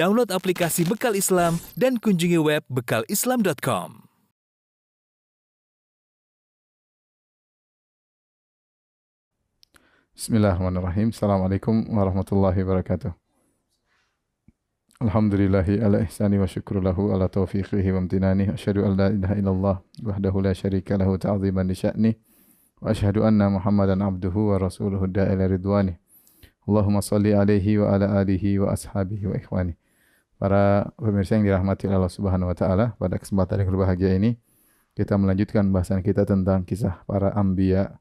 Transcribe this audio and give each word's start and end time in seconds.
Download 0.00 0.32
aplikasi 0.32 0.88
Bekal 0.88 1.12
Islam 1.12 1.60
dan 1.76 2.00
kunjungi 2.00 2.40
web 2.40 2.64
bekalislam.com. 2.72 4.08
Bismillahirrahmanirrahim. 10.16 11.12
Assalamualaikum 11.12 11.84
warahmatullahi 11.92 12.64
wabarakatuh. 12.64 13.12
Alhamdulillahi 15.04 15.84
ala 15.84 16.00
ihsani 16.00 16.40
wa 16.40 16.48
syukru 16.48 16.80
lahu 16.80 17.12
ala 17.12 17.28
taufiqihi 17.28 17.92
wa 17.92 18.00
amtinani. 18.00 18.48
Asyhadu 18.56 18.88
an 18.88 18.96
la 18.96 19.12
ilaha 19.12 19.36
illallah 19.36 19.76
wahdahu 20.00 20.40
la 20.40 20.56
syarika 20.56 20.96
lahu 20.96 21.20
ta'ziman 21.20 21.68
li 21.68 21.76
sya'ni. 21.76 22.16
Wa 22.80 22.96
asyhadu 22.96 23.28
anna 23.28 23.52
Muhammadan 23.52 24.00
abduhu 24.00 24.56
wa 24.56 24.64
rasuluhu 24.64 25.12
da'ila 25.12 25.44
ridwani. 25.44 26.00
Allahumma 26.64 27.04
salli 27.04 27.36
alaihi 27.36 27.84
wa 27.84 27.92
ala 27.92 28.24
alihi 28.24 28.64
wa 28.64 28.72
ashabihi 28.72 29.28
wa 29.28 29.36
ikhwani. 29.36 29.79
Para 30.40 30.88
pemirsa 30.96 31.36
yang 31.36 31.44
dirahmati 31.44 31.84
Allah 31.84 32.08
Subhanahu 32.08 32.48
wa 32.48 32.56
taala, 32.56 32.96
pada 32.96 33.20
kesempatan 33.20 33.60
yang 33.60 33.68
berbahagia 33.76 34.16
ini 34.16 34.40
kita 34.96 35.20
melanjutkan 35.20 35.68
bahasan 35.68 36.00
kita 36.00 36.24
tentang 36.24 36.64
kisah 36.64 37.04
para 37.04 37.28
anbiya 37.36 38.00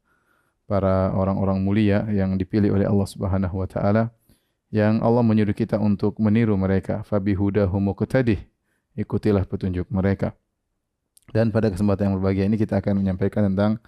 para 0.63 1.11
orang-orang 1.11 1.59
mulia 1.59 2.07
yang 2.07 2.39
dipilih 2.39 2.71
oleh 2.80 2.88
Allah 2.88 3.07
Subhanahu 3.11 3.59
wa 3.59 3.67
taala 3.67 4.16
yang 4.71 5.02
Allah 5.02 5.25
menyuruh 5.25 5.57
kita 5.57 5.81
untuk 5.81 6.16
meniru 6.21 6.55
mereka. 6.55 7.02
Fabihudahum 7.03 7.91
muqtadih. 7.91 8.39
Ikutilah 8.95 9.44
petunjuk 9.44 9.89
mereka. 9.91 10.38
Dan 11.35 11.49
pada 11.49 11.69
kesempatan 11.69 12.09
yang 12.09 12.16
berbahagia 12.21 12.45
ini 12.47 12.58
kita 12.58 12.80
akan 12.80 13.02
menyampaikan 13.02 13.52
tentang 13.52 13.83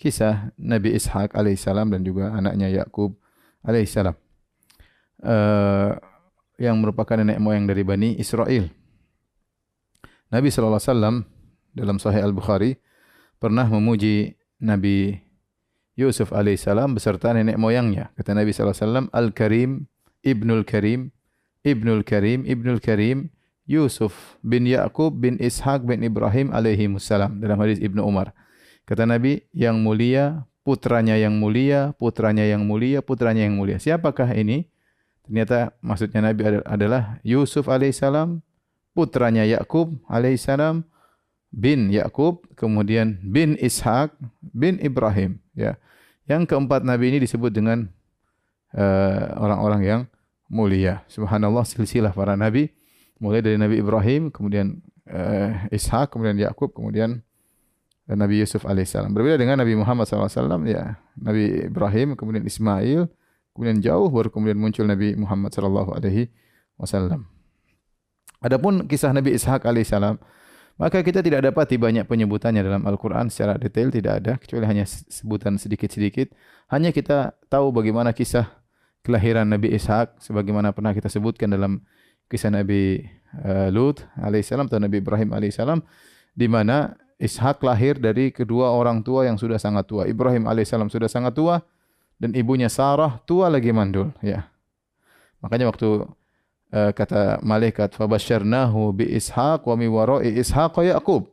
kisah 0.00 0.54
Nabi 0.56 0.96
Ishak 0.96 1.36
alaihissalam 1.36 1.92
dan 1.92 2.00
juga 2.02 2.32
anaknya 2.32 2.70
Yakub 2.70 3.14
alaihissalam. 3.62 4.16
Uh, 5.20 6.00
yang 6.60 6.76
merupakan 6.76 7.16
nenek 7.16 7.40
moyang 7.40 7.64
dari 7.64 7.80
Bani 7.80 8.20
Israel 8.20 8.68
Nabi 10.30 10.46
SAW 10.54 11.26
dalam 11.74 11.98
Sahih 11.98 12.22
Al-Bukhari 12.22 12.78
pernah 13.42 13.66
memuji 13.66 14.38
Nabi 14.62 15.18
Yusuf 15.98 16.30
alaihissalam 16.30 16.94
beserta 16.94 17.34
nenek 17.34 17.58
moyangnya. 17.58 18.14
Kata 18.14 18.38
Nabi 18.38 18.54
SAW, 18.54 19.10
Al-Karim, 19.10 19.90
Ibnul 20.22 20.62
Karim, 20.62 21.10
Ibnul 21.66 22.06
Karim, 22.06 22.46
Ibnul 22.46 22.78
Karim, 22.78 23.34
Yusuf 23.66 24.38
bin 24.40 24.70
Yaqub 24.70 25.18
bin 25.18 25.34
Ishaq 25.42 25.82
bin 25.82 26.06
Ibrahim 26.06 26.54
alaihi 26.54 26.86
salam 27.02 27.42
dalam 27.42 27.58
hadis 27.58 27.82
Ibnu 27.82 28.00
Umar. 28.06 28.30
Kata 28.86 29.04
Nabi, 29.10 29.42
yang 29.50 29.82
mulia, 29.82 30.46
putranya 30.62 31.18
yang 31.18 31.34
mulia, 31.42 31.90
putranya 31.98 32.46
yang 32.46 32.62
mulia, 32.62 33.02
putranya 33.02 33.50
yang 33.50 33.58
mulia. 33.58 33.82
Siapakah 33.82 34.30
ini? 34.38 34.69
Ternyata 35.30 35.70
maksudnya 35.78 36.26
Nabi 36.26 36.58
adalah 36.66 37.22
Yusuf 37.22 37.70
alaihissalam, 37.70 38.42
putranya 38.98 39.46
Yakub 39.46 39.94
alaihissalam, 40.10 40.82
bin 41.54 41.86
Yakub, 41.94 42.42
kemudian 42.58 43.22
bin 43.22 43.54
Ishaq, 43.62 44.10
bin 44.42 44.82
Ibrahim. 44.82 45.38
Ya, 45.54 45.78
yang 46.26 46.50
keempat 46.50 46.82
nabi 46.82 47.14
ini 47.14 47.22
disebut 47.22 47.54
dengan 47.54 47.86
eh, 48.74 49.22
orang-orang 49.38 49.80
uh, 49.82 49.86
yang 49.86 50.00
mulia. 50.50 51.06
Subhanallah 51.06 51.62
silsilah 51.62 52.10
para 52.10 52.34
nabi 52.34 52.74
mulai 53.22 53.38
dari 53.38 53.54
Nabi 53.54 53.78
Ibrahim, 53.78 54.34
kemudian 54.34 54.82
uh, 55.06 55.68
Ishak, 55.70 56.10
kemudian 56.16 56.40
Yakub, 56.40 56.74
kemudian 56.74 57.22
uh, 58.08 58.16
Nabi 58.18 58.42
Yusuf 58.42 58.66
alaihissalam. 58.66 59.14
Berbeda 59.14 59.38
dengan 59.38 59.62
Nabi 59.62 59.78
Muhammad 59.78 60.10
SAW, 60.10 60.66
ya 60.66 60.98
Nabi 61.14 61.70
Ibrahim, 61.70 62.18
kemudian 62.18 62.42
Ismail, 62.42 63.06
kemudian 63.54 63.82
jauh 63.82 64.08
baru 64.08 64.30
kemudian 64.30 64.58
muncul 64.58 64.86
Nabi 64.86 65.14
Muhammad 65.18 65.50
sallallahu 65.54 65.94
alaihi 65.96 66.30
wasallam. 66.80 67.28
Adapun 68.40 68.88
kisah 68.88 69.12
Nabi 69.12 69.36
Ishak 69.36 69.68
alaihissalam, 69.68 70.16
maka 70.80 71.04
kita 71.04 71.20
tidak 71.20 71.44
dapati 71.44 71.76
banyak 71.76 72.08
penyebutannya 72.08 72.64
dalam 72.64 72.88
Al-Quran 72.88 73.28
secara 73.28 73.60
detail, 73.60 73.92
tidak 73.92 74.12
ada, 74.24 74.32
kecuali 74.40 74.64
hanya 74.64 74.88
sebutan 74.88 75.60
sedikit-sedikit. 75.60 76.32
Hanya 76.72 76.88
kita 76.88 77.36
tahu 77.52 77.68
bagaimana 77.68 78.16
kisah 78.16 78.48
kelahiran 79.04 79.44
Nabi 79.44 79.76
Ishak, 79.76 80.24
sebagaimana 80.24 80.72
pernah 80.72 80.96
kita 80.96 81.12
sebutkan 81.12 81.52
dalam 81.52 81.84
kisah 82.32 82.48
Nabi 82.48 83.04
uh, 83.44 83.68
Lut 83.68 84.00
alaihissalam 84.16 84.72
atau 84.72 84.80
Nabi 84.80 85.04
Ibrahim 85.04 85.36
alaihissalam, 85.36 85.84
di 86.32 86.48
mana 86.48 86.96
Ishak 87.20 87.60
lahir 87.60 88.00
dari 88.00 88.32
kedua 88.32 88.72
orang 88.72 89.04
tua 89.04 89.28
yang 89.28 89.36
sudah 89.36 89.60
sangat 89.60 89.84
tua. 89.84 90.08
Ibrahim 90.08 90.48
alaihissalam 90.48 90.88
sudah 90.88 91.12
sangat 91.12 91.36
tua, 91.36 91.60
dan 92.20 92.36
ibunya 92.36 92.68
Sarah 92.68 93.18
tua 93.24 93.48
lagi 93.48 93.72
mandul. 93.72 94.12
Ya. 94.20 94.52
Makanya 95.40 95.72
waktu 95.72 96.04
uh, 96.70 96.90
kata 96.92 97.40
malaikat 97.40 97.96
fabasyarnahu 97.96 98.92
bi 98.92 99.08
ishaq 99.16 99.64
wa 99.64 99.74
mi 99.74 99.88
wara'i 99.88 100.36
ishaq 100.36 100.84
yaqub 100.84 101.32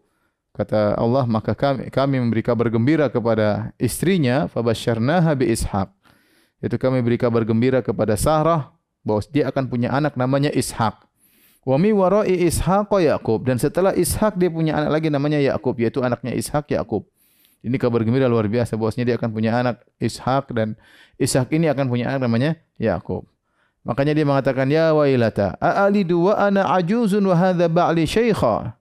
kata 0.55 0.97
Allah 0.97 1.27
maka 1.29 1.53
kami 1.53 1.91
kami 1.93 2.17
memberi 2.17 2.41
kabar 2.41 2.71
gembira 2.71 3.11
kepada 3.11 3.75
istrinya 3.77 4.47
fabasyarnaha 4.47 5.35
bi 5.37 5.51
ishaq 5.53 5.91
itu 6.57 6.75
kami 6.81 7.05
beri 7.05 7.21
kabar 7.21 7.45
gembira 7.45 7.85
kepada 7.85 8.17
Sarah 8.17 8.73
bahwa 9.05 9.21
dia 9.29 9.45
akan 9.49 9.69
punya 9.69 9.93
anak 9.93 10.17
namanya 10.17 10.49
Ishak. 10.49 11.05
Wa 11.61 11.77
mi 11.77 11.93
wara'i 11.93 12.47
Ishaq 12.47 12.89
Yaqub 12.89 13.45
dan 13.45 13.61
setelah 13.61 13.93
Ishak 13.93 14.39
dia 14.39 14.49
punya 14.49 14.73
anak 14.73 14.97
lagi 14.97 15.07
namanya 15.13 15.37
Yakub 15.37 15.77
yaitu 15.77 16.01
anaknya 16.01 16.33
Ishak 16.33 16.73
Yakub. 16.73 17.05
Ini 17.65 17.75
kabar 17.81 18.05
gembira 18.05 18.29
luar 18.29 18.45
biasa 18.45 18.77
bahwasanya 18.77 19.13
dia 19.13 19.15
akan 19.17 19.29
punya 19.33 19.51
anak 19.57 19.81
Ishak 19.97 20.53
dan 20.53 20.77
Ishak 21.17 21.49
ini 21.51 21.67
akan 21.67 21.89
punya 21.89 22.13
anak 22.13 22.29
namanya 22.29 22.55
Yakub. 22.77 23.25
Makanya 23.87 24.13
dia 24.13 24.25
mengatakan 24.27 24.67
ya 24.67 24.91
wailata 24.91 25.55
a'alidu 25.57 26.29
wa 26.29 26.35
ana 26.35 26.67
ajuzun 26.75 27.23
wa 27.23 27.35
hadha 27.35 27.65
ba'li 27.71 28.03
syaikha. 28.03 28.77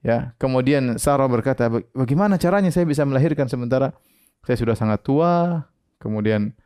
Ya, 0.00 0.32
kemudian 0.40 0.96
Sarah 0.96 1.28
berkata, 1.28 1.68
bagaimana 1.92 2.40
caranya 2.40 2.72
saya 2.72 2.88
bisa 2.88 3.04
melahirkan 3.04 3.52
sementara 3.52 3.92
saya 4.40 4.56
sudah 4.56 4.72
sangat 4.72 5.04
tua, 5.04 5.60
kemudian 6.00 6.56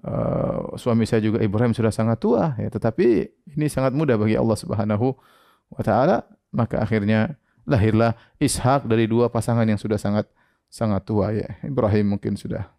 uh, 0.00 0.72
suami 0.80 1.04
saya 1.04 1.20
juga 1.20 1.44
Ibrahim 1.44 1.76
sudah 1.76 1.92
sangat 1.92 2.24
tua, 2.24 2.56
ya, 2.56 2.72
tetapi 2.72 3.28
ini 3.52 3.68
sangat 3.68 3.92
mudah 3.92 4.16
bagi 4.16 4.32
Allah 4.32 4.56
Subhanahu 4.56 5.12
wa 5.76 5.82
taala, 5.84 6.24
maka 6.56 6.80
akhirnya 6.80 7.36
lahirlah 7.68 8.16
Ishak 8.40 8.88
dari 8.88 9.04
dua 9.04 9.28
pasangan 9.28 9.68
yang 9.68 9.76
sudah 9.76 10.00
sangat 10.00 10.24
sangat 10.70 11.02
tua 11.04 11.34
ya. 11.34 11.58
Ibrahim 11.66 12.16
mungkin 12.16 12.38
sudah 12.38 12.70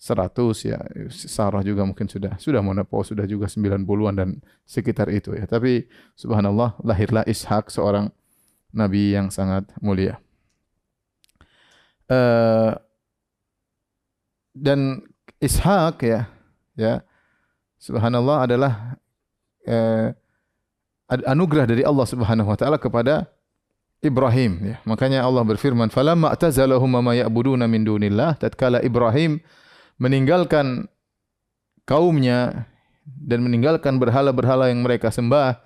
100 0.00 0.32
ya. 0.64 0.80
Sarah 1.12 1.60
juga 1.60 1.84
mungkin 1.84 2.08
sudah 2.08 2.40
sudah 2.40 2.64
menopause 2.64 3.12
sudah 3.12 3.28
juga 3.28 3.46
90-an 3.46 4.14
dan 4.16 4.40
sekitar 4.64 5.12
itu 5.12 5.36
ya. 5.36 5.44
Tapi 5.44 5.86
subhanallah 6.16 6.80
lahirlah 6.80 7.28
Ishak 7.28 7.68
seorang 7.68 8.08
nabi 8.72 9.12
yang 9.12 9.28
sangat 9.28 9.68
mulia. 9.84 10.16
Uh, 12.08 12.72
dan 14.56 15.04
Ishak 15.38 16.02
ya 16.02 16.26
ya 16.72 17.04
subhanallah 17.76 18.48
adalah 18.48 18.96
uh, 19.68 20.10
anugerah 21.08 21.68
dari 21.68 21.82
Allah 21.84 22.06
Subhanahu 22.08 22.48
wa 22.48 22.56
taala 22.58 22.76
kepada 22.80 23.28
Ibrahim 23.98 24.52
ya 24.62 24.76
makanya 24.86 25.26
Allah 25.26 25.42
berfirman 25.42 25.90
falamma 25.90 26.30
atazalahum 26.30 26.86
ma 26.86 27.12
ya'buduna 27.14 27.66
min 27.66 27.82
dunillah 27.82 28.38
tatkala 28.38 28.78
Ibrahim 28.80 29.42
meninggalkan 29.98 30.86
kaumnya 31.88 32.68
dan 33.16 33.40
meninggalkan 33.40 33.96
berhala-berhala 33.96 34.68
yang 34.68 34.84
mereka 34.84 35.08
sembah, 35.08 35.56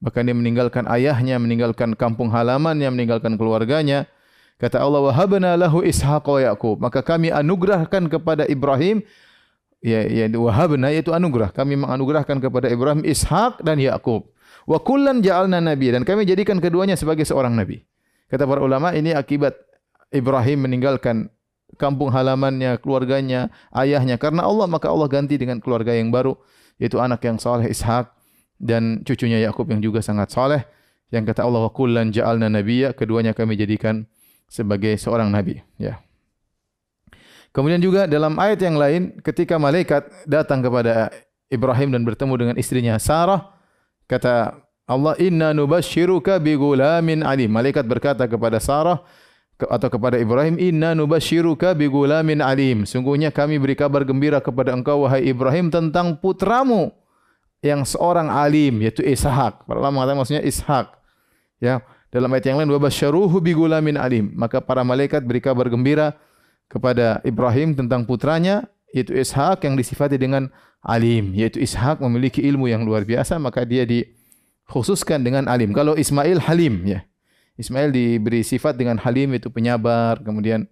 bahkan 0.00 0.24
dia 0.24 0.32
meninggalkan 0.32 0.88
ayahnya, 0.88 1.36
meninggalkan 1.36 1.92
kampung 1.92 2.32
halamannya, 2.32 2.88
meninggalkan 2.88 3.36
keluarganya. 3.36 4.08
Kata 4.56 4.80
Allah, 4.80 5.04
"Wahabna 5.04 5.52
lahu 5.60 5.84
Ishaq 5.84 6.24
wa 6.24 6.40
Yaqub." 6.40 6.80
Maka 6.80 7.04
kami 7.04 7.28
anugerahkan 7.28 8.08
kepada 8.08 8.48
Ibrahim 8.48 9.04
ya 9.84 10.00
ya 10.08 10.24
wahabna 10.32 10.88
yaitu 10.88 11.12
anugerah. 11.12 11.52
Kami 11.52 11.76
menganugerahkan 11.76 12.40
kepada 12.40 12.72
Ibrahim 12.72 13.04
Ishak 13.04 13.60
dan 13.60 13.76
Yakub. 13.76 14.32
Wa 14.66 14.82
kullan 14.82 15.22
ja'alna 15.22 15.62
nabi 15.62 15.94
dan 15.94 16.02
kami 16.02 16.26
jadikan 16.26 16.58
keduanya 16.58 16.98
sebagai 16.98 17.22
seorang 17.22 17.54
nabi. 17.54 17.86
Kata 18.26 18.42
para 18.42 18.58
ulama 18.58 18.90
ini 18.90 19.14
akibat 19.14 19.54
Ibrahim 20.10 20.66
meninggalkan 20.66 21.30
kampung 21.78 22.10
halamannya, 22.10 22.82
keluarganya, 22.82 23.54
ayahnya. 23.70 24.18
Karena 24.18 24.42
Allah 24.42 24.66
maka 24.66 24.90
Allah 24.90 25.06
ganti 25.06 25.38
dengan 25.38 25.62
keluarga 25.62 25.94
yang 25.94 26.10
baru 26.10 26.34
yaitu 26.82 26.98
anak 26.98 27.22
yang 27.22 27.38
saleh 27.38 27.70
Ishak 27.70 28.10
dan 28.58 29.06
cucunya 29.06 29.38
Yakub 29.46 29.70
yang 29.70 29.78
juga 29.78 30.02
sangat 30.02 30.34
saleh. 30.34 30.66
Yang 31.14 31.30
kata 31.32 31.46
Allah 31.46 31.62
wa 31.62 31.70
kullan 31.70 32.10
ja'alna 32.10 32.50
nabiyya, 32.50 32.90
keduanya 32.98 33.30
kami 33.30 33.54
jadikan 33.54 34.10
sebagai 34.50 34.98
seorang 34.98 35.30
nabi, 35.30 35.62
ya. 35.78 36.02
Kemudian 37.54 37.78
juga 37.80 38.04
dalam 38.10 38.36
ayat 38.36 38.60
yang 38.60 38.76
lain 38.76 39.16
ketika 39.22 39.56
malaikat 39.56 40.10
datang 40.28 40.60
kepada 40.60 41.08
Ibrahim 41.48 41.94
dan 41.94 42.02
bertemu 42.04 42.34
dengan 42.36 42.54
istrinya 42.58 42.98
Sarah, 42.98 43.55
kata 44.06 44.62
Allah 44.86 45.18
inna 45.18 45.50
nubashshiruka 45.50 46.38
bi 46.38 46.54
gulamin 46.54 47.26
alim. 47.26 47.50
Malaikat 47.50 47.82
berkata 47.86 48.26
kepada 48.30 48.62
Sarah, 48.62 49.02
atau 49.56 49.88
kepada 49.88 50.20
Ibrahim 50.20 50.60
inna 50.60 50.92
nubasyiruka 50.92 51.72
bi 51.72 51.88
gulamin 51.88 52.44
alim 52.44 52.84
sungguhnya 52.84 53.32
kami 53.32 53.56
beri 53.56 53.72
kabar 53.72 54.04
gembira 54.04 54.36
kepada 54.36 54.76
engkau 54.76 55.08
wahai 55.08 55.32
Ibrahim 55.32 55.72
tentang 55.72 56.20
putramu 56.20 56.92
yang 57.64 57.88
seorang 57.88 58.28
alim 58.28 58.84
yaitu 58.84 59.00
Ishak. 59.00 59.64
Para 59.64 59.80
mengatakan 59.88 60.20
maksudnya 60.20 60.44
Ishak. 60.44 60.92
Ya, 61.56 61.80
dalam 62.12 62.28
ayat 62.36 62.52
yang 62.52 62.60
lain 62.60 62.68
wa 62.68 62.80
basyaruhu 62.84 63.40
bi 63.40 63.56
gulamin 63.56 63.96
alim. 63.96 64.28
Maka 64.36 64.60
para 64.60 64.84
malaikat 64.84 65.24
beri 65.24 65.40
kabar 65.40 65.72
gembira 65.72 66.12
kepada 66.68 67.24
Ibrahim 67.24 67.72
tentang 67.72 68.04
putranya 68.04 68.68
yaitu 68.94 69.14
Ishak 69.14 69.64
yang 69.66 69.74
disifati 69.74 70.18
dengan 70.20 70.50
alim, 70.82 71.34
yaitu 71.34 71.58
Ishak 71.62 71.98
memiliki 71.98 72.42
ilmu 72.42 72.70
yang 72.70 72.86
luar 72.86 73.02
biasa 73.02 73.38
maka 73.42 73.66
dia 73.66 73.82
dikhususkan 73.82 75.22
dengan 75.26 75.50
alim. 75.50 75.74
Kalau 75.74 75.98
Ismail 75.98 76.38
halim 76.46 76.86
ya. 76.86 77.02
Ismail 77.56 77.88
diberi 77.88 78.44
sifat 78.44 78.76
dengan 78.76 79.00
halim 79.00 79.32
itu 79.32 79.48
penyabar, 79.48 80.20
kemudian 80.20 80.68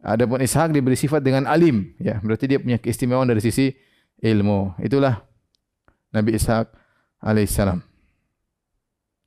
adapun 0.00 0.38
Ishak 0.38 0.70
diberi 0.70 0.94
sifat 0.94 1.20
dengan 1.20 1.50
alim 1.50 1.92
ya. 1.98 2.22
Berarti 2.22 2.46
dia 2.46 2.58
punya 2.62 2.78
keistimewaan 2.78 3.26
dari 3.26 3.42
sisi 3.42 3.74
ilmu. 4.22 4.78
Itulah 4.78 5.20
Nabi 6.14 6.38
Ishak 6.38 6.70
alaihissalam. 7.18 7.82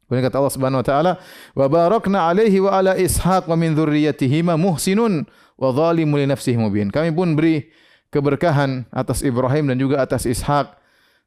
Kemudian 0.06 0.24
kata 0.30 0.38
Allah 0.38 0.54
Subhanahu 0.54 0.82
wa 0.86 0.88
taala, 0.88 1.12
"Wa 1.58 1.66
barakna 1.66 2.30
alaihi 2.30 2.62
wa 2.62 2.78
ala 2.78 2.94
Ishaq 2.94 3.50
wa 3.50 3.58
min 3.58 3.74
dzurriyyatihi 3.74 4.46
muhsinun 4.46 5.26
wa 5.58 5.68
zalimun 5.74 6.22
li 6.22 6.28
nafsihi 6.30 6.62
mubin." 6.62 6.94
Kami 6.94 7.10
pun 7.10 7.34
beri 7.34 7.66
keberkahan 8.16 8.88
atas 8.96 9.20
Ibrahim 9.20 9.68
dan 9.68 9.78
juga 9.78 10.00
atas 10.00 10.24
Ishak 10.24 10.80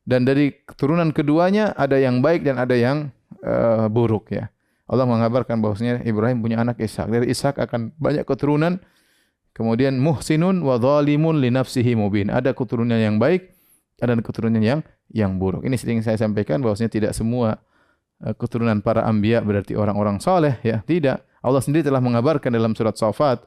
dan 0.09 0.25
dari 0.25 0.57
keturunan 0.65 1.13
keduanya 1.13 1.77
ada 1.77 2.01
yang 2.01 2.25
baik 2.25 2.49
dan 2.49 2.57
ada 2.57 2.73
yang 2.73 3.13
uh, 3.45 3.93
buruk 3.93 4.33
ya. 4.33 4.49
Allah 4.89 5.05
mengabarkan 5.05 5.61
bahwasanya 5.61 6.01
Ibrahim 6.09 6.41
punya 6.41 6.65
anak 6.65 6.81
Ishak. 6.81 7.13
Dari 7.13 7.29
Ishak 7.29 7.61
akan 7.61 7.93
banyak 8.01 8.25
keturunan. 8.25 8.81
Kemudian 9.53 10.01
muhsinun 10.01 10.65
wa 10.65 10.81
zalimun 10.81 11.45
li 11.45 11.53
nafsihi 11.53 11.93
mubin. 11.93 12.33
Ada 12.33 12.57
keturunan 12.57 12.97
yang 12.97 13.21
baik, 13.21 13.53
ada 14.01 14.17
keturunan 14.17 14.63
yang 14.65 14.81
yang 15.13 15.37
buruk. 15.37 15.69
Ini 15.69 15.77
sering 15.77 16.01
saya 16.01 16.17
sampaikan 16.17 16.65
bahwasanya 16.65 16.89
tidak 16.89 17.13
semua 17.13 17.61
Eh, 18.19 18.35
keturunan 18.35 18.83
para 18.83 19.07
anbiya 19.07 19.39
berarti 19.47 19.79
orang-orang 19.79 20.19
saleh 20.19 20.59
ya 20.67 20.83
tidak 20.83 21.23
Allah 21.39 21.63
sendiri 21.63 21.87
telah 21.87 22.03
mengabarkan 22.03 22.51
dalam 22.51 22.75
surat 22.75 22.99
Safat 22.99 23.47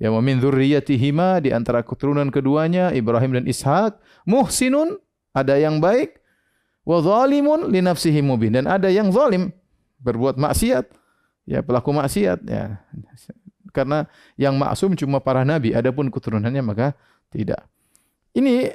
ya 0.00 0.10
wa 0.10 0.20
min 0.20 0.42
dzurriyyatihima 0.42 1.42
di 1.44 1.54
antara 1.54 1.82
keturunan 1.84 2.28
keduanya 2.28 2.90
Ibrahim 2.90 3.40
dan 3.40 3.44
Ishak 3.46 3.98
muhsinun 4.26 4.98
ada 5.34 5.54
yang 5.58 5.78
baik 5.78 6.18
wa 6.84 7.00
zalimun 7.00 7.70
li 7.70 7.80
nafsihi 7.80 8.20
mubin 8.20 8.58
dan 8.58 8.66
ada 8.68 8.90
yang 8.90 9.08
zalim 9.14 9.54
berbuat 10.02 10.36
maksiat 10.36 10.90
ya 11.48 11.64
pelaku 11.64 11.94
maksiat 11.94 12.44
ya 12.44 12.82
karena 13.74 14.06
yang 14.38 14.54
maksum 14.54 14.94
cuma 14.94 15.18
para 15.18 15.42
nabi 15.42 15.74
adapun 15.74 16.10
keturunannya 16.12 16.62
maka 16.62 16.94
tidak 17.32 17.66
ini 18.34 18.70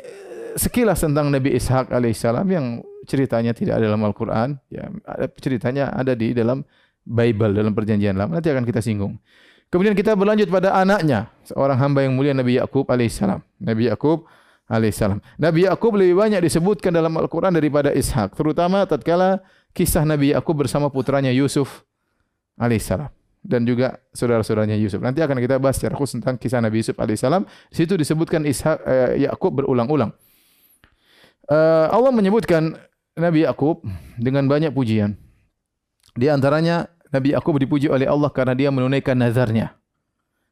sekilas 0.56 1.04
tentang 1.04 1.30
Nabi 1.30 1.54
Ishak 1.54 1.92
alaihissalam 1.92 2.48
yang 2.50 2.65
ceritanya 3.06 3.51
tidak 3.54 3.77
ada 3.81 3.92
dalam 3.92 4.01
Al-Quran. 4.01 4.57
Ya, 4.72 4.89
ceritanya 5.38 5.92
ada 5.94 6.15
di 6.15 6.33
dalam 6.33 6.63
Bible, 7.04 7.54
dalam 7.54 7.75
perjanjian 7.75 8.15
lama. 8.18 8.39
Nanti 8.39 8.50
akan 8.50 8.65
kita 8.65 8.80
singgung. 8.81 9.19
Kemudian 9.69 9.94
kita 9.94 10.18
berlanjut 10.18 10.50
pada 10.50 10.74
anaknya, 10.74 11.30
seorang 11.45 11.77
hamba 11.77 12.01
yang 12.01 12.18
mulia 12.18 12.33
Nabi 12.33 12.57
Yakub 12.57 12.89
alaihissalam. 12.89 13.38
Nabi 13.62 13.86
Yakub 13.86 14.25
alaihissalam. 14.66 15.21
Nabi 15.38 15.69
Yakub 15.69 15.94
lebih 15.94 16.18
banyak 16.18 16.42
disebutkan 16.42 16.89
dalam 16.89 17.13
Al-Quran 17.13 17.54
daripada 17.54 17.94
Ishak. 17.94 18.33
Terutama 18.33 18.89
tatkala 18.89 19.45
kisah 19.77 20.01
Nabi 20.06 20.33
Yakub 20.33 20.57
bersama 20.57 20.89
putranya 20.89 21.30
Yusuf 21.30 21.86
alaihissalam 22.57 23.13
dan 23.45 23.62
juga 23.63 24.01
saudara-saudaranya 24.12 24.74
Yusuf. 24.75 25.00
Nanti 25.00 25.21
akan 25.21 25.38
kita 25.38 25.62
bahas 25.62 25.77
secara 25.77 25.94
khusus 25.95 26.18
tentang 26.18 26.42
kisah 26.42 26.60
Nabi 26.65 26.81
Yusuf 26.81 26.98
alaihissalam. 26.98 27.45
Di 27.72 27.75
situ 27.77 27.94
disebutkan 27.94 28.50
Ishak 28.50 28.77
eh, 28.83 29.30
Yakub 29.30 29.54
berulang-ulang. 29.54 30.12
Uh, 31.50 31.89
Allah 31.89 32.13
menyebutkan 32.13 32.77
Nabi 33.18 33.42
Yakub 33.42 33.81
dengan 34.22 34.45
banyak 34.45 34.69
pujian. 34.69 35.18
Di 36.13 36.30
antaranya 36.30 36.86
Nabi 37.10 37.34
Yakub 37.34 37.58
dipuji 37.58 37.90
oleh 37.90 38.06
Allah 38.06 38.30
karena 38.30 38.54
dia 38.54 38.70
menunaikan 38.70 39.18
nazarnya. 39.18 39.74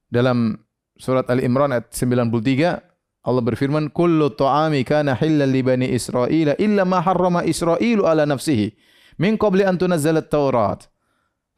Dalam 0.10 0.58
surat 0.98 1.30
Ali 1.30 1.46
Imran 1.46 1.70
ayat 1.70 1.94
93 1.94 2.82
Allah 3.28 3.44
berfirman, 3.44 3.92
"Kullu 3.92 4.32
ta'ami 4.32 4.88
kana 4.88 5.14
halal 5.14 5.52
li 5.52 5.62
bani 5.62 5.92
Israil 5.92 6.56
illa 6.56 6.88
ma 6.88 7.04
harrama 7.04 7.44
Israilu 7.44 8.08
ala 8.08 8.24
nafsihi 8.24 8.72
min 9.20 9.36
qabli 9.36 9.68
an 9.68 9.76
tunazzala 9.76 10.24
at-Taurat. 10.24 10.88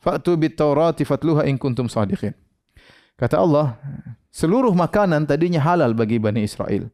Fa'tu 0.02 0.34
bit-Taurati 0.34 1.06
fatluha 1.06 1.46
in 1.46 1.62
kuntum 1.62 1.86
sadiqin." 1.86 2.34
Kata 3.20 3.38
Allah, 3.38 3.78
seluruh 4.34 4.74
makanan 4.74 5.30
tadinya 5.30 5.62
halal 5.62 5.94
bagi 5.94 6.18
Bani 6.18 6.42
Israel. 6.42 6.90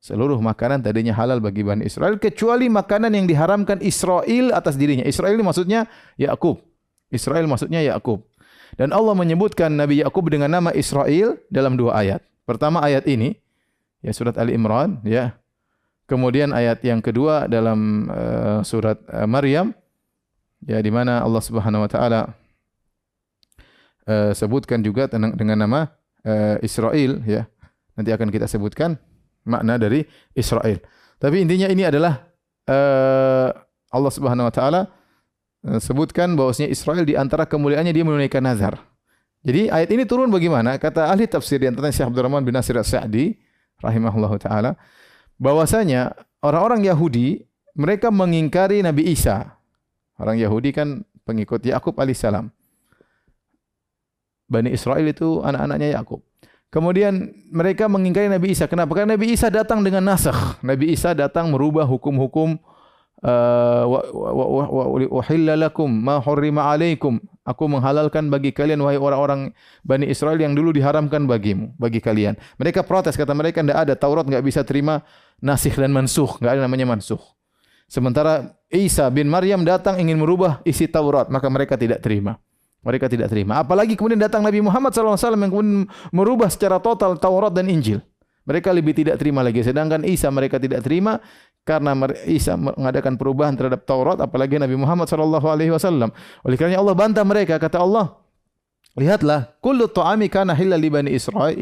Seluruh 0.00 0.40
makanan 0.40 0.84
tadinya 0.84 1.16
halal 1.16 1.40
bagi 1.40 1.64
Bani 1.64 1.88
Israel 1.88 2.16
kecuali 2.20 2.68
makanan 2.68 3.12
yang 3.16 3.24
diharamkan 3.24 3.80
Israel 3.80 4.52
atas 4.52 4.76
dirinya. 4.76 5.04
Israel 5.04 5.36
ini 5.36 5.44
maksudnya 5.44 5.88
Yakub. 6.20 6.69
Israel 7.10 7.46
maksudnya 7.50 7.82
Yakub. 7.82 8.24
Dan 8.78 8.94
Allah 8.94 9.12
menyebutkan 9.18 9.74
Nabi 9.74 9.98
Yakub 10.00 10.30
dengan 10.30 10.50
nama 10.50 10.70
Israel 10.70 11.36
dalam 11.50 11.74
dua 11.74 11.98
ayat. 12.00 12.22
Pertama 12.46 12.80
ayat 12.80 13.06
ini 13.10 13.34
ya 14.00 14.14
surat 14.14 14.38
Ali 14.38 14.54
Imran 14.56 15.02
ya. 15.02 15.36
Kemudian 16.06 16.50
ayat 16.50 16.82
yang 16.82 16.98
kedua 16.98 17.46
dalam 17.46 18.10
uh, 18.10 18.66
surat 18.66 18.98
uh, 19.10 19.30
Maryam 19.30 19.70
ya 20.66 20.82
di 20.82 20.90
mana 20.90 21.22
Allah 21.22 21.38
Subhanahu 21.38 21.86
wa 21.86 21.90
taala 21.90 22.20
uh, 24.10 24.34
sebutkan 24.34 24.82
juga 24.82 25.06
dengan 25.10 25.58
nama 25.58 25.86
uh, 26.26 26.58
Israel 26.66 27.22
ya. 27.26 27.46
Nanti 27.94 28.10
akan 28.10 28.32
kita 28.32 28.50
sebutkan 28.50 28.98
makna 29.46 29.78
dari 29.78 30.02
Israel. 30.34 30.82
Tapi 31.20 31.46
intinya 31.46 31.68
ini 31.68 31.84
adalah 31.84 32.26
uh, 32.66 33.50
Allah 33.90 34.12
Subhanahu 34.14 34.48
wa 34.48 34.54
taala 34.54 34.80
sebutkan 35.60 36.32
bahwasanya 36.34 36.72
Israel 36.72 37.04
di 37.04 37.14
antara 37.14 37.44
kemuliaannya 37.44 37.92
dia 37.92 38.04
menunaikan 38.04 38.40
nazar. 38.40 38.80
Jadi 39.40 39.72
ayat 39.72 39.88
ini 39.92 40.04
turun 40.04 40.28
bagaimana? 40.28 40.76
Kata 40.76 41.08
ahli 41.08 41.24
tafsir 41.24 41.60
di 41.60 41.68
antaranya 41.68 41.96
Syekh 41.96 42.08
Abdurrahman 42.12 42.44
bin 42.44 42.52
Nasir 42.52 42.76
As-Sa'di 42.76 43.40
rahimahullahu 43.80 44.36
taala 44.36 44.76
bahwasanya 45.40 46.12
orang-orang 46.44 46.84
Yahudi 46.84 47.48
mereka 47.72 48.12
mengingkari 48.12 48.84
Nabi 48.84 49.08
Isa. 49.12 49.56
Orang 50.20 50.36
Yahudi 50.36 50.76
kan 50.76 51.00
pengikut 51.24 51.64
Yakub 51.64 51.96
alaihissalam. 51.96 52.52
Bani 54.50 54.68
Israel 54.74 55.06
itu 55.08 55.40
anak-anaknya 55.40 55.96
Yakub. 55.96 56.20
Kemudian 56.68 57.32
mereka 57.48 57.88
mengingkari 57.88 58.28
Nabi 58.28 58.52
Isa. 58.52 58.68
Kenapa? 58.68 58.92
Karena 58.92 59.16
Nabi 59.16 59.32
Isa 59.32 59.48
datang 59.48 59.80
dengan 59.80 60.04
nasakh. 60.04 60.60
Nabi 60.60 60.92
Isa 60.92 61.16
datang 61.16 61.48
merubah 61.48 61.88
hukum-hukum 61.88 62.60
uh, 63.24 63.84
wa 63.88 65.22
lakum 65.56 65.90
ma 65.90 66.20
hurrima 66.20 66.70
alaikum. 66.72 67.20
Aku 67.44 67.66
menghalalkan 67.66 68.30
bagi 68.30 68.54
kalian 68.54 68.78
wahai 68.84 69.00
orang-orang 69.00 69.50
Bani 69.82 70.06
Israel 70.06 70.38
yang 70.38 70.54
dulu 70.54 70.70
diharamkan 70.70 71.26
bagimu, 71.26 71.74
bagi 71.80 71.98
kalian. 71.98 72.38
Mereka 72.60 72.86
protes 72.86 73.18
kata 73.18 73.34
mereka 73.34 73.64
tidak 73.64 73.78
ada 73.88 73.94
Taurat 73.98 74.22
enggak 74.28 74.44
bisa 74.44 74.62
terima 74.62 75.02
nasikh 75.42 75.74
dan 75.74 75.90
mansuh, 75.90 76.30
enggak 76.38 76.52
ada 76.60 76.62
namanya 76.68 76.86
mansuh. 76.86 77.18
Sementara 77.90 78.54
Isa 78.70 79.10
bin 79.10 79.26
Maryam 79.26 79.66
datang 79.66 79.98
ingin 79.98 80.14
merubah 80.14 80.62
isi 80.62 80.86
Taurat, 80.86 81.26
maka 81.26 81.50
mereka 81.50 81.74
tidak 81.74 81.98
terima. 81.98 82.38
Mereka 82.80 83.10
tidak 83.12 83.28
terima. 83.28 83.60
Apalagi 83.60 83.98
kemudian 83.98 84.16
datang 84.16 84.40
Nabi 84.40 84.62
Muhammad 84.64 84.94
SAW 84.94 85.18
yang 85.18 85.52
kemudian 85.52 85.84
merubah 86.14 86.48
secara 86.48 86.80
total 86.80 87.18
Taurat 87.18 87.52
dan 87.52 87.68
Injil. 87.68 88.00
Mereka 88.48 88.72
lebih 88.72 88.96
tidak 88.96 89.20
terima 89.20 89.44
lagi. 89.44 89.60
Sedangkan 89.60 90.00
Isa 90.06 90.32
mereka 90.32 90.56
tidak 90.56 90.80
terima 90.80 91.20
karena 91.70 91.94
Isa 92.26 92.58
mengadakan 92.58 93.14
perubahan 93.14 93.54
terhadap 93.54 93.86
Taurat, 93.86 94.18
apalagi 94.18 94.58
Nabi 94.58 94.74
Muhammad 94.74 95.06
SAW. 95.06 96.10
Oleh 96.42 96.56
kerana 96.58 96.82
Allah 96.82 96.94
bantah 96.98 97.22
mereka, 97.22 97.62
kata 97.62 97.78
Allah, 97.78 98.18
Lihatlah, 98.98 99.54
kullu 99.62 99.86
ta'ami 99.86 100.26
kana 100.26 100.50
hilla 100.50 100.74
li 100.74 100.90
bani 100.90 101.14
Israel 101.14 101.54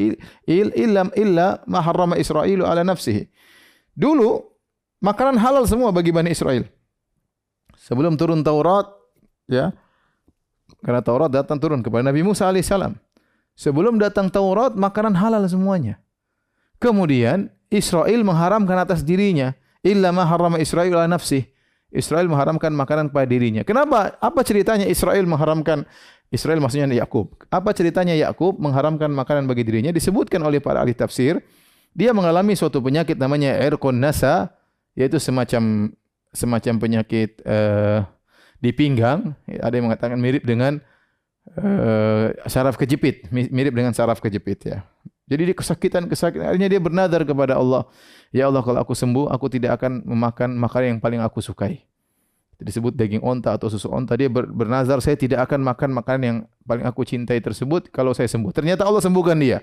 illa 0.48 1.12
illa 1.12 1.60
ma 1.68 1.84
harrama 1.84 2.16
Israilu 2.16 2.64
ala 2.64 2.80
nafsihi. 2.80 3.28
Dulu 3.92 4.40
makanan 5.04 5.36
halal 5.36 5.68
semua 5.68 5.92
bagi 5.92 6.08
Bani 6.08 6.32
Israel. 6.32 6.64
Sebelum 7.76 8.16
turun 8.16 8.40
Taurat, 8.40 8.88
ya, 9.44 9.76
karena 10.80 11.04
Taurat 11.04 11.28
datang 11.28 11.60
turun 11.60 11.84
kepada 11.84 12.08
Nabi 12.08 12.24
Musa 12.24 12.48
alaihissalam. 12.48 12.96
Sebelum 13.52 14.00
datang 14.00 14.32
Taurat, 14.32 14.72
makanan 14.72 15.12
halal 15.18 15.44
semuanya. 15.44 16.00
Kemudian 16.80 17.52
Israel 17.68 18.24
mengharamkan 18.24 18.78
atas 18.80 19.04
dirinya 19.04 19.52
illa 19.82 20.10
ma 20.10 20.26
harrama 20.26 20.58
Israel 20.58 20.94
ala 20.98 21.06
nafsih. 21.06 21.46
Israel 21.88 22.28
mengharamkan 22.28 22.68
makanan 22.68 23.08
pada 23.08 23.24
dirinya. 23.24 23.64
Kenapa? 23.64 24.20
Apa 24.20 24.44
ceritanya 24.44 24.84
Israel 24.84 25.24
mengharamkan 25.24 25.88
Israel 26.28 26.60
maksudnya 26.60 26.84
Yakub. 26.92 27.32
Apa 27.48 27.72
ceritanya 27.72 28.12
Yakub 28.12 28.60
mengharamkan 28.60 29.08
makanan 29.08 29.48
bagi 29.48 29.64
dirinya? 29.64 29.88
Disebutkan 29.88 30.44
oleh 30.44 30.60
para 30.60 30.84
ahli 30.84 30.92
tafsir, 30.92 31.40
dia 31.96 32.12
mengalami 32.12 32.52
suatu 32.52 32.84
penyakit 32.84 33.16
namanya 33.16 33.56
irqun 33.64 33.96
nasa, 33.96 34.52
yaitu 34.92 35.16
semacam 35.16 35.88
semacam 36.28 36.74
penyakit 36.76 37.40
uh, 37.48 38.04
di 38.60 38.70
pinggang, 38.76 39.32
ada 39.48 39.72
yang 39.72 39.88
mengatakan 39.88 40.20
mirip 40.20 40.44
dengan 40.44 40.76
uh, 41.56 42.36
saraf 42.44 42.76
kejepit, 42.76 43.32
mirip 43.32 43.72
dengan 43.72 43.96
saraf 43.96 44.20
kejepit 44.20 44.60
ya. 44.68 44.84
Jadi 45.28 45.52
dia 45.52 45.56
kesakitan, 45.56 46.08
kesakitan. 46.08 46.48
Akhirnya 46.52 46.68
dia 46.72 46.80
bernadar 46.80 47.20
kepada 47.24 47.56
Allah. 47.60 47.84
Ya 48.34 48.48
Allah 48.48 48.60
kalau 48.60 48.80
aku 48.84 48.92
sembuh, 48.92 49.32
aku 49.32 49.48
tidak 49.48 49.80
akan 49.80 50.04
memakan 50.04 50.56
makanan 50.60 50.86
yang 50.96 51.00
paling 51.00 51.20
aku 51.24 51.40
sukai. 51.40 51.84
Disebut 52.58 52.90
daging 52.90 53.22
onta 53.22 53.54
atau 53.54 53.70
susu 53.70 53.86
onta. 53.86 54.18
Dia 54.18 54.26
ber, 54.26 54.50
bernazar, 54.50 54.98
saya 54.98 55.14
tidak 55.14 55.46
akan 55.46 55.62
makan 55.62 55.90
makanan 55.94 56.22
yang 56.26 56.38
paling 56.66 56.84
aku 56.84 57.06
cintai 57.06 57.38
tersebut 57.38 57.88
kalau 57.94 58.10
saya 58.12 58.26
sembuh. 58.26 58.50
Ternyata 58.50 58.82
Allah 58.82 58.98
sembuhkan 58.98 59.38
dia. 59.38 59.62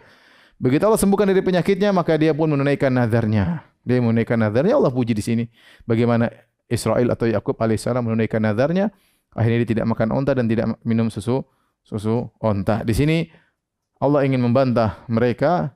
Begitu 0.56 0.88
Allah 0.88 0.98
sembuhkan 0.98 1.28
dari 1.28 1.44
penyakitnya, 1.44 1.92
maka 1.92 2.16
dia 2.16 2.32
pun 2.32 2.48
menunaikan 2.48 2.88
nazarnya. 2.96 3.68
Dia 3.84 4.00
menunaikan 4.00 4.40
nazarnya, 4.40 4.80
Allah 4.80 4.90
puji 4.90 5.12
di 5.12 5.20
sini. 5.20 5.44
Bagaimana 5.84 6.32
Israel 6.72 7.12
atau 7.12 7.28
Yakub 7.28 7.60
alaihissalam 7.60 8.00
menunaikan 8.00 8.40
nazarnya, 8.40 8.90
akhirnya 9.36 9.68
dia 9.68 9.70
tidak 9.76 9.86
makan 9.92 10.16
onta 10.16 10.32
dan 10.32 10.48
tidak 10.48 10.80
minum 10.88 11.12
susu 11.12 11.44
susu 11.84 12.32
onta. 12.42 12.82
Di 12.82 12.96
sini 12.96 13.28
Allah 14.00 14.24
ingin 14.24 14.42
membantah 14.42 15.04
mereka 15.12 15.76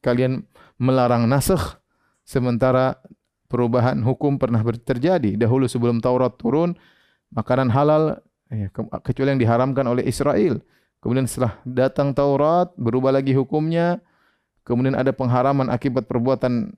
kalian 0.00 0.48
melarang 0.80 1.28
nasakh 1.30 1.83
sementara 2.24 2.98
perubahan 3.46 4.00
hukum 4.02 4.40
pernah 4.40 4.64
terjadi. 4.64 5.38
Dahulu 5.38 5.70
sebelum 5.70 6.02
Taurat 6.02 6.34
turun 6.34 6.74
makanan 7.30 7.70
halal 7.70 8.18
ya, 8.50 8.68
kecuali 9.04 9.36
yang 9.36 9.40
diharamkan 9.40 9.86
oleh 9.86 10.02
Israel. 10.08 10.58
Kemudian 10.98 11.28
setelah 11.28 11.60
datang 11.62 12.16
Taurat 12.16 12.72
berubah 12.74 13.12
lagi 13.14 13.36
hukumnya. 13.36 14.00
Kemudian 14.64 14.96
ada 14.96 15.12
pengharaman 15.12 15.68
akibat 15.68 16.08
perbuatan 16.08 16.72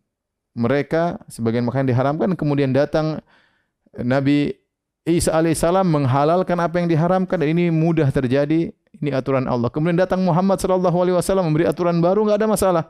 mereka 0.58 1.22
sebagian 1.30 1.62
makanan 1.62 1.88
diharamkan. 1.94 2.34
Kemudian 2.34 2.74
datang 2.74 3.22
Nabi 3.94 4.52
Isa 5.06 5.30
alaihissalam 5.30 5.86
menghalalkan 5.86 6.58
apa 6.58 6.82
yang 6.82 6.90
diharamkan 6.90 7.38
dan 7.38 7.54
ini 7.54 7.70
mudah 7.70 8.10
terjadi. 8.10 8.74
Ini 8.96 9.10
aturan 9.14 9.46
Allah. 9.46 9.70
Kemudian 9.70 9.94
datang 9.94 10.24
Muhammad 10.26 10.58
sallallahu 10.58 10.98
alaihi 10.98 11.14
wasallam 11.14 11.46
memberi 11.46 11.68
aturan 11.68 12.02
baru 12.02 12.26
enggak 12.26 12.42
ada 12.42 12.48
masalah. 12.50 12.84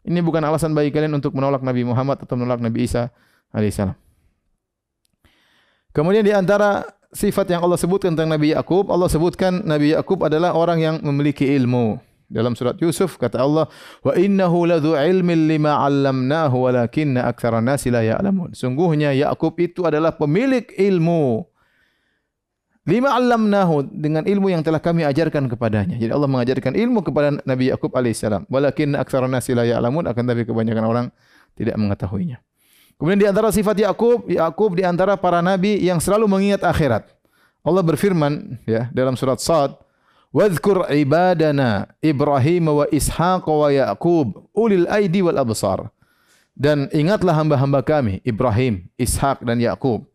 Ini 0.00 0.24
bukan 0.24 0.40
alasan 0.40 0.72
bagi 0.72 0.88
kalian 0.88 1.12
untuk 1.12 1.36
menolak 1.36 1.60
Nabi 1.60 1.84
Muhammad 1.84 2.24
atau 2.24 2.34
menolak 2.36 2.60
Nabi 2.64 2.88
Isa 2.88 3.12
alaihissalam. 3.52 3.96
Kemudian 5.90 6.22
di 6.22 6.32
antara 6.32 6.86
sifat 7.10 7.50
yang 7.50 7.66
Allah 7.66 7.76
sebutkan 7.76 8.14
tentang 8.14 8.30
Nabi 8.30 8.54
Yakub, 8.54 8.88
Allah 8.88 9.10
sebutkan 9.10 9.66
Nabi 9.66 9.92
Yakub 9.92 10.22
adalah 10.22 10.54
orang 10.54 10.78
yang 10.78 10.96
memiliki 11.02 11.44
ilmu. 11.50 11.98
Dalam 12.30 12.54
surat 12.54 12.78
Yusuf 12.78 13.18
kata 13.18 13.42
Allah, 13.42 13.66
"Wa 14.06 14.14
innahu 14.14 14.62
ladzu 14.62 14.94
ilmin 14.94 15.50
lima 15.50 15.82
'allamnahu 15.82 16.70
walakinna 16.70 17.26
aktsara 17.26 17.58
nasi 17.58 17.90
la 17.90 18.06
ya'lamun." 18.06 18.54
Sungguhnya 18.54 19.10
Yakub 19.10 19.58
itu 19.58 19.82
adalah 19.82 20.14
pemilik 20.14 20.62
ilmu. 20.78 21.49
Lima 22.90 23.14
allamnahu 23.14 23.86
dengan 23.86 24.26
ilmu 24.26 24.50
yang 24.50 24.66
telah 24.66 24.82
kami 24.82 25.06
ajarkan 25.06 25.46
kepadanya. 25.46 25.94
Jadi 25.94 26.10
Allah 26.10 26.26
mengajarkan 26.26 26.74
ilmu 26.74 27.06
kepada 27.06 27.38
Nabi 27.46 27.70
Yakub 27.70 27.94
alaihissalam. 27.94 28.50
Walakin 28.50 28.98
aktsara 28.98 29.30
nasi 29.30 29.54
la 29.54 29.62
ya'lamun 29.62 30.10
akan 30.10 30.22
tapi 30.26 30.42
kebanyakan 30.42 30.84
orang 30.90 31.06
tidak 31.54 31.78
mengetahuinya. 31.78 32.42
Kemudian 32.98 33.22
di 33.22 33.28
antara 33.30 33.54
sifat 33.54 33.78
Yakub, 33.78 34.26
Yakub 34.26 34.74
di 34.74 34.82
antara 34.82 35.14
para 35.14 35.38
nabi 35.38 35.78
yang 35.78 36.02
selalu 36.02 36.26
mengingat 36.26 36.66
akhirat. 36.66 37.06
Allah 37.62 37.86
berfirman 37.86 38.58
ya 38.66 38.90
dalam 38.90 39.14
surat 39.14 39.38
Sad, 39.38 39.78
"Wadhkur 40.34 40.90
ibadana 40.90 41.94
Ibrahim 42.02 42.74
wa 42.74 42.84
Ishaq 42.90 43.46
wa 43.46 43.70
Yaqub 43.70 44.50
ulil 44.50 44.90
aidi 44.90 45.22
wal 45.22 45.38
absar." 45.38 45.94
Dan 46.58 46.90
ingatlah 46.90 47.38
hamba-hamba 47.38 47.86
kami 47.86 48.18
Ibrahim, 48.26 48.90
Ishak 48.98 49.46
dan 49.46 49.62
Yakub 49.62 50.09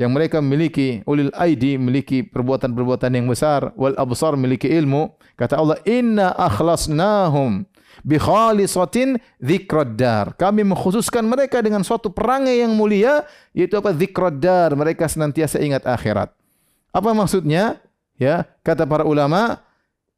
yang 0.00 0.16
mereka 0.16 0.40
memiliki 0.40 1.04
ulil 1.04 1.28
aidi 1.36 1.76
memiliki 1.76 2.24
perbuatan-perbuatan 2.24 3.12
yang 3.12 3.28
besar 3.28 3.68
wal 3.76 3.92
absar 4.00 4.32
memiliki 4.32 4.64
ilmu. 4.64 5.12
Kata 5.36 5.60
Allah 5.60 5.76
inna 5.84 6.32
akhlasnahum 6.40 7.68
bi 8.00 8.16
khalisatin 8.16 9.20
dzikraddar 9.36 10.32
kami 10.40 10.64
mengkhususkan 10.64 11.20
mereka 11.28 11.60
dengan 11.60 11.84
suatu 11.84 12.08
perangai 12.08 12.64
yang 12.64 12.72
mulia 12.72 13.28
yaitu 13.52 13.76
apa? 13.76 13.92
Dzikraddar 13.92 14.72
mereka 14.72 15.04
senantiasa 15.04 15.60
ingat 15.60 15.84
akhirat. 15.84 16.32
Apa 16.96 17.12
maksudnya? 17.12 17.76
Ya 18.16 18.48
kata 18.64 18.88
para 18.88 19.04
ulama 19.04 19.60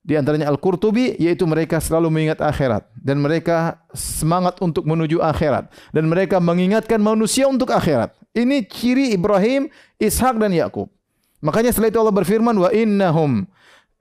di 0.03 0.19
antaranya 0.19 0.51
Al-Qurtubi 0.51 1.15
yaitu 1.23 1.47
mereka 1.47 1.79
selalu 1.79 2.11
mengingat 2.11 2.43
akhirat 2.43 2.91
dan 2.99 3.23
mereka 3.23 3.79
semangat 3.95 4.59
untuk 4.59 4.83
menuju 4.83 5.23
akhirat 5.23 5.71
dan 5.95 6.11
mereka 6.11 6.43
mengingatkan 6.43 6.99
manusia 6.99 7.47
untuk 7.47 7.71
akhirat. 7.71 8.11
Ini 8.35 8.67
ciri 8.67 9.15
Ibrahim, 9.15 9.71
Ishak 10.03 10.43
dan 10.43 10.51
Yakub. 10.51 10.91
Makanya 11.39 11.71
setelah 11.71 11.95
itu 11.95 11.99
Allah 12.03 12.15
berfirman 12.15 12.55
wa 12.59 12.71
innahum 12.75 13.47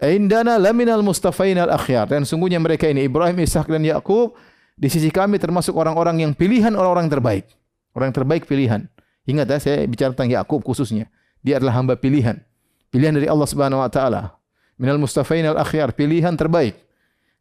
indana 0.01 0.57
laminal 0.57 1.05
mustafain 1.05 1.61
al 1.61 1.69
akhyar 1.69 2.09
dan 2.09 2.25
sungguhnya 2.25 2.57
mereka 2.57 2.89
ini 2.89 3.05
Ibrahim, 3.05 3.37
Ishak 3.45 3.69
dan 3.69 3.85
Yakub 3.85 4.33
di 4.73 4.89
sisi 4.89 5.13
kami 5.13 5.37
termasuk 5.37 5.77
orang-orang 5.77 6.25
yang 6.25 6.33
pilihan 6.33 6.73
orang-orang 6.73 7.13
terbaik. 7.13 7.45
Orang 7.93 8.09
terbaik 8.09 8.49
pilihan. 8.49 8.89
Ingat 9.29 9.45
ya 9.45 9.57
saya 9.61 9.77
bicara 9.85 10.17
tentang 10.17 10.33
Yakub 10.33 10.65
khususnya. 10.65 11.05
Dia 11.45 11.61
adalah 11.61 11.77
hamba 11.77 11.93
pilihan. 11.93 12.41
Pilihan 12.89 13.13
dari 13.13 13.29
Allah 13.29 13.45
Subhanahu 13.45 13.83
wa 13.83 13.91
taala 13.91 14.40
minal 14.81 14.97
mustafain 14.97 15.45
al 15.45 15.61
akhyar, 15.61 15.93
pilihan 15.93 16.33
terbaik. 16.33 16.73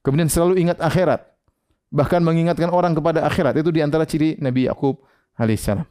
Kemudian 0.04 0.28
selalu 0.28 0.60
ingat 0.60 0.76
akhirat. 0.76 1.24
Bahkan 1.88 2.20
mengingatkan 2.20 2.68
orang 2.68 2.92
kepada 2.92 3.24
akhirat. 3.24 3.56
Itu 3.56 3.72
di 3.72 3.80
antara 3.80 4.04
ciri 4.04 4.36
Nabi 4.36 4.68
Yakub 4.68 5.00
alaihissalam. 5.40 5.88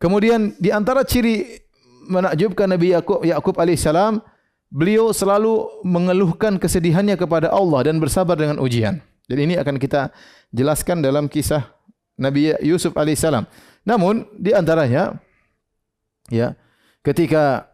Kemudian 0.00 0.56
di 0.56 0.72
antara 0.72 1.04
ciri 1.04 1.60
menakjubkan 2.08 2.72
Nabi 2.72 2.96
Yakub 2.96 3.20
Yakub 3.20 3.54
alaihissalam, 3.60 4.24
beliau 4.72 5.12
selalu 5.12 5.84
mengeluhkan 5.84 6.56
kesedihannya 6.56 7.20
kepada 7.20 7.52
Allah 7.52 7.84
dan 7.84 8.00
bersabar 8.00 8.40
dengan 8.40 8.56
ujian. 8.64 8.98
Dan 9.28 9.38
ini 9.44 9.60
akan 9.60 9.76
kita 9.76 10.10
jelaskan 10.50 11.04
dalam 11.04 11.28
kisah 11.28 11.68
Nabi 12.16 12.56
Yusuf 12.64 12.96
alaihissalam. 12.96 13.44
Namun 13.84 14.24
di 14.34 14.56
antaranya 14.56 15.20
ya 16.32 16.56
ketika 17.04 17.70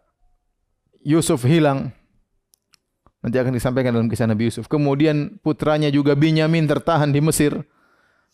Yusuf 1.06 1.46
hilang. 1.46 1.94
Nanti 3.22 3.38
akan 3.38 3.54
disampaikan 3.54 3.94
dalam 3.94 4.10
kisah 4.10 4.26
Nabi 4.26 4.50
Yusuf. 4.50 4.66
Kemudian 4.66 5.38
putranya 5.38 5.86
juga 5.86 6.18
Binyamin 6.18 6.66
tertahan 6.66 7.14
di 7.14 7.22
Mesir. 7.22 7.62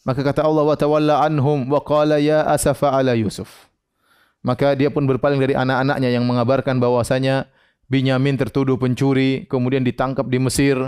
Maka 0.08 0.24
kata 0.24 0.40
Allah 0.40 0.64
wa 0.64 0.72
tawalla 0.72 1.20
anhum 1.20 1.68
wa 1.68 1.84
qala 1.84 2.16
ya 2.16 2.48
asafa 2.48 2.96
ala 2.96 3.12
Yusuf. 3.12 3.68
Maka 4.40 4.72
dia 4.72 4.88
pun 4.88 5.04
berpaling 5.04 5.38
dari 5.38 5.52
anak-anaknya 5.52 6.16
yang 6.16 6.24
mengabarkan 6.24 6.80
bahwasanya 6.80 7.46
Binyamin 7.92 8.40
tertuduh 8.40 8.80
pencuri, 8.80 9.44
kemudian 9.52 9.84
ditangkap 9.84 10.24
di 10.32 10.40
Mesir. 10.40 10.80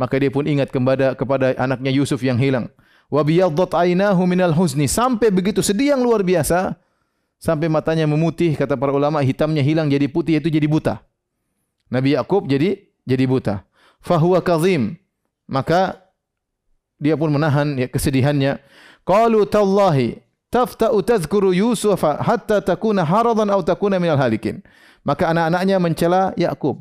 Maka 0.00 0.16
dia 0.16 0.32
pun 0.32 0.48
ingat 0.48 0.72
kepada 0.72 1.12
kepada 1.12 1.52
anaknya 1.60 1.92
Yusuf 1.92 2.24
yang 2.24 2.40
hilang. 2.40 2.72
Wa 3.12 3.20
biyaddat 3.20 3.76
ainahu 3.76 4.24
minal 4.24 4.56
huzni 4.56 4.88
sampai 4.88 5.28
begitu 5.28 5.60
sedih 5.60 5.92
yang 5.92 6.00
luar 6.00 6.24
biasa 6.24 6.80
sampai 7.40 7.72
matanya 7.72 8.04
memutih 8.04 8.52
kata 8.52 8.76
para 8.76 8.92
ulama 8.92 9.24
hitamnya 9.24 9.64
hilang 9.64 9.88
jadi 9.88 10.08
putih 10.08 10.40
itu 10.40 10.48
jadi 10.52 10.64
buta. 10.64 11.09
Nabi 11.90 12.14
Yakub 12.14 12.46
jadi 12.46 12.78
jadi 13.04 13.26
buta. 13.26 13.66
Fahuwa 14.00 14.38
kazim. 14.40 14.96
Maka 15.50 15.98
dia 17.02 17.18
pun 17.18 17.34
menahan 17.34 17.74
ya, 17.74 17.90
kesedihannya. 17.90 18.62
Qalu 19.02 19.42
tallahi 19.50 20.22
tafta'u 20.48 21.02
tadhkuru 21.02 21.50
Yusuf 21.50 21.98
hatta 22.00 22.62
takuna 22.62 23.02
haradan 23.02 23.50
atau 23.50 23.66
takuna 23.66 23.98
minal 23.98 24.16
halikin. 24.16 24.62
Maka 25.02 25.34
anak-anaknya 25.34 25.76
mencela 25.82 26.22
Yakub. 26.38 26.78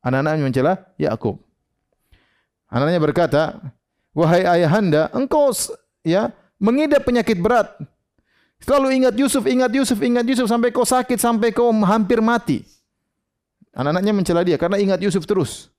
Anak-anaknya 0.00 0.42
mencela 0.46 0.72
Yakub. 0.96 1.36
Anak-anaknya 2.72 3.02
berkata, 3.02 3.42
"Wahai 4.16 4.46
ayahanda, 4.46 5.12
engkau 5.12 5.52
ya 6.06 6.32
mengidap 6.56 7.04
penyakit 7.04 7.36
berat. 7.38 7.70
Selalu 8.62 9.04
ingat 9.04 9.14
Yusuf, 9.18 9.44
ingat 9.44 9.68
Yusuf, 9.74 9.98
ingat 10.00 10.24
Yusuf 10.24 10.48
sampai 10.48 10.72
kau 10.72 10.86
sakit, 10.86 11.20
sampai 11.20 11.52
kau 11.52 11.68
hampir 11.84 12.24
mati." 12.24 12.73
Anak-anaknya 13.74 14.12
mencela 14.14 14.40
dia 14.46 14.54
karena 14.54 14.78
ingat 14.78 15.02
Yusuf 15.02 15.26
terus. 15.26 15.74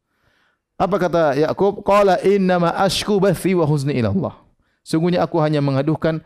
Apa 0.75 0.99
kata 0.99 1.39
Yakub? 1.39 1.79
Qala 1.87 2.19
innama 2.19 2.75
ashku 2.75 3.15
bathi 3.17 3.55
wa 3.55 3.63
huzni 3.63 3.95
ila 4.03 4.11
Allah. 4.11 4.35
Sungguhnya 4.83 5.23
aku 5.23 5.39
hanya 5.39 5.63
mengadukan 5.63 6.19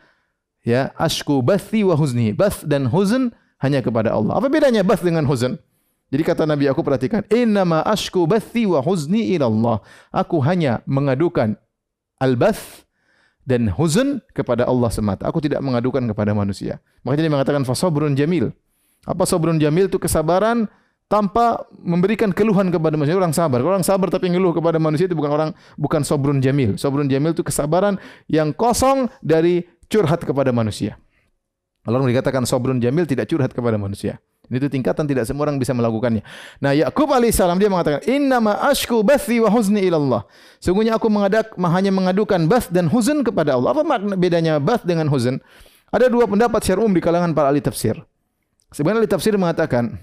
ya 0.65 0.89
ashku 0.97 1.45
bathi 1.45 1.85
wa 1.85 1.93
huzni. 1.93 2.33
Bath 2.33 2.65
dan 2.65 2.89
huzn 2.89 3.29
hanya 3.61 3.85
kepada 3.85 4.09
Allah. 4.09 4.41
Apa 4.41 4.49
bedanya 4.49 4.81
bath 4.81 5.05
dengan 5.05 5.29
huzn? 5.29 5.61
Jadi 6.09 6.25
kata 6.25 6.49
Nabi 6.49 6.65
aku 6.65 6.81
perhatikan, 6.81 7.21
innama 7.29 7.85
ashku 7.85 8.25
bathi 8.25 8.65
wa 8.65 8.81
huzni 8.81 9.38
ila 9.38 9.45
Allah. 9.45 9.77
Aku 10.09 10.41
hanya 10.41 10.81
mengadukan 10.89 11.53
al-bath 12.17 12.89
dan 13.45 13.69
huzn 13.69 14.17
kepada 14.33 14.65
Allah 14.65 14.89
semata. 14.89 15.29
Aku 15.29 15.38
tidak 15.38 15.61
mengadukan 15.61 16.01
kepada 16.09 16.33
manusia. 16.33 16.81
Makanya 17.05 17.29
dia 17.29 17.33
mengatakan 17.38 17.61
fasabrun 17.61 18.17
jamil. 18.17 18.49
Apa 19.05 19.29
sabrun 19.29 19.61
jamil 19.61 19.85
itu 19.85 20.01
kesabaran 20.01 20.65
tanpa 21.09 21.65
memberikan 21.81 22.29
keluhan 22.29 22.69
kepada 22.69 22.93
manusia. 22.95 23.17
Orang 23.17 23.33
sabar. 23.33 23.59
Kalau 23.59 23.73
orang 23.75 23.83
sabar 23.83 24.07
tapi 24.13 24.29
ngeluh 24.29 24.53
kepada 24.53 24.77
manusia 24.77 25.09
itu 25.09 25.17
bukan 25.17 25.31
orang 25.33 25.49
bukan 25.75 26.05
sobrun 26.05 26.37
jamil. 26.39 26.77
Sobrun 26.77 27.09
jamil 27.09 27.33
itu 27.33 27.41
kesabaran 27.41 27.97
yang 28.29 28.53
kosong 28.53 29.09
dari 29.19 29.65
curhat 29.89 30.21
kepada 30.21 30.53
manusia. 30.53 30.95
Orang 31.83 32.05
dikatakan 32.05 32.45
sobrun 32.45 32.77
jamil 32.77 33.09
tidak 33.09 33.25
curhat 33.25 33.49
kepada 33.49 33.75
manusia. 33.81 34.21
Ini 34.49 34.57
itu 34.57 34.69
tingkatan 34.69 35.05
tidak 35.05 35.29
semua 35.29 35.45
orang 35.45 35.61
bisa 35.61 35.77
melakukannya. 35.77 36.25
Nah, 36.57 36.73
Yakub 36.73 37.05
alaihissalam 37.13 37.61
dia 37.61 37.69
mengatakan, 37.69 38.01
"Inna 38.09 38.41
ma 38.41 38.57
ashku 38.65 39.05
bathi 39.05 39.37
wa 39.37 39.49
huzni 39.53 39.85
ilallah." 39.85 40.25
Sungguhnya 40.57 40.97
aku 40.97 41.05
mengadak 41.05 41.53
hanya 41.53 41.93
mengadukan 41.93 42.49
bath 42.49 42.73
dan 42.73 42.89
huzn 42.89 43.21
kepada 43.21 43.53
Allah. 43.53 43.77
Apa 43.77 43.85
makna 43.85 44.17
bedanya 44.17 44.57
bath 44.57 44.81
dengan 44.81 45.05
huzn? 45.05 45.37
Ada 45.93 46.09
dua 46.09 46.25
pendapat 46.25 46.65
secara 46.65 46.81
umum 46.81 46.97
di 46.97 47.01
kalangan 47.01 47.33
para 47.37 47.53
ahli 47.53 47.61
tafsir. 47.61 47.97
Sebenarnya 48.73 49.05
ahli 49.05 49.09
tafsir 49.09 49.33
mengatakan 49.37 50.01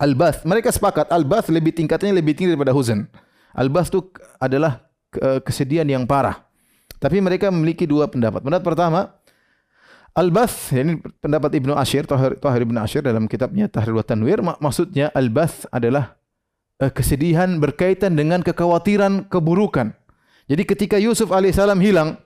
al-bath, 0.00 0.44
mereka 0.48 0.72
sepakat 0.72 1.12
al-bath 1.12 1.48
lebih 1.52 1.76
tingkatnya 1.76 2.14
lebih 2.14 2.34
tinggi 2.36 2.56
daripada 2.56 2.72
huzn. 2.74 3.06
Al-bath 3.54 3.90
itu 3.90 4.00
adalah 4.38 4.86
kesedihan 5.42 5.86
yang 5.88 6.06
parah. 6.06 6.46
Tapi 7.00 7.18
mereka 7.18 7.48
memiliki 7.48 7.88
dua 7.88 8.06
pendapat. 8.06 8.44
Pendapat 8.44 8.64
pertama, 8.64 9.00
Al-Bath, 10.10 10.74
ini 10.74 11.00
pendapat 11.22 11.54
Ibnu 11.54 11.72
Ashir, 11.72 12.04
Tahir, 12.04 12.36
Tahir 12.36 12.60
Ibnu 12.66 12.76
Ashir 12.82 13.00
dalam 13.00 13.30
kitabnya 13.30 13.70
Tahrir 13.70 13.94
wa 13.94 14.02
Tanwir, 14.02 14.42
mak 14.42 14.58
maksudnya 14.58 15.08
Al-Bath 15.14 15.70
adalah 15.70 16.18
uh, 16.82 16.92
kesedihan 16.92 17.56
berkaitan 17.56 18.18
dengan 18.18 18.42
kekhawatiran 18.42 19.30
keburukan. 19.30 19.96
Jadi 20.50 20.62
ketika 20.66 20.96
Yusuf 20.98 21.30
alaihissalam 21.30 21.78
hilang, 21.78 22.18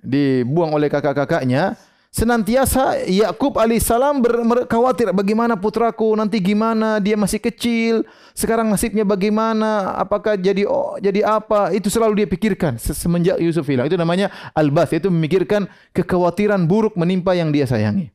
dibuang 0.00 0.72
oleh 0.72 0.88
kakak-kakaknya, 0.88 1.76
senantiasa 2.08 3.04
Yakub 3.04 3.60
alaihissalam 3.60 4.24
berkhawatir 4.24 5.12
bagaimana 5.12 5.60
putraku 5.60 6.16
nanti 6.16 6.40
gimana 6.40 6.96
dia 7.04 7.20
masih 7.20 7.36
kecil 7.36 8.08
sekarang 8.32 8.72
nasibnya 8.72 9.04
bagaimana 9.04 9.92
apakah 10.00 10.40
jadi 10.40 10.64
oh, 10.64 10.96
jadi 11.02 11.26
apa 11.26 11.74
itu 11.76 11.92
selalu 11.92 12.24
dia 12.24 12.28
pikirkan 12.30 12.80
semenjak 12.80 13.36
Yusuf 13.42 13.66
hilang. 13.68 13.90
Itu 13.90 14.00
namanya 14.00 14.32
al-bath 14.56 14.96
itu 14.96 15.12
memikirkan 15.12 15.68
kekhawatiran 15.92 16.64
buruk 16.64 16.96
menimpa 16.96 17.36
yang 17.36 17.52
dia 17.52 17.68
sayangi. 17.68 18.08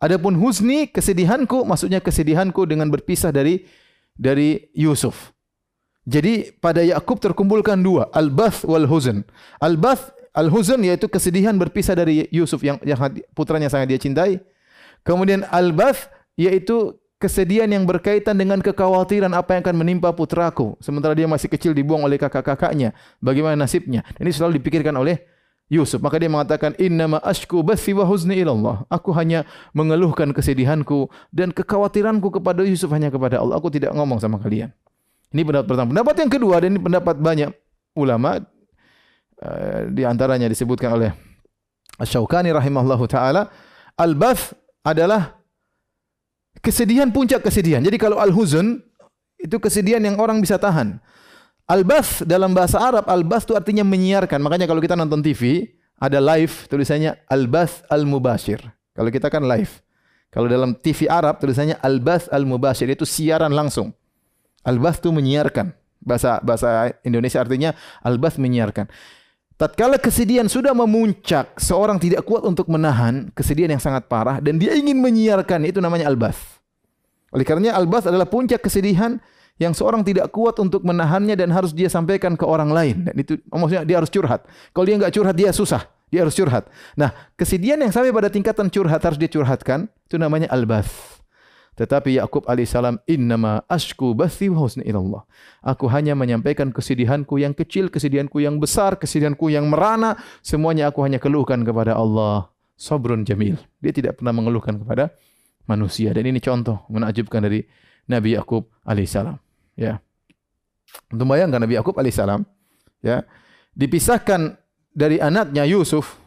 Adapun 0.00 0.32
husni 0.40 0.88
kesedihanku 0.88 1.68
maksudnya 1.68 2.00
kesedihanku 2.00 2.64
dengan 2.64 2.88
berpisah 2.88 3.34
dari 3.34 3.68
dari 4.16 4.72
Yusuf. 4.72 5.36
Jadi 6.08 6.56
pada 6.56 6.80
Yakub 6.80 7.20
terkumpulkan 7.20 7.76
dua 7.84 8.08
al-bath 8.16 8.64
wal 8.64 8.88
huzn. 8.88 9.28
Al-bath 9.60 10.16
Al-huzn 10.30 10.82
yaitu 10.86 11.10
kesedihan 11.10 11.54
berpisah 11.58 11.98
dari 11.98 12.30
Yusuf 12.30 12.62
yang, 12.62 12.78
yang 12.86 12.98
putranya 13.34 13.66
sangat 13.66 13.90
dia 13.90 13.98
cintai. 13.98 14.38
Kemudian 15.02 15.42
al-bath 15.50 16.06
yaitu 16.38 16.94
kesedihan 17.20 17.68
yang 17.68 17.84
berkaitan 17.84 18.38
dengan 18.38 18.64
kekhawatiran 18.64 19.28
apa 19.36 19.58
yang 19.58 19.62
akan 19.66 19.76
menimpa 19.76 20.08
putraku 20.16 20.80
sementara 20.80 21.12
dia 21.12 21.28
masih 21.28 21.52
kecil 21.52 21.76
dibuang 21.76 22.06
oleh 22.06 22.16
kakak-kakaknya. 22.16 22.96
Bagaimana 23.18 23.58
nasibnya? 23.58 24.06
Ini 24.16 24.30
selalu 24.32 24.62
dipikirkan 24.62 24.94
oleh 24.96 25.20
Yusuf. 25.70 26.02
Maka 26.02 26.18
dia 26.18 26.26
mengatakan 26.26 26.74
innama 26.82 27.22
ashku 27.22 27.62
bathi 27.62 27.94
wa 27.94 28.02
huzni 28.02 28.42
ilallah. 28.42 28.82
Aku 28.90 29.14
hanya 29.14 29.46
mengeluhkan 29.70 30.34
kesedihanku 30.34 31.06
dan 31.30 31.54
kekhawatiranku 31.54 32.26
kepada 32.42 32.66
Yusuf 32.66 32.90
hanya 32.90 33.08
kepada 33.08 33.38
Allah. 33.38 33.56
Aku 33.62 33.70
tidak 33.70 33.94
ngomong 33.94 34.18
sama 34.18 34.42
kalian. 34.42 34.74
Ini 35.30 35.46
pendapat 35.46 35.66
pertama. 35.70 35.88
Pendapat 35.94 36.14
yang 36.26 36.30
kedua 36.34 36.54
dan 36.58 36.68
ini 36.74 36.80
pendapat 36.82 37.16
banyak 37.22 37.50
ulama 37.94 38.42
di 39.90 40.02
antaranya 40.04 40.46
disebutkan 40.46 40.92
oleh 40.92 41.10
Asy-Syaukani 42.00 42.52
rahimahullahu 42.52 43.04
taala, 43.08 43.48
al-bath 44.00 44.56
adalah 44.80 45.36
kesedihan 46.64 47.12
puncak 47.12 47.44
kesedihan. 47.44 47.84
Jadi 47.84 47.96
kalau 48.00 48.16
al-huzn 48.20 48.80
itu 49.40 49.56
kesedihan 49.60 50.00
yang 50.00 50.16
orang 50.20 50.40
bisa 50.40 50.60
tahan. 50.60 51.00
Al-bath 51.68 52.26
dalam 52.26 52.56
bahasa 52.56 52.82
Arab 52.82 53.06
al-bath 53.06 53.46
itu 53.46 53.54
artinya 53.54 53.84
menyiarkan. 53.86 54.40
Makanya 54.42 54.66
kalau 54.66 54.82
kita 54.82 54.98
nonton 54.98 55.22
TV 55.22 55.70
ada 56.00 56.18
live 56.18 56.66
tulisannya 56.66 57.20
al-bath 57.28 57.84
al-mubashir. 57.92 58.58
Kalau 58.96 59.08
kita 59.12 59.28
kan 59.28 59.44
live. 59.44 59.84
Kalau 60.32 60.48
dalam 60.48 60.74
TV 60.78 61.06
Arab 61.06 61.38
tulisannya 61.38 61.78
al-bath 61.84 62.26
al-mubashir 62.32 62.88
itu 62.90 63.04
siaran 63.04 63.52
langsung. 63.52 63.92
Al-bath 64.64 64.98
itu 65.04 65.12
menyiarkan. 65.14 65.72
Bahasa 66.00 66.40
bahasa 66.40 66.96
Indonesia 67.04 67.38
artinya 67.38 67.76
al-bath 68.00 68.40
menyiarkan. 68.40 68.88
Tatkala 69.60 70.00
kesedihan 70.00 70.48
sudah 70.48 70.72
memuncak, 70.72 71.60
seorang 71.60 72.00
tidak 72.00 72.24
kuat 72.24 72.48
untuk 72.48 72.64
menahan 72.72 73.28
kesedihan 73.36 73.68
yang 73.76 73.82
sangat 73.84 74.08
parah 74.08 74.40
dan 74.40 74.56
dia 74.56 74.72
ingin 74.72 74.96
menyiarkan 74.96 75.68
itu 75.68 75.84
namanya 75.84 76.08
albas. 76.08 76.40
Oleh 77.28 77.44
karenanya 77.44 77.76
albas 77.76 78.08
adalah 78.08 78.24
puncak 78.24 78.64
kesedihan 78.64 79.20
yang 79.60 79.76
seorang 79.76 80.00
tidak 80.00 80.32
kuat 80.32 80.56
untuk 80.64 80.80
menahannya 80.80 81.36
dan 81.36 81.52
harus 81.52 81.76
dia 81.76 81.92
sampaikan 81.92 82.40
ke 82.40 82.44
orang 82.48 82.72
lain. 82.72 83.04
Dan 83.04 83.12
itu 83.20 83.36
maksudnya 83.52 83.84
dia 83.84 84.00
harus 84.00 84.08
curhat. 84.08 84.48
Kalau 84.72 84.84
dia 84.88 84.96
enggak 84.96 85.12
curhat 85.12 85.36
dia 85.36 85.52
susah. 85.52 85.84
Dia 86.08 86.24
harus 86.24 86.32
curhat. 86.32 86.64
Nah, 86.96 87.12
kesedihan 87.36 87.76
yang 87.76 87.92
sampai 87.92 88.16
pada 88.16 88.32
tingkatan 88.32 88.72
curhat 88.72 89.04
harus 89.04 89.20
dia 89.20 89.28
curhatkan 89.28 89.92
itu 90.08 90.16
namanya 90.16 90.48
albas. 90.48 91.19
Tetapi 91.80 92.20
Yakub 92.20 92.44
alaihissalam 92.44 93.00
innama 93.08 93.64
ashku 93.64 94.12
bathi 94.12 94.52
wa 94.52 94.68
husni 94.68 94.84
ilallah. 94.84 95.24
Aku 95.64 95.88
hanya 95.88 96.12
menyampaikan 96.12 96.76
kesedihanku 96.76 97.40
yang 97.40 97.56
kecil, 97.56 97.88
kesedihanku 97.88 98.36
yang 98.44 98.60
besar, 98.60 99.00
kesedihanku 99.00 99.48
yang 99.48 99.64
merana, 99.64 100.20
semuanya 100.44 100.92
aku 100.92 101.00
hanya 101.08 101.16
keluhkan 101.16 101.64
kepada 101.64 101.96
Allah. 101.96 102.52
Sabrun 102.76 103.24
jamil. 103.24 103.56
Dia 103.80 103.92
tidak 103.96 104.20
pernah 104.20 104.32
mengeluhkan 104.36 104.76
kepada 104.76 105.16
manusia 105.64 106.12
dan 106.12 106.24
ini 106.28 106.40
contoh 106.40 106.84
menakjubkan 106.92 107.44
dari 107.48 107.64
Nabi 108.08 108.36
Yakub 108.36 108.68
alaihissalam. 108.84 109.40
Ya. 109.76 110.04
Untuk 111.08 111.28
bayangkan 111.32 111.64
Nabi 111.64 111.80
Yakub 111.80 111.96
alaihissalam 111.96 112.44
ya 113.00 113.24
dipisahkan 113.72 114.60
dari 114.92 115.16
anaknya 115.16 115.64
Yusuf 115.64 116.20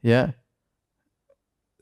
ya 0.00 0.32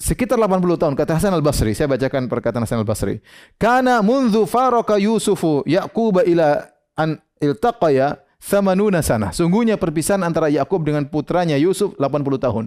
sekitar 0.02 0.34
80 0.34 0.82
tahun 0.82 0.94
kata 0.98 1.14
Hasan 1.14 1.30
Al-Basri 1.38 1.78
saya 1.78 1.86
bacakan 1.86 2.26
perkataan 2.26 2.66
Hasan 2.66 2.82
Al-Basri. 2.82 3.22
Kana 3.54 4.02
munzu 4.02 4.42
faraka 4.50 4.98
Yusufu 4.98 5.62
Yaqub 5.62 6.26
ila 6.26 6.66
an 6.98 7.22
iltaqaya 7.38 8.18
thamanuna 8.42 8.98
sana. 9.06 9.30
Sungguhnya 9.30 9.78
perpisahan 9.78 10.26
antara 10.26 10.50
Yakub 10.50 10.82
dengan 10.82 11.06
putranya 11.06 11.54
Yusuf 11.54 11.94
80 11.94 12.42
tahun. 12.42 12.64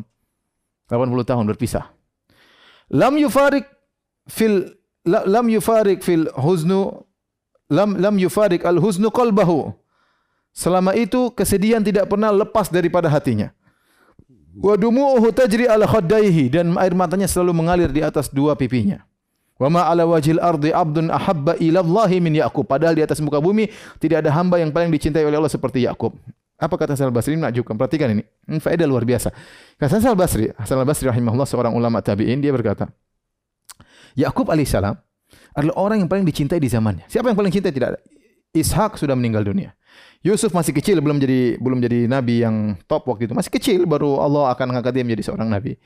80 0.87 1.27
tahun 1.27 1.43
berpisah. 1.51 1.91
Lam 2.95 3.19
yufarik 3.19 3.67
fil 4.31 4.71
lam 5.03 5.51
yufarik 5.51 5.99
fil 5.99 6.31
huznu 6.39 7.03
lam 7.67 7.99
lam 7.99 8.15
yufarik 8.15 8.63
al 8.63 8.79
huznu 8.79 9.11
qalbahu. 9.11 9.75
Selama 10.55 10.95
itu 10.95 11.35
kesedihan 11.35 11.83
tidak 11.83 12.07
pernah 12.07 12.31
lepas 12.31 12.71
daripada 12.71 13.11
hatinya 13.11 13.51
Wa 14.55 14.79
dumu'uhu 14.79 15.35
tajri 15.35 15.67
ala 15.67 15.83
khaddaihi 15.83 16.47
dan 16.47 16.71
air 16.79 16.95
matanya 16.95 17.27
selalu 17.27 17.51
mengalir 17.51 17.91
di 17.91 17.99
atas 17.99 18.31
dua 18.31 18.55
pipinya. 18.55 19.03
Wa 19.55 19.67
ma 19.71 19.87
ala 19.87 20.03
wajhil 20.07 20.39
ardi 20.39 20.71
abdun 20.71 21.11
ahabba 21.11 21.55
ila 21.59 21.79
Allah 21.83 22.11
min 22.19 22.33
Yaqub. 22.39 22.63
Padahal 22.67 22.95
di 22.95 23.03
atas 23.03 23.19
muka 23.19 23.39
bumi 23.39 23.71
tidak 23.99 24.23
ada 24.23 24.31
hamba 24.31 24.59
yang 24.59 24.71
paling 24.71 24.91
dicintai 24.91 25.23
oleh 25.23 25.39
Allah 25.39 25.51
seperti 25.51 25.83
Yakub. 25.83 26.15
Apa 26.55 26.79
kata 26.79 26.95
Hasan 26.95 27.11
al-Basri? 27.11 27.35
Menakjubkan. 27.35 27.75
Perhatikan 27.75 28.15
ini. 28.15 28.23
Ini 28.47 28.63
faedah 28.63 28.87
luar 28.87 29.03
biasa. 29.03 29.27
Kata 29.75 29.99
Hasan 29.99 30.15
al-Basri, 30.15 30.47
Hasan 30.55 30.79
al-Basri 30.79 31.11
rahimahullah 31.11 31.47
seorang 31.47 31.75
ulama 31.75 31.99
tabi'in, 31.99 32.39
dia 32.39 32.55
berkata, 32.55 32.87
Yakub 34.15 34.47
alaihissalam 34.47 34.95
adalah 35.51 35.75
orang 35.75 35.99
yang 36.03 36.07
paling 36.07 36.23
dicintai 36.23 36.59
di 36.59 36.71
zamannya. 36.71 37.03
Siapa 37.11 37.27
yang 37.27 37.35
paling 37.35 37.51
cintai? 37.51 37.75
Tidak 37.75 37.87
ada. 37.91 37.99
Ishak 38.55 38.95
sudah 38.95 39.13
meninggal 39.13 39.43
dunia. 39.43 39.75
Yusuf 40.25 40.49
masih 40.55 40.73
kecil 40.73 40.97
belum 41.03 41.21
jadi 41.21 41.61
belum 41.61 41.77
jadi 41.83 42.09
nabi 42.09 42.41
yang 42.41 42.79
top 42.89 43.05
waktu 43.05 43.29
itu. 43.29 43.37
Masih 43.37 43.51
kecil 43.53 43.85
baru 43.85 44.17
Allah 44.17 44.49
akan 44.55 44.73
mengangkat 44.73 44.95
dia 44.95 45.03
menjadi 45.05 45.29
seorang 45.29 45.51
nabi. 45.51 45.77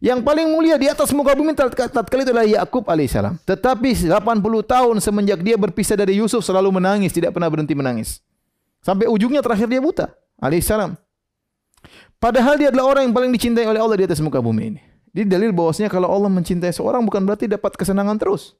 Yang 0.00 0.24
paling 0.24 0.46
mulia 0.48 0.80
di 0.80 0.88
atas 0.88 1.12
muka 1.12 1.36
bumi 1.36 1.52
tatkala 1.52 2.24
itu 2.24 2.32
adalah 2.32 2.46
Yakub 2.46 2.86
alaihissalam. 2.88 3.36
Tetapi 3.44 4.08
80 4.08 4.16
tahun 4.64 4.96
semenjak 5.02 5.44
dia 5.44 5.60
berpisah 5.60 5.98
dari 5.98 6.16
Yusuf 6.16 6.40
selalu 6.40 6.72
menangis, 6.80 7.12
tidak 7.12 7.36
pernah 7.36 7.52
berhenti 7.52 7.76
menangis. 7.76 8.24
Sampai 8.80 9.10
ujungnya 9.10 9.44
terakhir 9.44 9.68
dia 9.68 9.82
buta 9.82 10.08
alaihissalam. 10.40 10.96
Padahal 12.20 12.56
dia 12.60 12.68
adalah 12.68 12.96
orang 12.96 13.08
yang 13.08 13.14
paling 13.16 13.32
dicintai 13.32 13.64
oleh 13.64 13.80
Allah 13.80 13.96
di 13.96 14.04
atas 14.04 14.20
muka 14.20 14.40
bumi 14.40 14.76
ini. 14.76 14.80
Jadi 15.10 15.26
dalil 15.26 15.50
bahwasanya 15.50 15.90
kalau 15.90 16.06
Allah 16.06 16.30
mencintai 16.30 16.70
seorang 16.70 17.02
bukan 17.02 17.26
berarti 17.26 17.50
dapat 17.50 17.74
kesenangan 17.74 18.16
terus. 18.20 18.59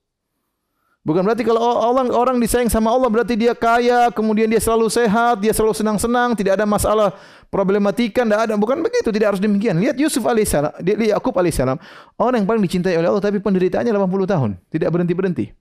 Bukan 1.00 1.24
berarti 1.24 1.48
kalau 1.48 1.64
orang 1.64 2.12
orang 2.12 2.36
disayang 2.36 2.68
sama 2.68 2.92
Allah 2.92 3.08
berarti 3.08 3.32
dia 3.32 3.56
kaya, 3.56 4.12
kemudian 4.12 4.44
dia 4.52 4.60
selalu 4.60 4.92
sehat, 4.92 5.40
dia 5.40 5.48
selalu 5.56 5.72
senang-senang, 5.72 6.36
tidak 6.36 6.60
ada 6.60 6.68
masalah 6.68 7.16
problematika, 7.48 8.20
tidak 8.20 8.40
ada. 8.44 8.54
Bukan 8.60 8.84
begitu, 8.84 9.08
tidak 9.08 9.32
harus 9.32 9.40
demikian. 9.40 9.80
Lihat 9.80 9.96
Yusuf 9.96 10.20
alaihissalam, 10.20 10.76
lihat 10.84 11.16
Yakub 11.16 11.32
alaihissalam, 11.32 11.80
orang 12.20 12.44
yang 12.44 12.48
paling 12.48 12.60
dicintai 12.60 13.00
oleh 13.00 13.08
Allah 13.08 13.24
tapi 13.24 13.40
penderitaannya 13.40 13.96
80 13.96 14.28
tahun, 14.28 14.50
tidak 14.68 14.88
berhenti-berhenti. 14.92 15.56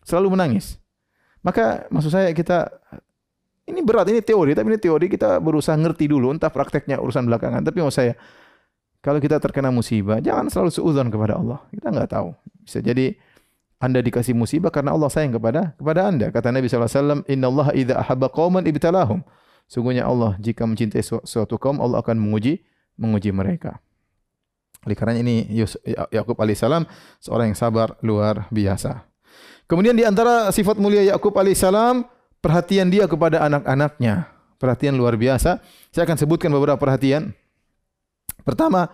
Selalu 0.00 0.32
menangis. 0.32 0.80
Maka 1.44 1.84
maksud 1.92 2.16
saya 2.16 2.32
kita 2.32 2.72
ini 3.68 3.84
berat, 3.84 4.08
ini 4.08 4.24
teori, 4.24 4.56
tapi 4.56 4.66
ini 4.72 4.80
teori 4.80 5.06
kita 5.12 5.44
berusaha 5.44 5.76
ngerti 5.76 6.08
dulu, 6.08 6.32
entah 6.32 6.48
prakteknya 6.48 6.96
urusan 7.04 7.28
belakangan. 7.28 7.60
Tapi 7.68 7.84
maksud 7.84 7.96
saya, 8.00 8.12
kalau 9.04 9.20
kita 9.20 9.36
terkena 9.36 9.68
musibah, 9.68 10.24
jangan 10.24 10.48
selalu 10.48 10.72
seuzon 10.72 11.12
kepada 11.12 11.36
Allah. 11.36 11.60
Kita 11.68 11.92
nggak 11.92 12.10
tahu. 12.16 12.32
Bisa 12.64 12.80
jadi 12.80 13.12
anda 13.80 14.04
dikasih 14.04 14.36
musibah 14.36 14.68
karena 14.68 14.92
Allah 14.92 15.08
sayang 15.08 15.40
kepada 15.40 15.72
kepada 15.72 16.04
Anda. 16.04 16.28
Kata 16.28 16.52
Nabi 16.52 16.68
SAW, 16.68 17.24
Inna 17.24 17.48
Allah 17.48 17.72
idha 17.72 17.96
ahabba 17.96 18.28
qawman 18.28 18.68
ibtalahum. 18.68 19.24
Sungguhnya 19.64 20.04
Allah 20.04 20.36
jika 20.36 20.68
mencintai 20.68 21.00
suatu 21.00 21.56
kaum, 21.56 21.80
Allah 21.80 22.04
akan 22.04 22.20
menguji 22.20 22.60
menguji 23.00 23.32
mereka. 23.32 23.80
Oleh 24.84 24.92
karena 24.92 25.16
ini 25.16 25.48
Ya- 25.48 26.08
Yakub 26.12 26.36
alaihissalam 26.36 26.84
seorang 27.24 27.56
yang 27.56 27.58
sabar 27.58 27.96
luar 28.04 28.44
biasa. 28.52 29.08
Kemudian 29.64 29.96
di 29.96 30.04
antara 30.04 30.52
sifat 30.52 30.76
mulia 30.76 31.00
Yakub 31.16 31.32
alaihissalam 31.32 32.04
perhatian 32.44 32.92
dia 32.92 33.08
kepada 33.08 33.40
anak-anaknya. 33.48 34.28
Perhatian 34.60 34.92
luar 34.92 35.16
biasa. 35.16 35.56
Saya 35.88 36.04
akan 36.04 36.20
sebutkan 36.20 36.52
beberapa 36.52 36.76
perhatian. 36.76 37.32
Pertama, 38.44 38.92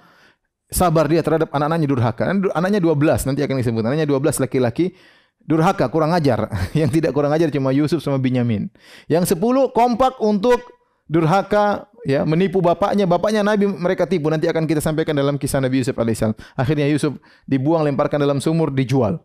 sabar 0.70 1.06
dia 1.06 1.22
terhadap 1.22 1.50
anak-anaknya 1.50 1.88
durhaka. 1.88 2.22
Anaknya 2.54 2.80
12 2.82 3.28
nanti 3.30 3.40
akan 3.42 3.56
disebut. 3.62 3.82
Anaknya 3.86 4.06
12 4.06 4.42
laki-laki 4.42 4.94
durhaka, 5.42 5.86
kurang 5.88 6.12
ajar. 6.14 6.50
Yang 6.80 7.00
tidak 7.02 7.12
kurang 7.14 7.32
ajar 7.34 7.48
cuma 7.54 7.70
Yusuf 7.70 8.02
sama 8.02 8.18
Binyamin. 8.18 8.70
Yang 9.06 9.38
10 9.38 9.70
kompak 9.74 10.18
untuk 10.18 10.58
durhaka 11.06 11.86
ya 12.02 12.26
menipu 12.26 12.58
bapaknya 12.58 13.06
bapaknya 13.06 13.42
Nabi 13.42 13.66
mereka 13.66 14.06
tipu 14.06 14.26
nanti 14.30 14.50
akan 14.50 14.66
kita 14.66 14.82
sampaikan 14.82 15.14
dalam 15.14 15.38
kisah 15.38 15.62
Nabi 15.62 15.82
Yusuf 15.82 15.94
alaihissalam 15.94 16.34
akhirnya 16.58 16.86
Yusuf 16.90 17.18
dibuang 17.46 17.86
lemparkan 17.86 18.18
dalam 18.18 18.42
sumur 18.42 18.74
dijual 18.74 19.22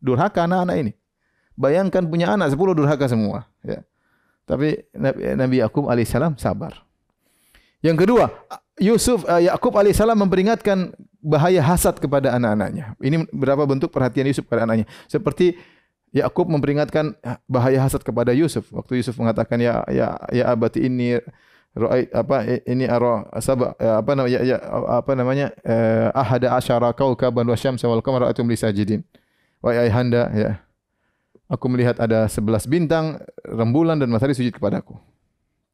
durhaka 0.00 0.44
anak-anak 0.44 0.76
ini 0.76 0.92
bayangkan 1.56 2.04
punya 2.04 2.36
anak 2.36 2.52
10 2.52 2.60
durhaka 2.76 3.08
semua 3.08 3.48
ya 3.64 3.80
tapi 4.44 4.86
Nabi, 4.96 5.58
Yakub 5.60 5.88
alaihissalam 5.88 6.36
sabar 6.36 6.84
yang 7.86 7.94
kedua 7.94 8.26
Yusuf 8.82 9.22
uh, 9.24 9.38
Yakub 9.38 9.72
alaihissalam 9.78 10.18
memperingatkan 10.18 10.90
bahaya 11.22 11.62
hasad 11.62 11.96
kepada 12.02 12.34
anak-anaknya 12.34 12.98
ini 12.98 13.22
berapa 13.30 13.62
bentuk 13.62 13.94
perhatian 13.94 14.26
Yusuf 14.26 14.42
kepada 14.44 14.66
anaknya 14.66 14.90
seperti 15.06 15.54
Yakub 16.16 16.48
memperingatkan 16.48 17.12
bahaya 17.44 17.82
hasad 17.84 18.00
kepada 18.00 18.32
Yusuf. 18.32 18.70
Waktu 18.72 19.04
Yusuf 19.04 19.20
mengatakan 19.20 19.60
ya 19.60 19.84
ya 19.92 20.16
ya 20.32 20.44
abati 20.48 20.86
ini 20.88 21.20
ra'ait 21.76 22.08
apa 22.14 22.36
ini 22.64 22.88
ara 22.88 23.28
sab 23.44 23.76
apa 23.76 24.12
namanya 24.16 24.40
ya, 24.40 24.56
ya, 24.56 24.58
apa 24.96 25.12
namanya 25.12 25.46
eh, 25.60 26.08
ahada 26.16 26.56
asyara 26.56 26.88
kaukaban 26.96 27.44
wa 27.44 27.56
syamsa 27.58 27.84
wal 27.84 28.00
qamara 28.00 28.32
atum 28.32 28.48
li 28.48 28.56
sajidin. 28.56 29.04
Wahai 29.60 29.88
ayahanda 29.88 30.32
ya. 30.32 30.50
Aku 31.46 31.70
melihat 31.70 31.94
ada 32.02 32.26
11 32.26 32.66
bintang, 32.66 33.22
rembulan 33.46 33.94
dan 33.94 34.10
matahari 34.10 34.34
sujud 34.34 34.50
kepadaku. 34.50 34.98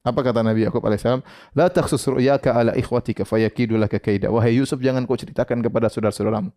Apa 0.02 0.20
kata 0.26 0.42
Nabi 0.42 0.66
Yakub 0.66 0.82
alaihissalam? 0.82 1.22
La 1.54 1.70
takhsus 1.70 2.02
ru'yaka 2.10 2.50
ala 2.50 2.74
ikhwatika 2.74 3.22
fayakidu 3.22 3.78
laka 3.78 4.02
kaida. 4.02 4.34
Wahai 4.34 4.58
Yusuf 4.58 4.82
jangan 4.82 5.06
kau 5.06 5.14
ceritakan 5.14 5.62
kepada 5.62 5.86
saudara-saudaramu. 5.86 6.50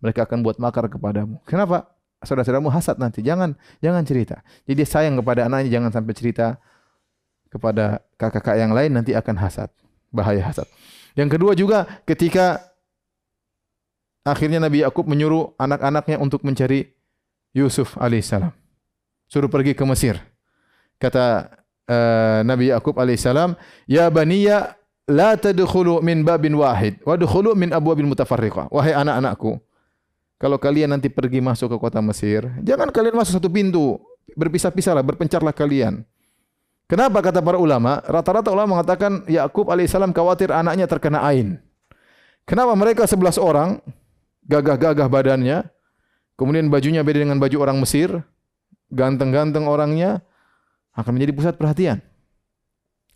Mereka 0.00 0.24
akan 0.24 0.40
buat 0.40 0.56
makar 0.56 0.88
kepadamu. 0.88 1.40
Kenapa? 1.44 1.98
saudara-saudaramu 2.22 2.70
hasad 2.70 2.98
nanti. 2.98 3.22
Jangan 3.22 3.54
jangan 3.78 4.02
cerita. 4.02 4.42
Jadi 4.66 4.82
sayang 4.82 5.18
kepada 5.22 5.46
anaknya 5.46 5.78
jangan 5.78 5.90
sampai 5.94 6.14
cerita 6.16 6.58
kepada 7.48 8.02
kakak-kakak 8.18 8.56
yang 8.58 8.72
lain 8.74 8.90
nanti 8.94 9.14
akan 9.14 9.36
hasad. 9.38 9.70
Bahaya 10.10 10.42
hasad. 10.42 10.66
Yang 11.14 11.38
kedua 11.38 11.52
juga 11.54 11.86
ketika 12.08 12.62
akhirnya 14.26 14.62
Nabi 14.62 14.82
Yakub 14.82 15.06
menyuruh 15.06 15.54
anak-anaknya 15.56 16.18
untuk 16.18 16.42
mencari 16.42 16.90
Yusuf 17.54 17.96
alaihissalam. 17.96 18.52
Suruh 19.28 19.50
pergi 19.50 19.76
ke 19.76 19.84
Mesir. 19.84 20.16
Kata 20.98 21.52
uh, 21.88 22.44
Nabi 22.44 22.70
Yakub 22.70 22.94
alaihissalam, 22.94 23.56
"Ya 23.88 24.06
baniya 24.12 24.76
la 25.08 25.34
tadkhulu 25.34 26.04
min 26.04 26.22
babin 26.22 26.54
wahid, 26.54 27.00
wadkhulu 27.02 27.56
min 27.56 27.72
abwabil 27.72 28.06
mutafarriqah." 28.06 28.68
Wahai 28.68 28.92
anak-anakku, 28.94 29.58
kalau 30.38 30.60
kalian 30.60 30.94
nanti 30.94 31.10
pergi 31.10 31.42
masuk 31.42 31.74
ke 31.74 31.76
kota 31.80 31.98
Mesir, 31.98 32.46
jangan 32.62 32.92
kalian 32.94 33.16
masuk 33.18 33.42
satu 33.42 33.50
pintu, 33.50 33.98
berpisah-pisahlah, 34.38 35.02
berpencarlah 35.02 35.50
kalian. 35.50 36.06
Kenapa 36.88 37.20
kata 37.20 37.44
para 37.44 37.60
ulama? 37.60 38.00
Rata-rata 38.06 38.48
ulama 38.48 38.80
mengatakan 38.80 39.26
Yakub 39.28 39.68
alaihissalam 39.68 40.14
khawatir 40.14 40.48
anaknya 40.48 40.88
terkena 40.88 41.20
ain. 41.20 41.60
Kenapa 42.48 42.72
mereka 42.72 43.04
11 43.04 43.36
orang 43.36 43.76
gagah-gagah 44.48 45.04
badannya, 45.04 45.68
kemudian 46.40 46.72
bajunya 46.72 47.04
beda 47.04 47.28
dengan 47.28 47.36
baju 47.36 47.60
orang 47.60 47.76
Mesir, 47.76 48.24
ganteng-ganteng 48.88 49.68
orangnya 49.68 50.24
akan 50.98 51.12
menjadi 51.14 51.32
pusat 51.32 51.54
perhatian. 51.54 52.02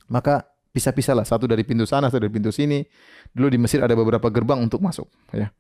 Maka 0.07 0.47
pisah-pisahlah 0.71 1.27
satu 1.27 1.51
dari 1.51 1.67
pintu 1.67 1.83
sana, 1.83 2.07
satu 2.07 2.23
dari 2.23 2.33
pintu 2.33 2.55
sini. 2.55 2.87
Dulu 3.35 3.51
di 3.51 3.59
Mesir 3.59 3.83
ada 3.83 3.93
beberapa 3.99 4.31
gerbang 4.31 4.63
untuk 4.63 4.79
masuk, 4.79 5.11
ya. 5.35 5.51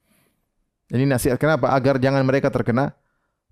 Ini 0.93 1.09
nasihat 1.09 1.41
kenapa? 1.41 1.73
Agar 1.73 1.97
jangan 1.97 2.21
mereka 2.23 2.53
terkena 2.53 2.93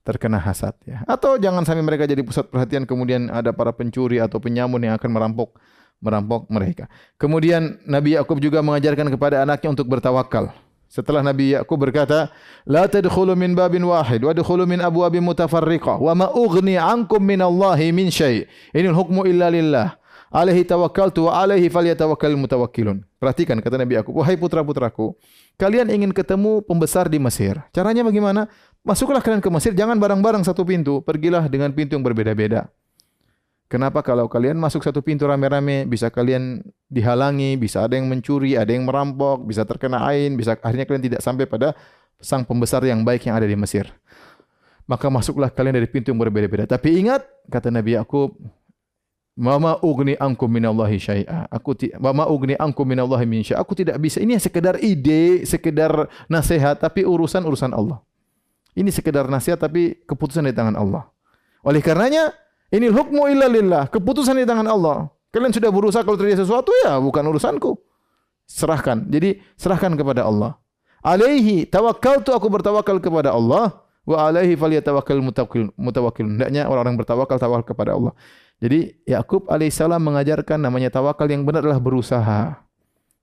terkena 0.01 0.41
hasad 0.41 0.77
ya. 0.89 1.05
Atau 1.05 1.37
jangan 1.37 1.65
sampai 1.65 1.85
mereka 1.85 2.09
jadi 2.09 2.21
pusat 2.25 2.49
perhatian 2.49 2.89
kemudian 2.89 3.29
ada 3.29 3.53
para 3.53 3.73
pencuri 3.73 4.21
atau 4.21 4.41
penyamun 4.41 4.81
yang 4.81 4.97
akan 4.97 5.11
merampok 5.13 5.57
merampok 6.01 6.49
mereka. 6.49 6.89
Kemudian 7.21 7.81
Nabi 7.85 8.17
Yakub 8.17 8.41
juga 8.41 8.65
mengajarkan 8.65 9.13
kepada 9.13 9.45
anaknya 9.45 9.69
untuk 9.73 9.87
bertawakal. 9.89 10.53
Setelah 10.91 11.23
Nabi 11.23 11.55
Yakub 11.55 11.79
berkata, 11.79 12.35
"La 12.67 12.91
tadkhulu 12.91 13.39
min 13.39 13.55
babin 13.55 13.87
wahid 13.87 14.27
wa 14.27 14.35
dkhulu 14.35 14.67
min 14.67 14.83
abwabin 14.83 15.23
mutafarriqah 15.23 16.03
wa 16.03 16.13
ma 16.19 16.27
ughni 16.35 16.75
ankum 16.75 17.23
min 17.23 17.39
Allahi 17.39 17.95
min 17.95 18.11
syai'. 18.11 18.51
Inil 18.75 18.99
hukmu 18.99 19.23
illa 19.23 19.55
lillah. 19.55 19.95
Alaihi 20.35 20.67
tawakkaltu 20.67 21.31
wa 21.31 21.47
alaihi 21.47 21.71
falyatawakkal 21.71 22.35
mutawakkilun." 22.35 23.07
Perhatikan 23.23 23.63
kata 23.63 23.79
Nabi 23.79 24.03
Yakub, 24.03 24.19
"Wahai 24.19 24.35
putra-putraku, 24.35 25.15
kalian 25.55 25.95
ingin 25.95 26.11
ketemu 26.11 26.59
pembesar 26.67 27.07
di 27.07 27.23
Mesir. 27.23 27.63
Caranya 27.71 28.03
bagaimana? 28.03 28.51
Masuklah 28.83 29.23
kalian 29.23 29.39
ke 29.39 29.47
Mesir, 29.47 29.71
jangan 29.79 29.95
bareng-bareng 29.95 30.43
satu 30.43 30.67
pintu, 30.67 31.07
pergilah 31.07 31.47
dengan 31.47 31.71
pintu 31.71 31.95
yang 31.95 32.03
berbeda-beda. 32.03 32.67
Kenapa 33.71 34.03
kalau 34.03 34.27
kalian 34.27 34.59
masuk 34.59 34.83
satu 34.83 34.99
pintu 34.99 35.31
rame-rame, 35.31 35.87
bisa 35.87 36.11
kalian 36.11 36.59
dihalangi, 36.91 37.55
bisa 37.55 37.87
ada 37.87 37.95
yang 37.95 38.11
mencuri, 38.11 38.59
ada 38.59 38.67
yang 38.75 38.83
merampok, 38.83 39.47
bisa 39.47 39.63
terkena 39.63 40.03
ain, 40.11 40.35
bisa 40.35 40.59
akhirnya 40.59 40.91
kalian 40.91 41.07
tidak 41.07 41.21
sampai 41.23 41.47
pada 41.47 41.79
sang 42.19 42.43
pembesar 42.43 42.83
yang 42.83 43.07
baik 43.07 43.31
yang 43.31 43.39
ada 43.39 43.47
di 43.47 43.55
Mesir. 43.55 43.87
Maka 44.91 45.07
masuklah 45.07 45.55
kalian 45.55 45.79
dari 45.79 45.87
pintu 45.87 46.11
yang 46.11 46.19
berbeda-beda. 46.19 46.67
Tapi 46.67 46.99
ingat, 46.99 47.23
kata 47.47 47.71
Nabi 47.71 47.95
Yakub, 47.95 48.35
Mama 49.41 49.79
ugni 49.81 50.19
ankum 50.21 50.53
minallahi 50.53 51.01
syai'a. 51.01 51.49
Aku 51.49 51.73
mama 51.97 52.29
ugni 52.29 52.59
ankum 52.61 52.85
minallahi 52.85 53.25
min 53.25 53.41
syai'a. 53.41 53.63
Aku 53.65 53.73
tidak 53.73 53.97
bisa. 53.97 54.21
Ini 54.21 54.37
sekedar 54.37 54.77
ide, 54.85 55.49
sekedar 55.49 56.13
nasihat 56.29 56.77
tapi 56.77 57.09
urusan 57.09 57.41
urusan 57.49 57.73
Allah. 57.73 58.05
Ini 58.77 58.93
sekedar 58.93 59.31
nasihat 59.33 59.57
tapi 59.57 59.97
keputusan 60.05 60.45
di 60.45 60.53
tangan 60.53 60.77
Allah. 60.77 61.09
Oleh 61.65 61.81
karenanya, 61.81 62.37
ini 62.71 62.87
hukmu 62.87 63.27
illa 63.27 63.51
lillah. 63.51 63.91
Keputusan 63.91 64.39
di 64.39 64.47
tangan 64.47 64.67
Allah. 64.71 65.11
Kalian 65.31 65.55
sudah 65.55 65.71
berusaha 65.71 66.03
kalau 66.03 66.19
terjadi 66.19 66.43
sesuatu 66.43 66.71
ya 66.87 66.99
bukan 66.99 67.23
urusanku. 67.27 67.79
Serahkan. 68.47 69.07
Jadi 69.11 69.43
serahkan 69.55 69.95
kepada 69.95 70.27
Allah. 70.27 70.59
Alaihi 71.03 71.67
tawakkaltu 71.67 72.35
aku 72.35 72.47
bertawakal 72.51 72.99
kepada 72.99 73.33
Allah 73.33 73.83
wa 74.07 74.17
alaihi 74.27 74.59
falyatawakkal 74.59 75.23
mutawakkil 75.23 75.71
mutawakkil. 75.79 76.27
Hendaknya 76.27 76.67
orang-orang 76.67 76.99
bertawakal 76.99 77.39
tawakal 77.39 77.75
kepada 77.75 77.95
Allah. 77.95 78.13
Jadi 78.61 79.01
Yakub 79.09 79.49
alaihissalam 79.49 80.03
mengajarkan 80.03 80.61
namanya 80.61 80.93
tawakal 80.93 81.27
yang 81.31 81.43
benar 81.47 81.65
adalah 81.65 81.81
berusaha. 81.81 82.70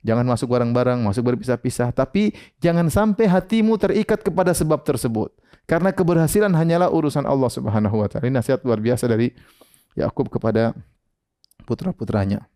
Jangan 0.07 0.23
masuk 0.23 0.47
barang-barang, 0.55 1.03
masuk 1.03 1.35
berpisah-pisah. 1.35 1.91
Tapi 1.91 2.31
jangan 2.63 2.87
sampai 2.87 3.27
hatimu 3.27 3.75
terikat 3.75 4.23
kepada 4.23 4.55
sebab 4.55 4.79
tersebut. 4.87 5.35
Karena 5.67 5.91
keberhasilan 5.91 6.55
hanyalah 6.55 6.87
urusan 6.87 7.27
Allah 7.27 7.51
Subhanahu 7.51 7.99
wa 7.99 8.07
taala. 8.07 8.31
Ini 8.31 8.39
nasihat 8.39 8.63
luar 8.63 8.79
biasa 8.79 9.03
dari 9.11 9.35
Yakub 9.99 10.31
kepada 10.31 10.71
putra-putranya. 11.67 12.47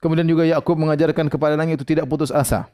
Kemudian 0.00 0.24
juga 0.24 0.48
Yakub 0.48 0.80
mengajarkan 0.80 1.28
kepada 1.28 1.60
anaknya 1.60 1.76
itu 1.76 1.84
tidak 1.84 2.08
putus 2.08 2.32
asa. 2.32 2.72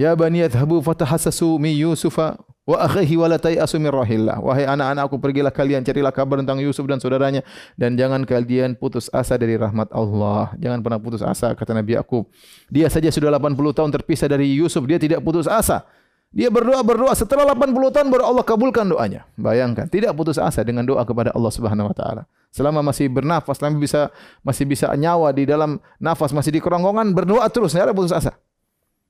Ya 0.00 0.16
bani 0.16 0.40
yadhhabu 0.40 0.80
fatahassasu 0.80 1.60
mi 1.60 1.76
Yusufa 1.76 2.40
wa 2.70 2.86
akhihi 2.86 3.18
wa 3.18 3.26
la 3.26 3.38
tayasu 3.42 3.82
min 3.82 3.90
rahillah. 3.90 4.38
Wahai 4.38 4.62
anak-anakku 4.70 5.18
pergilah 5.18 5.50
kalian 5.50 5.82
carilah 5.82 6.14
kabar 6.14 6.38
tentang 6.38 6.62
Yusuf 6.62 6.86
dan 6.86 7.02
saudaranya 7.02 7.42
dan 7.74 7.98
jangan 7.98 8.22
kalian 8.22 8.78
putus 8.78 9.10
asa 9.10 9.34
dari 9.34 9.58
rahmat 9.58 9.90
Allah. 9.90 10.54
Jangan 10.62 10.78
pernah 10.78 11.02
putus 11.02 11.26
asa 11.26 11.50
kata 11.58 11.74
Nabi 11.74 11.98
Yakub. 11.98 12.30
Dia 12.70 12.86
saja 12.86 13.10
sudah 13.10 13.34
80 13.34 13.58
tahun 13.74 13.90
terpisah 13.90 14.30
dari 14.30 14.54
Yusuf, 14.54 14.86
dia 14.86 15.02
tidak 15.02 15.18
putus 15.26 15.50
asa. 15.50 15.82
Dia 16.30 16.46
berdoa 16.46 16.78
berdoa 16.86 17.10
setelah 17.10 17.42
80 17.58 17.90
tahun 17.90 18.06
baru 18.06 18.22
Allah 18.22 18.46
kabulkan 18.46 18.86
doanya. 18.86 19.26
Bayangkan, 19.34 19.90
tidak 19.90 20.14
putus 20.14 20.38
asa 20.38 20.62
dengan 20.62 20.86
doa 20.86 21.02
kepada 21.02 21.34
Allah 21.34 21.50
Subhanahu 21.50 21.90
wa 21.90 21.96
taala. 21.96 22.22
Selama 22.54 22.86
masih 22.86 23.10
bernafas, 23.10 23.58
selama 23.58 23.82
bisa 23.82 24.14
masih 24.46 24.62
bisa 24.62 24.86
nyawa 24.94 25.34
di 25.34 25.42
dalam 25.42 25.82
nafas, 25.98 26.30
masih 26.30 26.54
di 26.54 26.62
kerongkongan 26.62 27.10
berdoa 27.18 27.50
terus, 27.50 27.74
tidak 27.74 27.98
putus 27.98 28.14
asa. 28.14 28.38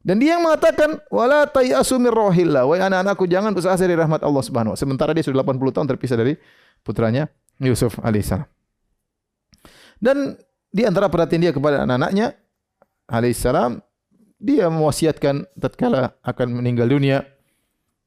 Dan 0.01 0.17
dia 0.17 0.37
yang 0.37 0.49
mengatakan 0.49 0.97
wala 1.13 1.45
tayasu 1.45 2.01
min 2.01 2.09
rohillah. 2.09 2.65
Wahai 2.65 2.89
anak-anakku 2.89 3.29
jangan 3.29 3.53
putus 3.53 3.69
asa 3.69 3.85
dari 3.85 4.01
rahmat 4.01 4.25
Allah 4.25 4.41
Subhanahu 4.41 4.73
Sementara 4.73 5.13
dia 5.13 5.21
sudah 5.21 5.45
80 5.45 5.77
tahun 5.77 5.87
terpisah 5.93 6.17
dari 6.17 6.41
putranya 6.81 7.29
Yusuf 7.61 8.01
alaihissalam. 8.01 8.49
Dan 10.01 10.41
di 10.73 10.89
antara 10.89 11.13
perhatian 11.13 11.45
dia 11.45 11.53
kepada 11.53 11.85
anak-anaknya 11.85 12.33
alaihissalam 13.13 13.85
dia 14.41 14.73
mewasiatkan 14.73 15.45
tatkala 15.61 16.17
akan 16.25 16.49
meninggal 16.65 16.89
dunia 16.89 17.21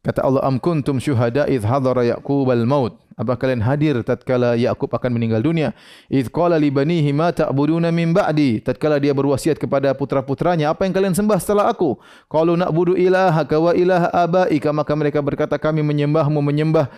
Kata 0.03 0.19
Allah, 0.19 0.43
"Am 0.43 0.59
kuntum 0.59 0.99
syuhada 0.99 1.47
idh 1.47 1.63
hadara 1.63 2.03
Yaqub 2.03 2.51
al-maut?" 2.51 2.99
Apa 3.13 3.37
kalian 3.37 3.61
hadir 3.61 4.01
tatkala 4.01 4.57
Yakub 4.57 4.89
akan 4.89 5.13
meninggal 5.13 5.45
dunia? 5.45 5.77
Idh 6.09 6.33
qala 6.33 6.57
li 6.57 6.73
banihi 6.73 7.13
ma 7.13 7.29
ta'buduna 7.29 7.93
min 7.93 8.09
ba'di? 8.09 8.57
Tatkala 8.65 8.97
dia 8.97 9.13
berwasiat 9.13 9.61
kepada 9.61 9.93
putra-putranya, 9.93 10.73
apa 10.73 10.89
yang 10.89 10.93
kalian 10.97 11.13
sembah 11.13 11.37
setelah 11.37 11.69
aku? 11.69 12.01
Qalu 12.25 12.57
na'budu 12.57 12.97
ilaha 12.97 13.45
wa 13.45 13.71
ilaha 13.77 14.09
abaika, 14.11 14.73
maka 14.73 14.93
mereka 14.97 15.19
berkata 15.21 15.55
kami 15.61 15.85
menyembahmu 15.85 16.41
menyembah 16.41 16.89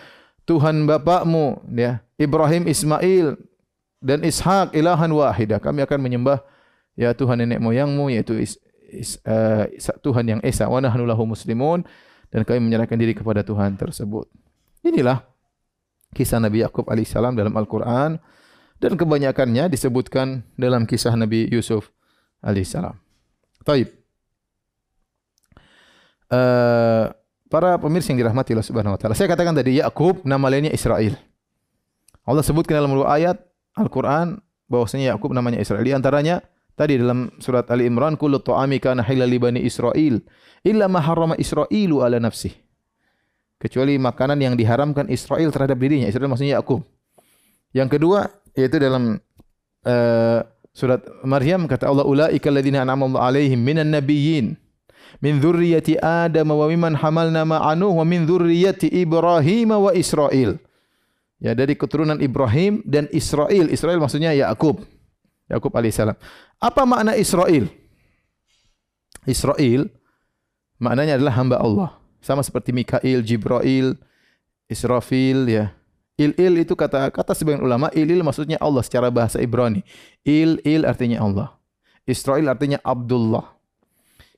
Tuhan 0.47 0.87
bapakmu 0.87 1.67
ya. 1.75 1.99
Ibrahim, 2.15 2.71
Ismail 2.71 3.35
dan 3.99 4.23
Ishak 4.23 4.71
ilahan 4.71 5.11
wahidah. 5.11 5.59
Kami 5.59 5.83
akan 5.83 5.99
menyembah 5.99 6.39
ya 6.95 7.11
Tuhan 7.11 7.43
nenek 7.43 7.59
moyangmu 7.59 8.07
yaitu 8.07 8.39
is, 8.39 8.55
is, 8.87 9.19
uh, 9.27 9.67
Tuhan 9.99 10.23
yang 10.23 10.41
esa 10.47 10.71
wa 10.71 10.79
nahnu 10.79 11.03
lahu 11.03 11.27
muslimun 11.27 11.83
dan 12.29 12.41
kami 12.45 12.59
menyerahkan 12.63 12.97
diri 12.97 13.13
kepada 13.13 13.41
Tuhan 13.45 13.77
tersebut. 13.77 14.29
Inilah 14.85 15.25
kisah 16.15 16.39
Nabi 16.39 16.63
Yakub 16.63 16.87
alaihissalam 16.87 17.35
dalam 17.35 17.53
Al-Quran 17.57 18.21
dan 18.79 18.91
kebanyakannya 18.95 19.71
disebutkan 19.71 20.43
dalam 20.55 20.87
kisah 20.87 21.15
Nabi 21.15 21.47
Yusuf 21.51 21.91
alaihissalam. 22.45 22.95
Taib. 23.65 23.89
Uh, 26.25 27.13
para 27.49 27.77
pemirsa 27.77 28.11
yang 28.11 28.25
dirahmati 28.25 28.51
Allah 28.53 28.67
Subhanahu 28.67 28.93
wa 28.97 28.99
taala. 28.99 29.13
Saya 29.13 29.29
katakan 29.29 29.53
tadi 29.53 29.77
Yakub 29.77 30.25
nama 30.25 30.49
lainnya 30.49 30.73
Israel. 30.73 31.13
Allah 32.25 32.41
sebutkan 32.41 32.81
dalam 32.81 32.93
dua 32.93 33.13
ayat 33.13 33.37
Al-Qur'an 33.77 34.41
bahwasanya 34.65 35.13
Yakub 35.13 35.29
namanya 35.31 35.61
Israel. 35.61 35.85
Di 35.85 35.93
antaranya 35.93 36.41
tadi 36.75 36.99
dalam 36.99 37.31
surat 37.39 37.65
Ali 37.71 37.87
Imran 37.87 38.19
kullu 38.19 38.43
ta'ami 38.43 38.77
kana 38.83 39.01
halal 39.01 39.31
li 39.31 39.39
bani 39.39 39.59
Israil 39.63 40.21
illa 40.61 40.85
ma 40.91 40.99
harrama 40.99 41.39
Israilu 41.39 42.03
ala 42.03 42.19
nafsi. 42.19 42.51
Kecuali 43.55 43.95
makanan 43.95 44.37
yang 44.43 44.53
diharamkan 44.59 45.07
Israel 45.07 45.49
terhadap 45.49 45.79
dirinya. 45.79 46.05
Israel 46.11 46.27
maksudnya 46.27 46.59
Yakub. 46.59 46.83
Yang 47.71 47.97
kedua 47.97 48.27
yaitu 48.55 48.77
dalam 48.79 49.19
uh, 49.87 50.39
surat 50.75 51.03
Maryam 51.23 51.67
kata 51.67 51.87
Allah 51.87 52.03
ulaika 52.03 52.51
alladziina 52.51 52.83
an'ama 52.83 53.07
Allah 53.07 53.21
'alaihim 53.31 53.59
minan 53.59 53.91
nabiyyin 53.91 54.59
min 55.23 55.33
dzurriyyati 55.39 55.99
Adam 56.03 56.51
wa 56.51 56.67
mimman 56.67 56.99
hamalna 56.99 57.47
ma'anu 57.47 57.95
wa 57.95 58.03
min 58.03 58.27
dzurriyyati 58.27 58.91
Ibrahim 58.91 59.71
wa 59.71 59.91
Israil. 59.95 60.59
Ya 61.39 61.51
dari 61.51 61.75
keturunan 61.75 62.19
Ibrahim 62.19 62.83
dan 62.87 63.11
Israel. 63.11 63.71
Israel 63.71 63.99
maksudnya 63.99 64.31
Yakub. 64.35 64.83
Yakub 65.49 65.73
alaihissalam. 65.73 66.17
Apa 66.57 66.81
makna 66.85 67.13
Israel? 67.17 67.69
Israel 69.25 69.89
maknanya 70.77 71.17
adalah 71.17 71.33
hamba 71.37 71.57
Allah. 71.61 71.89
Sama 72.21 72.41
seperti 72.41 72.73
Mikail, 72.73 73.21
Jibril, 73.21 73.97
Israfil 74.65 75.45
ya. 75.45 75.73
Il-il 76.15 76.63
itu 76.63 76.73
kata 76.73 77.11
kata 77.11 77.35
sebagian 77.35 77.61
ulama, 77.61 77.91
il-il 77.91 78.23
maksudnya 78.23 78.55
Allah 78.63 78.81
secara 78.81 79.11
bahasa 79.11 79.37
Ibrani. 79.43 79.83
Il-il 80.23 80.87
artinya 80.87 81.21
Allah. 81.21 81.53
Israel 82.07 82.49
artinya 82.49 82.79
Abdullah. 82.81 83.51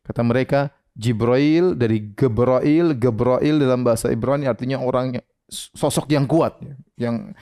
Kata 0.01 0.25
mereka 0.25 0.73
Jibril 0.97 1.77
dari 1.77 2.11
Gebrail, 2.17 2.97
Gebrail 2.97 3.55
dalam 3.61 3.85
bahasa 3.85 4.09
Ibrani 4.09 4.49
artinya 4.49 4.81
orang 4.81 5.21
sosok 5.51 6.09
yang 6.11 6.25
kuat, 6.25 6.57
yang 6.97 7.31
uh, 7.31 7.35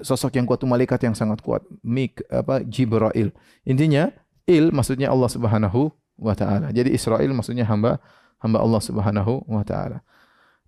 sosok 0.00 0.36
yang 0.36 0.46
kuat 0.48 0.62
itu 0.62 0.68
malaikat 0.68 1.00
yang 1.04 1.14
sangat 1.16 1.44
kuat. 1.44 1.64
Mik 1.84 2.24
apa 2.32 2.64
Jibril. 2.64 3.34
Intinya 3.68 4.08
il 4.48 4.72
maksudnya 4.72 5.12
Allah 5.12 5.30
Subhanahu 5.30 5.92
wa 6.20 6.34
taala. 6.36 6.70
Jadi 6.70 6.92
Israel 6.92 7.30
maksudnya 7.32 7.64
hamba 7.68 8.00
hamba 8.40 8.58
Allah 8.60 8.80
Subhanahu 8.82 9.44
wa 9.48 9.64
taala. 9.64 10.04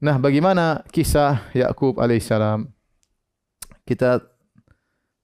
Nah, 0.02 0.18
bagaimana 0.18 0.82
kisah 0.90 1.54
Yakub 1.54 2.02
alaihissalam? 2.02 2.66
Kita 3.86 4.18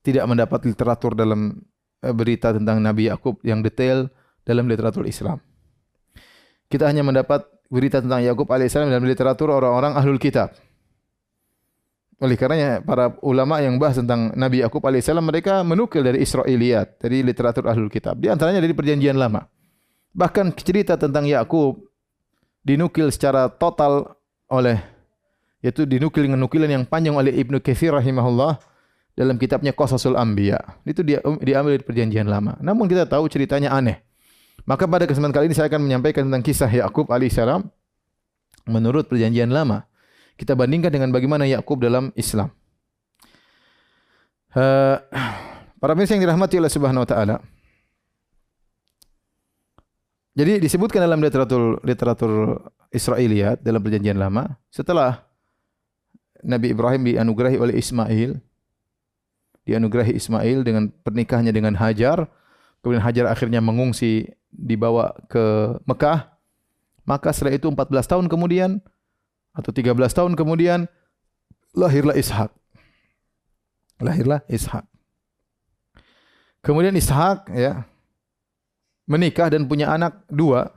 tidak 0.07 0.25
mendapat 0.31 0.71
literatur 0.71 1.19
dalam 1.19 1.59
eh, 1.99 2.15
berita 2.15 2.55
tentang 2.55 2.79
Nabi 2.79 3.11
Yakub 3.11 3.43
yang 3.43 3.59
detail 3.59 4.07
dalam 4.47 4.71
literatur 4.71 5.03
Islam. 5.05 5.43
Kita 6.71 6.87
hanya 6.87 7.03
mendapat 7.03 7.43
berita 7.69 7.99
tentang 7.99 8.23
Yakub 8.23 8.47
alaihissalam 8.47 8.89
dalam 8.89 9.05
literatur 9.05 9.51
orang-orang 9.51 9.99
ahlul 9.99 10.21
kitab. 10.23 10.55
Oleh 12.19 12.35
karenanya 12.35 12.83
para 12.83 13.15
ulama 13.23 13.63
yang 13.63 13.79
bahas 13.79 14.03
tentang 14.03 14.35
Nabi 14.35 14.59
Yakub 14.59 14.83
alaihissalam 14.83 15.23
mereka 15.23 15.63
menukil 15.63 16.03
dari 16.03 16.19
Israiliyat, 16.19 16.99
dari 16.99 17.23
literatur 17.23 17.71
ahlul 17.71 17.87
kitab. 17.87 18.19
Di 18.19 18.27
antaranya 18.27 18.59
dari 18.59 18.75
perjanjian 18.75 19.15
lama. 19.15 19.47
Bahkan 20.19 20.51
cerita 20.59 20.99
tentang 20.99 21.31
Yakub 21.31 21.79
dinukil 22.67 23.15
secara 23.15 23.47
total 23.47 24.19
oleh 24.51 24.83
yaitu 25.63 25.87
dinukil 25.87 26.27
dengan 26.27 26.43
nukilan 26.43 26.71
yang 26.71 26.85
panjang 26.87 27.15
oleh 27.19 27.35
Ibnu 27.35 27.59
Katsir 27.63 27.91
rahimahullah 27.95 28.63
dalam 29.19 29.35
kitabnya 29.35 29.75
Qasasul 29.75 30.15
Anbiya. 30.15 30.59
Itu 30.87 31.03
dia 31.03 31.19
diambil 31.43 31.79
dari 31.79 31.87
perjanjian 31.87 32.31
lama. 32.31 32.55
Namun 32.63 32.87
kita 32.87 33.07
tahu 33.11 33.27
ceritanya 33.27 33.75
aneh. 33.75 33.99
Maka 34.63 34.87
pada 34.87 35.09
kesempatan 35.09 35.35
kali 35.35 35.45
ini 35.51 35.57
saya 35.57 35.67
akan 35.67 35.81
menyampaikan 35.83 36.29
tentang 36.29 36.45
kisah 36.45 36.71
Yakub 36.71 37.11
alaihissalam 37.11 37.67
menurut 38.71 39.09
perjanjian 39.11 39.51
lama. 39.51 39.88
Kita 40.39 40.55
bandingkan 40.55 40.95
dengan 40.95 41.11
bagaimana 41.11 41.45
Yakub 41.51 41.83
dalam 41.83 42.15
Islam. 42.15 42.55
Para 45.79 45.93
pemirsa 45.95 46.15
yang 46.15 46.25
dirahmati 46.31 46.63
oleh 46.63 46.71
Subhanahu 46.71 47.03
wa 47.03 47.11
taala. 47.11 47.37
Jadi 50.39 50.63
disebutkan 50.63 51.03
dalam 51.03 51.19
literatur 51.19 51.83
literatur 51.83 52.63
Israiliyat 52.95 53.61
dalam 53.61 53.83
perjanjian 53.83 54.17
lama 54.17 54.55
setelah 54.71 55.27
Nabi 56.47 56.71
Ibrahim 56.71 57.11
dianugerahi 57.11 57.59
oleh 57.59 57.75
Ismail 57.77 58.39
dianugerahi 59.69 60.17
Ismail 60.17 60.65
dengan 60.65 60.89
pernikahannya 60.89 61.53
dengan 61.53 61.77
Hajar 61.77 62.31
kemudian 62.81 63.05
Hajar 63.05 63.29
akhirnya 63.29 63.61
mengungsi 63.61 64.31
dibawa 64.49 65.13
ke 65.29 65.77
Mekah 65.85 66.33
maka 67.05 67.29
setelah 67.37 67.59
itu 67.59 67.69
14 67.69 67.93
tahun 68.09 68.27
kemudian 68.33 68.81
atau 69.59 69.75
13 69.75 69.91
tahun 69.91 70.33
kemudian 70.39 70.87
lahirlah 71.75 72.15
Ishak 72.15 72.55
lahirlah 73.99 74.47
Ishak 74.47 74.87
kemudian 76.63 76.95
Ishak 76.95 77.51
ya 77.51 77.83
menikah 79.09 79.49
dan 79.49 79.65
punya 79.65 79.91
anak 79.91 80.23
dua 80.29 80.71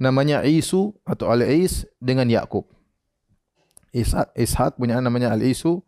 namanya 0.00 0.46
Isu 0.46 0.96
atau 1.04 1.28
Al-Is 1.28 1.84
dengan 2.00 2.24
Yakub. 2.30 2.64
Ishak, 3.92 4.78
punya 4.78 4.96
anak 4.96 5.12
namanya 5.12 5.34
Al-Isu 5.34 5.82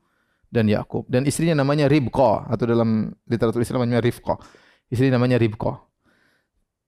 dan 0.52 0.68
Yakub 0.68 1.08
dan 1.08 1.24
istrinya 1.24 1.64
namanya 1.64 1.88
Ribqa 1.88 2.44
atau 2.50 2.66
dalam 2.68 3.14
literatur 3.24 3.62
Islam 3.64 3.88
namanya 3.88 4.04
Rifqa. 4.04 4.36
Istri 4.92 5.08
namanya 5.08 5.40
Ribqa. 5.40 5.80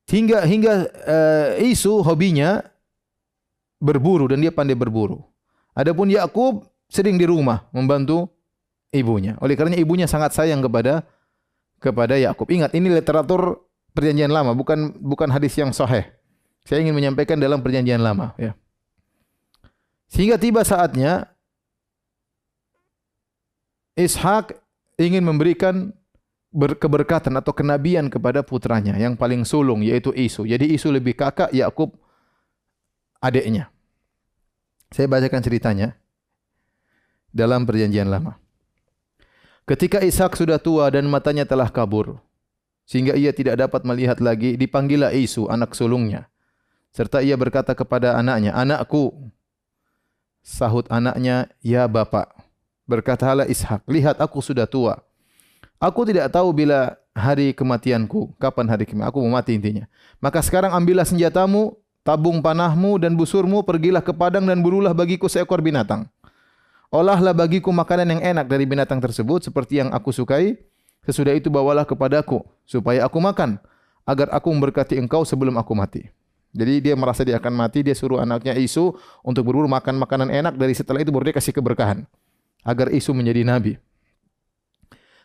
Hingga 0.04 0.44
hingga 0.44 0.72
uh, 1.08 1.48
Isu 1.64 2.04
hobinya 2.04 2.60
berburu 3.82 4.30
dan 4.30 4.42
dia 4.42 4.54
pandai 4.54 4.78
berburu. 4.78 5.22
Adapun 5.74 6.10
Yakub 6.10 6.66
sering 6.86 7.18
di 7.18 7.26
rumah 7.26 7.66
membantu 7.74 8.30
ibunya. 8.94 9.34
Oleh 9.42 9.58
karena 9.58 9.74
ibunya 9.74 10.06
sangat 10.06 10.34
sayang 10.34 10.62
kepada 10.62 11.02
kepada 11.82 12.14
Yakub. 12.16 12.46
Ingat 12.48 12.72
ini 12.78 12.88
literatur 12.88 13.60
perjanjian 13.92 14.30
lama, 14.30 14.54
bukan 14.56 14.94
bukan 15.02 15.28
hadis 15.28 15.54
yang 15.58 15.74
sahih. 15.74 16.06
Saya 16.64 16.80
ingin 16.80 16.96
menyampaikan 16.96 17.36
dalam 17.36 17.60
perjanjian 17.60 18.00
lama, 18.00 18.32
ya. 18.40 18.56
Sehingga 20.08 20.40
tiba 20.40 20.64
saatnya 20.64 21.28
Ishak 23.94 24.58
ingin 24.96 25.22
memberikan 25.22 25.92
keberkatan 26.54 27.34
atau 27.34 27.50
kenabian 27.50 28.06
kepada 28.06 28.42
putranya 28.46 28.94
yang 28.94 29.18
paling 29.18 29.42
sulung 29.42 29.82
yaitu 29.82 30.14
Isu. 30.14 30.46
Jadi 30.46 30.70
Isu 30.74 30.94
lebih 30.94 31.18
kakak, 31.18 31.50
Yakub 31.50 31.94
adiknya. 33.24 33.72
Saya 34.92 35.08
bacakan 35.08 35.40
ceritanya 35.40 35.88
dalam 37.32 37.64
perjanjian 37.64 38.12
lama. 38.12 38.36
Ketika 39.64 40.04
Ishak 40.04 40.36
sudah 40.36 40.60
tua 40.60 40.92
dan 40.92 41.08
matanya 41.08 41.48
telah 41.48 41.72
kabur, 41.72 42.20
sehingga 42.84 43.16
ia 43.16 43.32
tidak 43.32 43.64
dapat 43.64 43.80
melihat 43.88 44.20
lagi, 44.20 44.60
dipanggillah 44.60 45.16
Isu, 45.16 45.48
anak 45.48 45.72
sulungnya. 45.72 46.28
Serta 46.92 47.24
ia 47.24 47.34
berkata 47.34 47.72
kepada 47.72 48.14
anaknya, 48.14 48.52
Anakku, 48.52 49.32
sahut 50.44 50.84
anaknya, 50.92 51.48
Ya 51.64 51.88
Bapak. 51.88 52.28
Berkatalah 52.84 53.48
Ishak, 53.48 53.88
lihat 53.88 54.20
aku 54.20 54.44
sudah 54.44 54.68
tua. 54.68 55.00
Aku 55.80 56.04
tidak 56.04 56.28
tahu 56.28 56.52
bila 56.52 57.00
hari 57.16 57.56
kematianku, 57.56 58.36
kapan 58.36 58.68
hari 58.68 58.84
kematian, 58.84 59.08
aku 59.10 59.18
mau 59.24 59.40
mati 59.40 59.56
intinya. 59.56 59.88
Maka 60.20 60.44
sekarang 60.44 60.76
ambillah 60.76 61.08
senjatamu, 61.08 61.72
tabung 62.04 62.44
panahmu 62.44 63.00
dan 63.00 63.16
busurmu, 63.16 63.64
pergilah 63.64 64.04
ke 64.04 64.12
padang 64.12 64.44
dan 64.44 64.60
burulah 64.60 64.92
bagiku 64.92 65.26
seekor 65.26 65.64
binatang. 65.64 66.06
Olahlah 66.94 67.34
bagiku 67.34 67.74
makanan 67.74 68.06
yang 68.14 68.22
enak 68.22 68.46
dari 68.46 68.68
binatang 68.68 69.02
tersebut 69.02 69.50
seperti 69.50 69.82
yang 69.82 69.90
aku 69.90 70.14
sukai, 70.14 70.54
Sesudah 71.04 71.36
itu 71.36 71.52
bawalah 71.52 71.84
kepadaku 71.84 72.40
supaya 72.64 73.04
aku 73.04 73.20
makan 73.20 73.60
agar 74.08 74.32
aku 74.32 74.48
memberkati 74.48 74.96
engkau 74.96 75.22
sebelum 75.28 75.52
aku 75.60 75.76
mati. 75.76 76.08
Jadi 76.54 76.80
dia 76.80 76.94
merasa 76.96 77.26
dia 77.26 77.36
akan 77.36 77.52
mati, 77.52 77.84
dia 77.84 77.92
suruh 77.92 78.22
anaknya 78.22 78.56
Isu 78.56 78.96
untuk 79.20 79.44
berburu 79.44 79.68
makan 79.68 80.00
makanan 80.00 80.32
enak 80.32 80.54
dari 80.56 80.72
setelah 80.72 81.02
itu 81.04 81.12
baru 81.12 81.28
dia 81.28 81.36
kasih 81.36 81.52
keberkahan 81.52 82.08
agar 82.64 82.88
Isu 82.88 83.12
menjadi 83.12 83.44
nabi. 83.44 83.72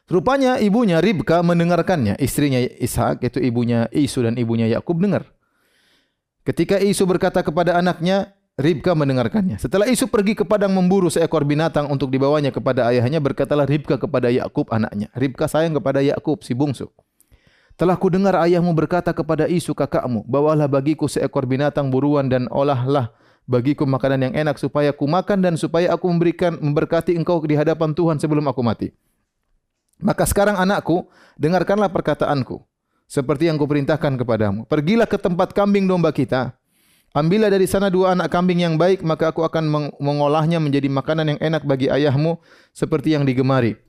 Rupanya 0.09 0.57
ibunya 0.57 0.99
Ribka 0.99 1.39
mendengarkannya, 1.45 2.17
istrinya 2.17 2.59
Ishak 2.59 3.23
yaitu 3.23 3.39
ibunya 3.39 3.87
Isu 3.93 4.25
dan 4.25 4.35
ibunya 4.35 4.67
Yakub 4.67 4.99
dengar. 4.99 5.31
Ketika 6.47 6.79
Isu 6.79 7.03
berkata 7.05 7.43
kepada 7.43 7.75
anaknya, 7.75 8.33
Ribka 8.59 8.91
mendengarkannya. 8.91 9.55
Setelah 9.55 9.87
Isu 9.87 10.11
pergi 10.11 10.35
ke 10.35 10.43
padang 10.43 10.75
memburu 10.75 11.07
seekor 11.07 11.47
binatang 11.47 11.87
untuk 11.87 12.11
dibawanya 12.11 12.51
kepada 12.51 12.91
ayahnya, 12.91 13.23
berkatalah 13.23 13.63
Ribka 13.63 13.95
kepada 13.95 14.27
Yakub 14.27 14.67
anaknya. 14.67 15.07
Ribka 15.15 15.47
sayang 15.47 15.79
kepada 15.79 16.03
Yakub 16.03 16.43
si 16.43 16.51
bungsu. 16.51 16.91
Telah 17.79 17.95
ku 17.95 18.11
dengar 18.11 18.35
ayahmu 18.35 18.75
berkata 18.75 19.15
kepada 19.15 19.47
Isu 19.47 19.71
kakakmu, 19.71 20.27
bawalah 20.27 20.67
bagiku 20.67 21.07
seekor 21.07 21.47
binatang 21.47 21.87
buruan 21.87 22.27
dan 22.27 22.51
olahlah 22.51 23.15
bagiku 23.49 23.87
makanan 23.87 24.29
yang 24.29 24.33
enak 24.45 24.61
supaya 24.61 24.93
ku 24.93 25.09
makan 25.09 25.41
dan 25.41 25.57
supaya 25.57 25.89
aku 25.95 26.05
memberikan 26.05 26.59
memberkati 26.61 27.17
engkau 27.17 27.41
di 27.41 27.57
hadapan 27.57 27.97
Tuhan 27.97 28.21
sebelum 28.21 28.45
aku 28.45 28.61
mati. 28.61 28.93
Maka 30.03 30.27
sekarang 30.29 30.59
anakku, 30.59 31.09
dengarkanlah 31.39 31.89
perkataanku. 31.89 32.61
Seperti 33.09 33.49
yang 33.49 33.57
kuperintahkan 33.57 34.21
kepadamu. 34.21 34.69
Pergilah 34.69 35.09
ke 35.09 35.17
tempat 35.17 35.49
kambing 35.49 35.89
domba 35.89 36.13
kita. 36.13 36.53
Ambillah 37.09 37.49
dari 37.49 37.65
sana 37.65 37.89
dua 37.89 38.13
anak 38.13 38.29
kambing 38.29 38.61
yang 38.61 38.77
baik, 38.77 39.01
maka 39.01 39.33
aku 39.33 39.41
akan 39.41 39.65
mengolahnya 39.97 40.61
menjadi 40.61 40.85
makanan 40.93 41.33
yang 41.33 41.39
enak 41.41 41.65
bagi 41.65 41.89
ayahmu 41.89 42.37
seperti 42.69 43.17
yang 43.17 43.25
digemari. 43.25 43.81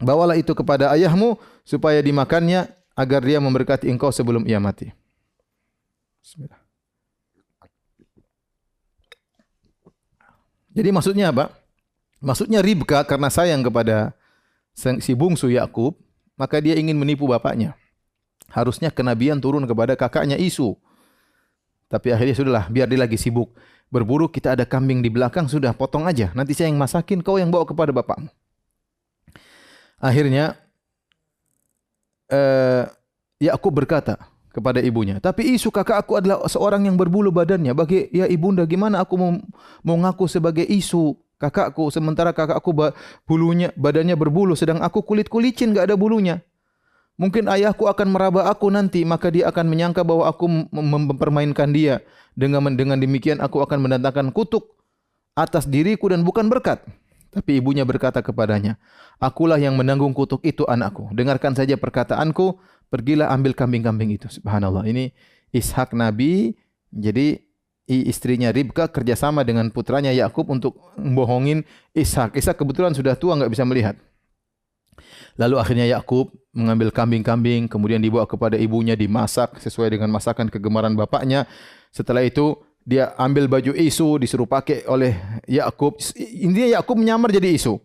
Bawalah 0.00 0.40
itu 0.40 0.56
kepada 0.56 0.88
ayahmu 0.96 1.36
supaya 1.68 2.00
dimakannya 2.00 2.72
agar 2.96 3.20
dia 3.20 3.36
memberkati 3.36 3.92
engkau 3.92 4.08
sebelum 4.08 4.48
ia 4.48 4.56
mati. 4.56 4.88
Bismillah. 6.24 6.56
Jadi 10.72 10.88
maksudnya 10.88 11.28
apa? 11.28 11.52
Maksudnya 12.24 12.64
Ribka 12.64 13.04
karena 13.04 13.28
sayang 13.28 13.60
kepada 13.60 14.16
si 14.72 15.12
bungsu 15.12 15.52
Yakub, 15.52 16.00
maka 16.38 16.62
dia 16.62 16.78
ingin 16.78 16.94
menipu 16.94 17.26
bapaknya. 17.26 17.74
Harusnya 18.48 18.88
kenabian 18.88 19.42
turun 19.42 19.66
kepada 19.68 19.98
kakaknya 19.98 20.38
Isu. 20.38 20.78
Tapi 21.90 22.14
akhirnya 22.14 22.36
sudahlah, 22.38 22.66
biar 22.70 22.88
dia 22.88 23.00
lagi 23.00 23.18
sibuk. 23.20 23.52
Berburu 23.88 24.28
kita 24.28 24.54
ada 24.56 24.64
kambing 24.64 25.00
di 25.00 25.10
belakang, 25.12 25.48
sudah 25.50 25.74
potong 25.74 26.04
aja. 26.06 26.32
Nanti 26.32 26.52
saya 26.52 26.70
yang 26.70 26.80
masakin, 26.80 27.20
kau 27.24 27.36
yang 27.40 27.48
bawa 27.48 27.64
kepada 27.64 27.90
bapakmu. 27.92 28.28
Akhirnya 29.98 30.54
uh, 32.30 32.86
Yakub 33.40 33.72
berkata 33.74 34.20
kepada 34.52 34.84
ibunya, 34.84 35.18
"Tapi 35.18 35.56
isu 35.56 35.72
kakak 35.72 36.04
aku 36.04 36.20
adalah 36.20 36.44
seorang 36.46 36.84
yang 36.84 36.94
berbulu 36.94 37.32
badannya. 37.32 37.72
Bagi 37.72 38.12
ya 38.12 38.28
ibunda, 38.28 38.62
gimana 38.68 39.00
aku 39.02 39.16
mau, 39.16 39.32
mau 39.80 39.96
ngaku 39.96 40.28
sebagai 40.28 40.64
isu 40.68 41.16
kakakku 41.38 41.88
sementara 41.94 42.34
kakakku 42.34 42.74
bulunya 43.24 43.70
badannya 43.78 44.18
berbulu 44.18 44.58
sedang 44.58 44.82
aku 44.82 45.00
kulit-kulicin 45.02 45.72
enggak 45.72 45.90
ada 45.90 45.96
bulunya?" 45.96 46.42
Mungkin 47.18 47.50
ayahku 47.50 47.90
akan 47.90 48.14
meraba 48.14 48.46
aku 48.46 48.70
nanti, 48.70 49.02
maka 49.02 49.26
dia 49.34 49.50
akan 49.50 49.66
menyangka 49.66 50.06
bahwa 50.06 50.30
aku 50.30 50.46
mempermainkan 50.70 51.74
dia. 51.74 51.98
Dengan 52.38 52.78
dengan 52.78 52.94
demikian 52.94 53.42
aku 53.42 53.58
akan 53.58 53.90
mendatangkan 53.90 54.30
kutuk 54.30 54.78
atas 55.34 55.66
diriku 55.66 56.14
dan 56.14 56.22
bukan 56.22 56.46
berkat. 56.46 56.78
Tapi 57.34 57.58
ibunya 57.58 57.82
berkata 57.82 58.22
kepadanya, 58.22 58.78
Akulah 59.18 59.58
yang 59.58 59.74
menanggung 59.74 60.14
kutuk 60.14 60.46
itu 60.46 60.62
anakku. 60.70 61.10
Dengarkan 61.10 61.58
saja 61.58 61.74
perkataanku, 61.74 62.62
pergilah 62.86 63.34
ambil 63.34 63.50
kambing-kambing 63.50 64.14
itu. 64.14 64.30
Subhanallah. 64.30 64.86
Ini 64.86 65.10
Ishak 65.50 65.98
Nabi, 65.98 66.54
jadi 66.94 67.42
istrinya 67.88 68.52
Ribka 68.52 68.92
kerjasama 68.92 69.40
dengan 69.42 69.72
putranya 69.72 70.12
Yakub 70.12 70.52
untuk 70.52 70.76
membohongin 71.00 71.64
Ishak. 71.96 72.36
Ishak 72.36 72.60
kebetulan 72.60 72.92
sudah 72.92 73.16
tua, 73.16 73.34
nggak 73.40 73.48
bisa 73.48 73.64
melihat. 73.64 73.96
Lalu 75.40 75.56
akhirnya 75.56 75.86
Yakub 75.88 76.34
mengambil 76.52 76.90
kambing-kambing, 76.92 77.70
kemudian 77.70 78.02
dibawa 78.02 78.26
kepada 78.26 78.58
ibunya, 78.58 78.98
dimasak 78.98 79.56
sesuai 79.62 79.94
dengan 79.94 80.10
masakan 80.12 80.50
kegemaran 80.52 80.92
bapaknya. 80.98 81.46
Setelah 81.94 82.26
itu 82.26 82.58
dia 82.84 83.14
ambil 83.16 83.48
baju 83.48 83.72
Isu 83.72 84.20
disuruh 84.20 84.48
pakai 84.50 84.84
oleh 84.90 85.16
Yakub. 85.46 85.96
Intinya 86.18 86.82
Yakub 86.82 86.98
menyamar 86.98 87.32
jadi 87.32 87.54
Isu. 87.54 87.78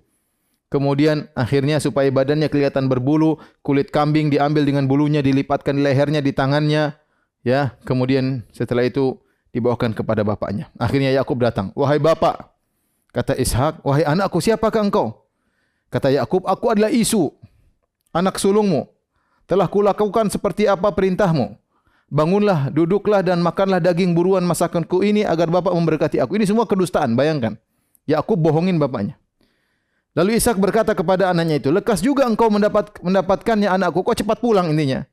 Kemudian 0.73 1.29
akhirnya 1.37 1.77
supaya 1.77 2.09
badannya 2.09 2.49
kelihatan 2.49 2.89
berbulu, 2.89 3.37
kulit 3.61 3.93
kambing 3.93 4.33
diambil 4.33 4.65
dengan 4.65 4.89
bulunya 4.89 5.21
dilipatkan 5.21 5.77
di 5.77 5.85
lehernya, 5.85 6.17
di 6.17 6.33
tangannya, 6.33 6.97
ya. 7.45 7.77
Kemudian 7.85 8.41
setelah 8.49 8.81
itu 8.81 9.21
dibawakan 9.53 9.93
kepada 9.93 10.25
bapaknya. 10.25 10.67
Akhirnya 10.75 11.13
Yakub 11.13 11.37
datang. 11.39 11.69
Wahai 11.77 12.01
bapak, 12.01 12.49
kata 13.13 13.37
Ishak, 13.37 13.85
wahai 13.85 14.03
anakku, 14.03 14.41
siapakah 14.41 14.81
engkau? 14.81 15.23
Kata 15.93 16.09
Yakub, 16.09 16.43
aku 16.49 16.73
adalah 16.73 16.89
Isu, 16.89 17.29
anak 18.09 18.41
sulungmu. 18.41 18.89
Telah 19.45 19.69
kulakukan 19.69 20.33
seperti 20.33 20.65
apa 20.65 20.89
perintahmu. 20.89 21.53
Bangunlah, 22.09 22.73
duduklah 22.73 23.21
dan 23.21 23.41
makanlah 23.45 23.77
daging 23.77 24.17
buruan 24.17 24.41
masakanku 24.41 25.05
ini 25.05 25.21
agar 25.21 25.49
bapak 25.53 25.73
memberkati 25.73 26.17
aku. 26.17 26.35
Ini 26.41 26.49
semua 26.49 26.65
kedustaan, 26.65 27.13
bayangkan. 27.13 27.53
Yakub 28.09 28.41
bohongin 28.41 28.81
bapaknya. 28.81 29.21
Lalu 30.13 30.37
Ishak 30.37 30.57
berkata 30.57 30.93
kepada 30.93 31.29
anaknya 31.33 31.61
itu, 31.61 31.69
lekas 31.73 32.01
juga 32.01 32.25
engkau 32.25 32.49
mendapat 32.49 33.01
mendapatkannya 33.01 33.69
anakku. 33.69 34.01
Kau 34.01 34.17
cepat 34.17 34.41
pulang 34.41 34.69
intinya. 34.69 35.05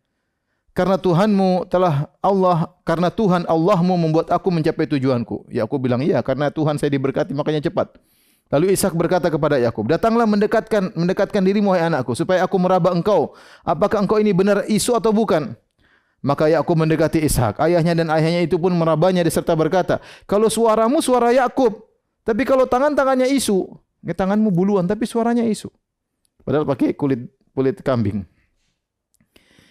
Karena 0.70 0.94
Tuhanmu 0.94 1.66
telah 1.66 2.06
Allah, 2.22 2.70
karena 2.87 3.11
Tuhan 3.11 3.42
Allahmu 3.44 3.98
membuat 3.98 4.30
aku 4.30 4.54
mencapai 4.54 4.87
tujuanku. 4.87 5.50
Yakub 5.50 5.83
bilang, 5.83 5.98
iya 5.98 6.22
karena 6.22 6.46
Tuhan 6.48 6.78
saya 6.78 6.94
diberkati 6.94 7.35
makanya 7.35 7.66
cepat. 7.66 7.98
Lalu 8.50 8.74
Ishak 8.74 8.94
berkata 8.98 9.30
kepada 9.30 9.59
Yakub, 9.62 9.87
datanglah 9.87 10.26
mendekatkan 10.26 10.90
mendekatkan 10.98 11.42
dirimu 11.42 11.70
hai 11.70 11.87
anakku 11.87 12.18
supaya 12.18 12.42
aku 12.42 12.59
meraba 12.59 12.90
engkau. 12.90 13.35
Apakah 13.62 14.02
engkau 14.02 14.18
ini 14.18 14.35
benar 14.35 14.66
isu 14.66 14.98
atau 14.98 15.14
bukan? 15.14 15.54
Maka 16.18 16.50
Yakub 16.50 16.74
mendekati 16.74 17.22
Ishak. 17.22 17.62
Ayahnya 17.62 17.94
dan 17.94 18.11
ayahnya 18.11 18.42
itu 18.42 18.59
pun 18.59 18.74
merabanya 18.74 19.22
serta 19.30 19.54
berkata, 19.54 20.02
"Kalau 20.26 20.50
suaramu 20.50 20.98
suara 20.98 21.30
Yakub, 21.30 21.78
tapi 22.26 22.42
kalau 22.42 22.66
tangan-tangannya 22.66 23.30
isu, 23.38 23.70
ya 24.02 24.18
tanganmu 24.18 24.50
buluan 24.50 24.87
tapi 24.87 25.06
suaranya 25.06 25.46
isu." 25.46 25.70
Padahal 26.42 26.66
pakai 26.66 26.94
kulit 26.98 27.30
kulit 27.54 27.78
kambing. 27.87 28.26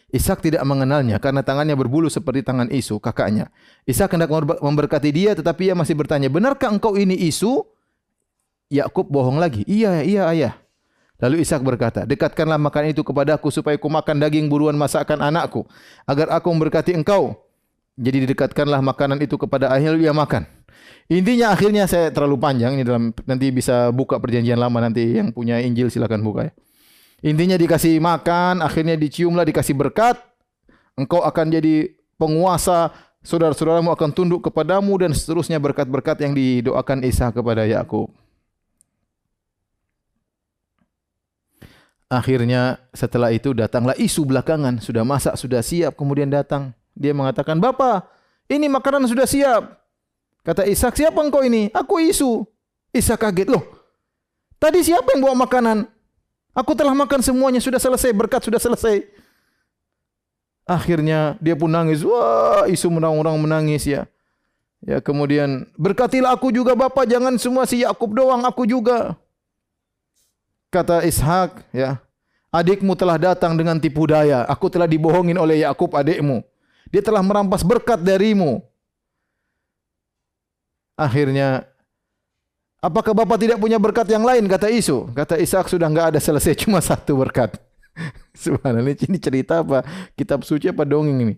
Ishak 0.10 0.41
tidak 0.41 0.65
mengenalnya 0.65 1.22
karena 1.22 1.45
tangannya 1.45 1.78
berbulu 1.78 2.10
seperti 2.10 2.41
tangan 2.41 2.65
Isu, 2.74 2.98
kakaknya. 2.98 3.54
Ishak 3.86 4.10
hendak 4.17 4.34
memberkati 4.58 5.13
dia 5.13 5.38
tetapi 5.38 5.69
ia 5.69 5.76
masih 5.78 5.93
bertanya, 5.93 6.34
"Benarkah 6.34 6.74
engkau 6.74 6.98
ini 6.98 7.13
Isu?" 7.13 7.62
Yakub 8.74 9.06
bohong 9.06 9.38
lagi. 9.38 9.62
"Iya, 9.69 10.02
iya, 10.02 10.26
ayah." 10.34 10.54
Lalu 11.19 11.43
Ishak 11.43 11.60
berkata, 11.60 12.08
dekatkanlah 12.08 12.56
makanan 12.56 12.95
itu 12.95 13.04
kepadaku 13.04 13.52
supaya 13.52 13.76
ku 13.76 13.91
makan 13.91 14.24
daging 14.24 14.48
buruan 14.48 14.80
masakan 14.80 15.19
anakku, 15.19 15.67
agar 16.08 16.32
aku 16.32 16.48
memberkati 16.48 16.95
engkau. 16.95 17.36
Jadi 18.00 18.24
didekatkanlah 18.24 18.80
makanan 18.80 19.19
itu 19.19 19.36
kepada 19.36 19.67
ayah 19.76 19.91
lalu 19.91 20.08
ia 20.08 20.15
makan. 20.15 20.48
Intinya 21.12 21.52
akhirnya 21.52 21.84
saya 21.91 22.08
terlalu 22.15 22.39
panjang 22.39 22.80
ini 22.80 22.88
dalam 22.88 23.12
nanti 23.28 23.52
bisa 23.52 23.91
buka 23.91 24.15
perjanjian 24.15 24.56
lama 24.56 24.80
nanti 24.80 25.19
yang 25.19 25.36
punya 25.36 25.60
Injil 25.60 25.91
silakan 25.91 26.24
buka 26.24 26.48
ya. 26.48 26.54
Intinya 27.20 27.60
dikasih 27.60 28.00
makan, 28.00 28.64
akhirnya 28.64 28.96
diciumlah 28.96 29.44
dikasih 29.44 29.76
berkat. 29.76 30.16
Engkau 30.96 31.24
akan 31.24 31.52
jadi 31.52 31.92
penguasa, 32.16 32.92
saudara-saudaramu 33.24 33.92
akan 33.92 34.10
tunduk 34.12 34.48
kepadamu 34.48 34.96
dan 35.00 35.12
seterusnya 35.12 35.60
berkat-berkat 35.60 36.24
yang 36.24 36.32
didoakan 36.36 37.04
Isa 37.04 37.32
kepada 37.32 37.68
Yakub. 37.68 38.12
Akhirnya 42.10 42.82
setelah 42.90 43.30
itu 43.30 43.54
datanglah 43.54 43.94
isu 43.94 44.26
belakangan, 44.26 44.82
sudah 44.82 45.06
masak, 45.06 45.38
sudah 45.38 45.62
siap, 45.62 45.94
kemudian 45.94 46.26
datang. 46.26 46.74
Dia 46.98 47.14
mengatakan, 47.14 47.62
"Bapak, 47.62 48.10
ini 48.50 48.66
makanan 48.66 49.06
sudah 49.06 49.30
siap." 49.30 49.78
Kata 50.42 50.66
Ishak, 50.66 50.98
"Siapa 50.98 51.22
engkau 51.22 51.46
ini?" 51.46 51.70
"Aku 51.70 52.02
isu." 52.02 52.50
Ishak 52.90 53.22
kaget, 53.22 53.54
"Loh, 53.54 53.62
tadi 54.58 54.82
siapa 54.82 55.14
yang 55.14 55.22
bawa 55.22 55.46
makanan?" 55.46 55.99
"Aku 56.54 56.74
telah 56.78 56.94
makan 56.94 57.22
semuanya, 57.22 57.62
sudah 57.62 57.80
selesai, 57.82 58.12
berkat 58.14 58.42
sudah 58.44 58.60
selesai." 58.62 59.06
Akhirnya 60.70 61.34
dia 61.42 61.58
pun 61.58 61.70
nangis. 61.74 62.06
Wah, 62.06 62.70
isu 62.70 62.94
menang-orang 62.94 63.34
menangis 63.42 63.90
ya. 63.90 64.06
Ya, 64.80 65.04
kemudian 65.04 65.68
berkatilah 65.76 66.32
aku 66.32 66.56
juga 66.56 66.72
Bapak, 66.72 67.04
jangan 67.04 67.36
semua 67.36 67.68
si 67.68 67.84
Yakub 67.84 68.16
doang, 68.16 68.46
aku 68.48 68.64
juga. 68.64 69.18
Kata 70.72 71.04
Ishak, 71.04 71.66
ya, 71.74 71.98
adikmu 72.54 72.94
telah 72.94 73.18
datang 73.18 73.58
dengan 73.58 73.76
tipu 73.82 74.06
daya. 74.06 74.46
Aku 74.48 74.69
telah 74.69 74.86
dibohongin 74.86 75.36
oleh 75.36 75.65
Yakub 75.65 75.92
adikmu. 75.92 76.46
Dia 76.94 77.02
telah 77.04 77.19
merampas 77.19 77.65
berkat 77.65 78.00
darimu. 78.00 78.62
Akhirnya, 80.96 81.65
apakah 82.80 83.13
bapak 83.15 83.38
tidak 83.40 83.58
punya 83.60 83.77
berkat 83.80 84.08
yang 84.10 84.23
lain? 84.23 84.48
Kata 84.48 84.71
Isu. 84.71 85.12
Kata 85.12 85.36
Ishak 85.40 85.67
sudah 85.67 85.88
enggak 85.88 86.15
ada 86.15 86.19
selesai, 86.19 86.56
cuma 86.65 86.80
satu 86.80 87.19
berkat. 87.19 87.56
Subhanallah, 88.44 88.96
ini 88.96 89.19
cerita 89.19 89.60
apa? 89.63 89.84
Kitab 90.15 90.48
suci 90.48 90.71
apa 90.71 90.88
dongeng 90.88 91.19
ini? 91.19 91.36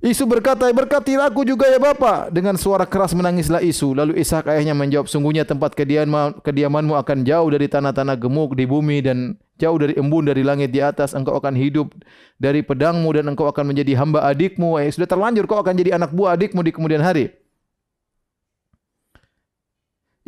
Isu 0.00 0.24
berkata, 0.24 0.64
berkatilah 0.72 1.28
aku 1.28 1.44
juga 1.44 1.68
ya 1.68 1.76
Bapak. 1.76 2.32
Dengan 2.32 2.56
suara 2.56 2.88
keras 2.88 3.12
menangislah 3.12 3.60
Isu. 3.60 3.92
Lalu 3.92 4.16
Ishak 4.16 4.48
ayahnya 4.48 4.72
menjawab, 4.72 5.04
sungguhnya 5.12 5.44
tempat 5.44 5.76
kediaman, 5.76 6.40
kediamanmu 6.40 6.96
akan 6.96 7.20
jauh 7.20 7.52
dari 7.52 7.68
tanah-tanah 7.68 8.16
gemuk 8.16 8.56
di 8.56 8.64
bumi 8.64 9.04
dan 9.04 9.36
jauh 9.60 9.76
dari 9.76 9.92
embun 10.00 10.24
dari 10.24 10.40
langit 10.40 10.72
di 10.72 10.80
atas. 10.80 11.12
Engkau 11.12 11.36
akan 11.36 11.52
hidup 11.52 11.92
dari 12.40 12.64
pedangmu 12.64 13.12
dan 13.12 13.28
engkau 13.28 13.44
akan 13.44 13.76
menjadi 13.76 13.92
hamba 14.00 14.24
adikmu. 14.24 14.80
Eh, 14.80 14.88
sudah 14.88 15.04
terlanjur 15.04 15.44
kau 15.44 15.60
akan 15.60 15.76
jadi 15.76 16.00
anak 16.00 16.16
buah 16.16 16.32
adikmu 16.32 16.64
di 16.64 16.72
kemudian 16.72 17.04
hari. 17.04 17.39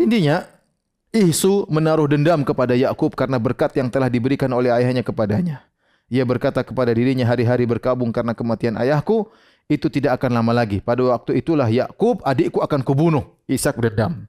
Intinya, 0.03 0.43
Isu 1.13 1.69
menaruh 1.69 2.09
dendam 2.09 2.41
kepada 2.41 2.73
Yakub 2.73 3.13
karena 3.13 3.37
berkat 3.37 3.77
yang 3.77 3.93
telah 3.93 4.09
diberikan 4.09 4.49
oleh 4.51 4.73
ayahnya 4.73 5.05
kepadanya. 5.05 5.61
Ia 6.09 6.25
berkata 6.25 6.65
kepada 6.65 6.89
dirinya 6.93 7.29
hari-hari 7.29 7.69
berkabung 7.69 8.09
karena 8.11 8.33
kematian 8.33 8.81
ayahku, 8.81 9.29
itu 9.69 9.93
tidak 9.93 10.21
akan 10.21 10.41
lama 10.41 10.53
lagi. 10.57 10.81
Pada 10.81 11.05
waktu 11.05 11.39
itulah 11.39 11.69
Yakub 11.69 12.25
adikku 12.25 12.65
akan 12.65 12.81
kubunuh. 12.81 13.29
Ishak 13.45 13.77
berdendam. 13.77 14.25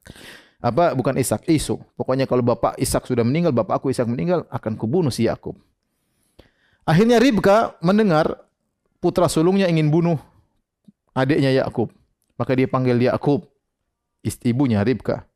Apa 0.64 0.96
bukan 0.96 1.16
Ishak, 1.20 1.44
Isu. 1.48 1.80
Pokoknya 2.00 2.24
kalau 2.24 2.40
bapak 2.40 2.80
Ishak 2.80 3.04
sudah 3.04 3.24
meninggal, 3.28 3.52
bapak 3.52 3.84
aku 3.84 3.92
Ishak 3.92 4.08
meninggal, 4.08 4.48
akan 4.48 4.80
kubunuh 4.80 5.12
si 5.12 5.28
Yakub. 5.28 5.60
Akhirnya 6.88 7.20
Ribka 7.20 7.80
mendengar 7.80 8.44
putra 9.00 9.28
sulungnya 9.28 9.68
ingin 9.68 9.92
bunuh 9.92 10.20
adiknya 11.16 11.52
Yakub. 11.52 11.92
Maka 12.36 12.52
dia 12.56 12.68
panggil 12.68 13.00
Yakub, 13.00 13.48
ibunya 14.44 14.84
Ribka. 14.84 15.28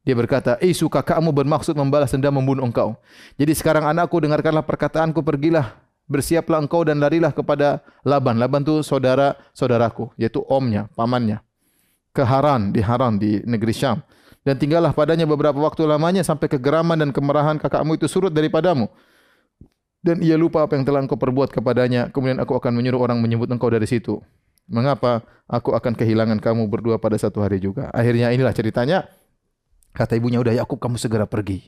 Dia 0.00 0.16
berkata, 0.16 0.56
Isu 0.64 0.88
kakakmu 0.88 1.28
bermaksud 1.30 1.76
membalas 1.76 2.08
dendam 2.08 2.32
membunuh 2.32 2.64
engkau. 2.64 2.96
Jadi 3.36 3.52
sekarang 3.52 3.84
anakku 3.84 4.16
dengarkanlah 4.16 4.64
perkataanku, 4.64 5.20
pergilah, 5.20 5.76
bersiaplah 6.08 6.58
engkau 6.58 6.82
dan 6.82 6.98
larilah 6.98 7.30
kepada 7.30 7.84
Laban. 8.00 8.40
Laban 8.40 8.64
itu 8.64 8.80
saudara 8.80 9.36
saudaraku, 9.52 10.08
yaitu 10.16 10.40
omnya, 10.48 10.88
pamannya. 10.96 11.44
Ke 12.10 12.24
Haran, 12.24 12.72
di 12.72 12.80
Haran, 12.80 13.20
di 13.20 13.44
negeri 13.44 13.76
Syam. 13.76 14.00
Dan 14.40 14.56
tinggallah 14.56 14.96
padanya 14.96 15.28
beberapa 15.28 15.60
waktu 15.60 15.84
lamanya 15.84 16.24
sampai 16.24 16.48
kegeraman 16.48 16.96
dan 16.96 17.12
kemarahan 17.12 17.60
kakakmu 17.60 18.00
itu 18.00 18.08
surut 18.08 18.32
daripadamu. 18.32 18.88
Dan 20.00 20.24
ia 20.24 20.32
lupa 20.40 20.64
apa 20.64 20.80
yang 20.80 20.84
telah 20.88 21.04
engkau 21.04 21.20
perbuat 21.20 21.52
kepadanya. 21.52 22.08
Kemudian 22.08 22.40
aku 22.40 22.56
akan 22.56 22.72
menyuruh 22.72 23.04
orang 23.04 23.20
menyebut 23.20 23.52
engkau 23.52 23.68
dari 23.68 23.84
situ. 23.84 24.16
Mengapa 24.64 25.20
aku 25.44 25.76
akan 25.76 25.92
kehilangan 25.92 26.40
kamu 26.40 26.72
berdua 26.72 26.96
pada 26.96 27.20
satu 27.20 27.44
hari 27.44 27.60
juga? 27.60 27.92
Akhirnya 27.92 28.32
inilah 28.32 28.56
ceritanya. 28.56 29.04
Kata 29.90 30.14
ibunya, 30.14 30.38
udah 30.38 30.54
Yakub 30.54 30.78
kamu 30.78 30.96
segera 30.96 31.26
pergi. 31.26 31.66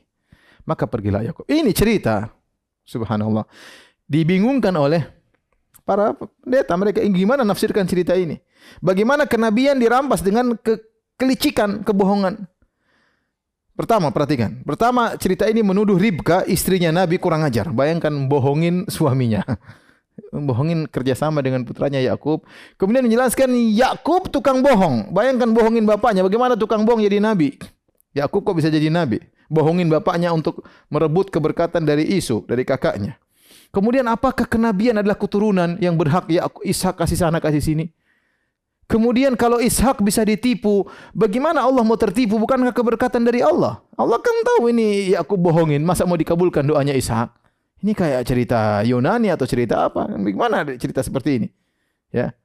Maka 0.62 0.86
pergilah 0.86 1.26
Yakub. 1.26 1.46
Ini 1.50 1.74
cerita. 1.74 2.30
Subhanallah. 2.86 3.46
Dibingungkan 4.06 4.74
oleh 4.78 5.02
para 5.82 6.14
pendeta. 6.14 6.74
Mereka 6.78 7.02
gimana 7.02 7.42
nafsirkan 7.42 7.86
cerita 7.86 8.14
ini. 8.14 8.38
Bagaimana 8.78 9.26
kenabian 9.26 9.78
dirampas 9.78 10.22
dengan 10.22 10.54
ke 10.54 10.78
kelicikan, 11.18 11.82
kebohongan. 11.82 12.46
Pertama, 13.72 14.12
perhatikan. 14.12 14.62
Pertama, 14.62 15.16
cerita 15.16 15.48
ini 15.48 15.64
menuduh 15.64 15.96
Ribka, 15.96 16.44
istrinya 16.46 16.92
Nabi 16.92 17.18
kurang 17.18 17.42
ajar. 17.42 17.72
Bayangkan 17.72 18.12
bohongin 18.28 18.86
suaminya. 18.86 19.42
bohongin 20.32 20.84
kerjasama 20.86 21.40
dengan 21.40 21.64
putranya 21.64 21.98
Yakub. 21.98 22.44
Kemudian 22.76 23.04
menjelaskan 23.08 23.48
Yakub 23.72 24.28
tukang 24.28 24.60
bohong. 24.60 25.10
Bayangkan 25.10 25.50
bohongin 25.50 25.88
bapaknya. 25.88 26.20
Bagaimana 26.22 26.54
tukang 26.54 26.84
bohong 26.84 27.00
jadi 27.00 27.18
Nabi? 27.18 27.56
Yakub 28.12 28.44
kok 28.44 28.56
bisa 28.56 28.68
jadi 28.68 28.92
nabi? 28.92 29.20
Bohongin 29.48 29.88
bapaknya 29.88 30.32
untuk 30.32 30.64
merebut 30.88 31.28
keberkatan 31.28 31.84
dari 31.84 32.04
Isu, 32.16 32.44
dari 32.48 32.64
kakaknya. 32.64 33.20
Kemudian 33.72 34.04
apakah 34.04 34.44
kenabian 34.44 35.00
adalah 35.00 35.16
keturunan 35.16 35.80
yang 35.80 35.96
berhak 35.96 36.28
ya 36.28 36.44
Ishak 36.60 37.00
kasih 37.00 37.16
sana 37.16 37.40
kasih 37.40 37.64
sini? 37.64 37.88
Kemudian 38.84 39.32
kalau 39.40 39.56
Ishak 39.56 40.04
bisa 40.04 40.20
ditipu, 40.20 40.84
bagaimana 41.16 41.64
Allah 41.64 41.80
mau 41.80 41.96
tertipu? 41.96 42.36
Bukankah 42.36 42.76
keberkatan 42.76 43.24
dari 43.24 43.40
Allah? 43.40 43.80
Allah 43.96 44.20
kan 44.20 44.36
tahu 44.44 44.68
ini 44.68 45.16
Yakub 45.16 45.40
bohongin, 45.40 45.80
masa 45.80 46.04
mau 46.04 46.20
dikabulkan 46.20 46.60
doanya 46.68 46.92
Ishak? 46.92 47.32
Ini 47.80 47.96
kayak 47.96 48.22
cerita 48.28 48.84
Yunani 48.84 49.32
atau 49.32 49.48
cerita 49.48 49.88
apa? 49.88 50.04
Bagaimana 50.04 50.68
cerita 50.76 51.00
seperti 51.00 51.30
ini? 51.40 51.48
Ya. 52.12 52.36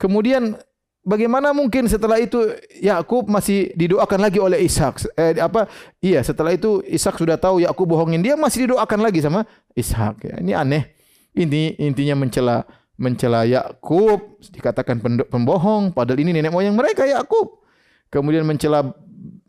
Kemudian 0.00 0.56
Bagaimana 1.02 1.50
mungkin 1.50 1.90
setelah 1.90 2.14
itu 2.22 2.38
Yakub 2.78 3.26
masih 3.26 3.74
didoakan 3.74 4.22
lagi 4.22 4.38
oleh 4.38 4.62
Ishak? 4.62 5.10
Eh, 5.18 5.34
apa? 5.42 5.66
Iya, 5.98 6.22
setelah 6.22 6.54
itu 6.54 6.78
Ishak 6.86 7.18
sudah 7.18 7.34
tahu 7.34 7.58
Yakub 7.58 7.90
bohongin 7.90 8.22
dia 8.22 8.38
masih 8.38 8.70
didoakan 8.70 9.02
lagi 9.02 9.18
sama 9.18 9.42
Ishak. 9.74 10.30
Ya, 10.30 10.38
ini 10.38 10.54
aneh. 10.54 10.94
Ini 11.34 11.74
intinya 11.82 12.14
mencela 12.14 12.62
mencela 12.94 13.42
Yakub 13.42 14.38
dikatakan 14.54 15.02
pembohong 15.26 15.90
padahal 15.90 16.22
ini 16.22 16.38
nenek 16.38 16.54
moyang 16.54 16.78
mereka 16.78 17.02
Yakub. 17.02 17.66
Kemudian 18.06 18.46
mencela 18.46 18.94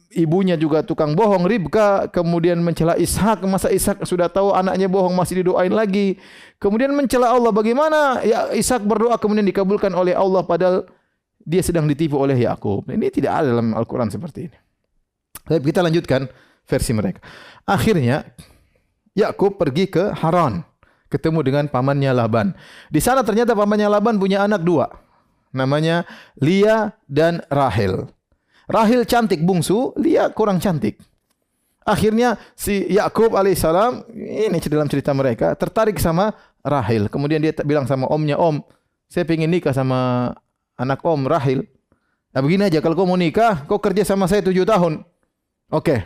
ibunya 0.10 0.58
juga 0.58 0.82
tukang 0.82 1.14
bohong 1.14 1.46
Ribka, 1.46 2.10
kemudian 2.10 2.62
mencela 2.66 2.98
Ishak, 2.98 3.46
masa 3.46 3.70
Ishak 3.70 4.02
sudah 4.10 4.26
tahu 4.26 4.58
anaknya 4.58 4.90
bohong 4.90 5.14
masih 5.14 5.46
didoain 5.46 5.70
lagi. 5.70 6.18
Kemudian 6.58 6.98
mencela 6.98 7.30
Allah 7.30 7.54
bagaimana 7.54 8.26
ya 8.26 8.50
Ishak 8.58 8.82
berdoa 8.90 9.22
kemudian 9.22 9.46
dikabulkan 9.46 9.94
oleh 9.94 10.18
Allah 10.18 10.42
padahal 10.42 10.90
dia 11.44 11.62
sedang 11.62 11.86
ditipu 11.86 12.16
oleh 12.18 12.40
Yakub. 12.40 12.88
Ini 12.88 13.08
tidak 13.12 13.44
ada 13.44 13.48
dalam 13.54 13.76
Al-Quran 13.76 14.10
seperti 14.10 14.48
ini. 14.52 14.58
Tapi 15.44 15.64
kita 15.64 15.84
lanjutkan 15.84 16.28
versi 16.64 16.92
mereka. 16.96 17.20
Akhirnya 17.68 18.24
Yakub 19.14 19.60
pergi 19.60 19.92
ke 19.92 20.16
Haran, 20.16 20.64
ketemu 21.12 21.40
dengan 21.44 21.66
pamannya 21.68 22.12
Laban. 22.16 22.56
Di 22.90 23.04
sana 23.04 23.22
ternyata 23.22 23.54
pamannya 23.54 23.92
Laban 23.92 24.18
punya 24.18 24.48
anak 24.48 24.64
dua, 24.64 24.88
namanya 25.52 26.08
Lia 26.40 26.96
dan 27.06 27.44
Rahel. 27.52 28.08
Rahel 28.66 29.04
cantik 29.04 29.44
bungsu, 29.44 29.92
Lia 30.00 30.32
kurang 30.32 30.64
cantik. 30.64 30.98
Akhirnya 31.84 32.40
si 32.56 32.88
Yakub 32.88 33.36
alaihissalam 33.36 34.08
ini 34.16 34.56
dalam 34.72 34.88
cerita 34.88 35.12
mereka 35.12 35.52
tertarik 35.60 36.00
sama 36.00 36.32
Rahel. 36.64 37.12
Kemudian 37.12 37.44
dia 37.44 37.52
bilang 37.68 37.84
sama 37.84 38.08
omnya, 38.08 38.40
Om, 38.40 38.64
saya 39.12 39.28
ingin 39.28 39.52
nikah 39.52 39.76
sama 39.76 40.32
anak 40.78 41.00
om 41.06 41.26
Rahil. 41.26 41.66
Nah 42.34 42.42
begini 42.42 42.66
aja, 42.66 42.82
kalau 42.82 42.98
kau 42.98 43.06
mau 43.06 43.18
nikah, 43.20 43.66
kau 43.70 43.78
kerja 43.78 44.02
sama 44.02 44.26
saya 44.26 44.42
tujuh 44.42 44.66
tahun. 44.66 45.06
Oke, 45.70 45.90
okay. 45.90 46.00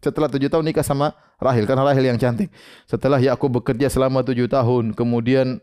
setelah 0.00 0.28
tujuh 0.28 0.48
tahun 0.48 0.64
nikah 0.64 0.84
sama 0.84 1.12
Rahil, 1.36 1.68
karena 1.68 1.84
Rahil 1.84 2.04
yang 2.08 2.16
cantik. 2.16 2.48
Setelah 2.88 3.20
Yakub 3.20 3.60
bekerja 3.60 3.92
selama 3.92 4.24
tujuh 4.24 4.48
tahun, 4.48 4.96
kemudian 4.96 5.60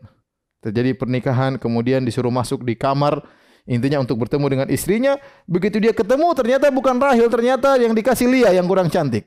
terjadi 0.62 0.94
pernikahan, 0.94 1.58
kemudian 1.58 2.06
disuruh 2.06 2.30
masuk 2.30 2.62
di 2.62 2.78
kamar, 2.78 3.26
intinya 3.66 4.02
untuk 4.02 4.22
bertemu 4.22 4.46
dengan 4.46 4.68
istrinya. 4.70 5.18
Begitu 5.50 5.82
dia 5.82 5.90
ketemu, 5.90 6.30
ternyata 6.38 6.70
bukan 6.70 6.94
Rahil, 6.98 7.26
ternyata 7.26 7.74
yang 7.78 7.90
dikasih 7.90 8.30
Lia 8.30 8.50
yang 8.54 8.70
kurang 8.70 8.86
cantik. 8.86 9.26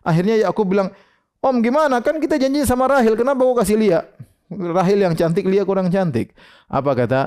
Akhirnya 0.00 0.48
Yakub 0.48 0.64
bilang, 0.64 0.90
Om 1.42 1.58
gimana? 1.58 1.98
Kan 1.98 2.22
kita 2.22 2.38
janji 2.38 2.62
sama 2.62 2.86
Rahil, 2.86 3.18
kenapa 3.18 3.42
kau 3.42 3.58
kasih 3.58 3.74
Lia? 3.74 4.06
Rahil 4.48 5.02
yang 5.02 5.14
cantik, 5.18 5.42
Lia 5.42 5.66
kurang 5.66 5.90
cantik. 5.90 6.30
Apa 6.70 6.94
kata 6.94 7.20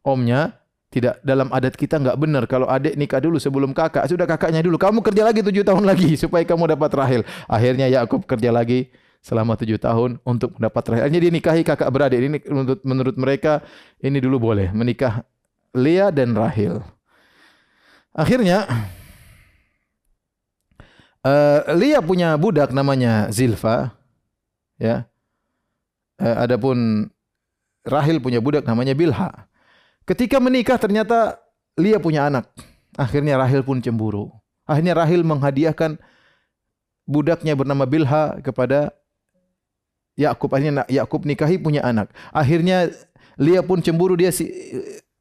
omnya? 0.00 0.56
Tidak 0.98 1.22
dalam 1.22 1.48
adat 1.54 1.78
kita 1.78 2.02
enggak 2.02 2.18
benar. 2.18 2.44
Kalau 2.50 2.66
adik 2.66 2.98
nikah 2.98 3.22
dulu 3.22 3.38
sebelum 3.38 3.70
kakak 3.70 4.04
sudah 4.10 4.26
kakaknya 4.26 4.60
dulu 4.60 4.74
kamu 4.74 4.98
kerja 5.00 5.22
lagi 5.22 5.40
tujuh 5.46 5.62
tahun 5.62 5.86
lagi 5.86 6.14
supaya 6.22 6.42
kamu 6.42 6.74
dapat 6.74 6.90
rahil. 6.98 7.20
Akhirnya 7.46 7.86
Yakub 7.86 8.26
kerja 8.26 8.50
lagi 8.50 8.90
selama 9.22 9.54
tujuh 9.54 9.78
tahun 9.78 10.18
untuk 10.26 10.58
mendapat 10.58 10.82
rahil. 10.90 11.02
Akhirnya 11.06 11.22
dia 11.22 11.32
nikahi 11.32 11.62
kakak 11.62 11.90
beradik. 11.94 12.18
Ini 12.18 12.38
menurut 12.50 12.80
menurut 12.82 13.16
mereka 13.16 13.62
ini 14.02 14.18
dulu 14.18 14.50
boleh 14.50 14.74
menikah 14.74 15.22
Leah 15.76 16.10
dan 16.10 16.34
Rahil. 16.34 16.82
Akhirnya 18.16 18.66
uh, 21.22 21.60
Leah 21.76 22.02
punya 22.02 22.34
budak 22.34 22.74
namanya 22.74 23.30
Zilfa 23.30 23.94
ya. 24.80 25.06
Uh, 26.18 26.36
adapun 26.42 27.06
Rahil 27.86 28.18
punya 28.18 28.42
budak 28.42 28.66
namanya 28.66 28.90
Bilha 28.98 29.48
Ketika 30.08 30.40
menikah 30.40 30.80
ternyata 30.80 31.36
Lia 31.76 32.00
punya 32.00 32.24
anak. 32.24 32.48
Akhirnya 32.96 33.36
Rahil 33.36 33.60
pun 33.60 33.78
cemburu. 33.84 34.32
Akhirnya 34.64 34.96
Rahil 34.96 35.20
menghadiahkan 35.20 36.00
budaknya 37.04 37.52
bernama 37.52 37.84
Bilha 37.84 38.40
kepada 38.40 38.96
Yakub. 40.16 40.48
Akhirnya 40.56 40.88
Yakub 40.88 41.28
nikahi 41.28 41.60
punya 41.60 41.84
anak. 41.84 42.08
Akhirnya 42.32 42.88
Lia 43.38 43.60
pun 43.62 43.78
cemburu 43.84 44.18
dia 44.18 44.32
si, 44.34 44.48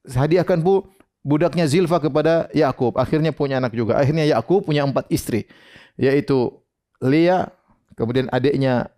hadiahkan 0.07 0.63
pun 0.63 0.89
budaknya 1.21 1.67
Zilfa 1.67 2.01
kepada 2.01 2.47
Yakub. 2.55 2.95
Akhirnya 2.97 3.35
punya 3.35 3.61
anak 3.61 3.77
juga. 3.77 3.99
Akhirnya 3.99 4.25
Yakub 4.25 4.65
punya 4.65 4.87
empat 4.87 5.05
istri, 5.13 5.45
yaitu 5.99 6.49
Lia, 7.03 7.53
kemudian 7.93 8.25
adiknya 8.33 8.89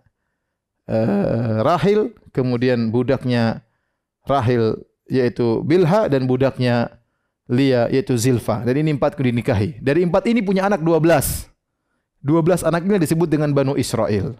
uh, 0.87 1.65
Rahil, 1.67 2.15
kemudian 2.31 2.95
budaknya 2.95 3.65
Rahil 4.23 4.87
yaitu 5.09 5.65
Bilha 5.65 6.07
dan 6.07 6.29
budaknya 6.29 6.93
Lia 7.49 7.89
yaitu 7.89 8.13
Zilfa. 8.13 8.61
Dan 8.61 8.77
ini 8.85 8.93
empat 8.93 9.17
dinikahi. 9.17 9.81
Dari 9.81 10.05
empat 10.05 10.29
ini 10.29 10.45
punya 10.45 10.69
anak 10.69 10.85
dua 10.85 11.01
belas. 11.01 11.49
Dua 12.21 12.45
belas 12.45 12.61
anak 12.61 12.85
ini 12.85 13.01
disebut 13.01 13.25
dengan 13.25 13.49
Banu 13.51 13.73
Israel. 13.73 14.37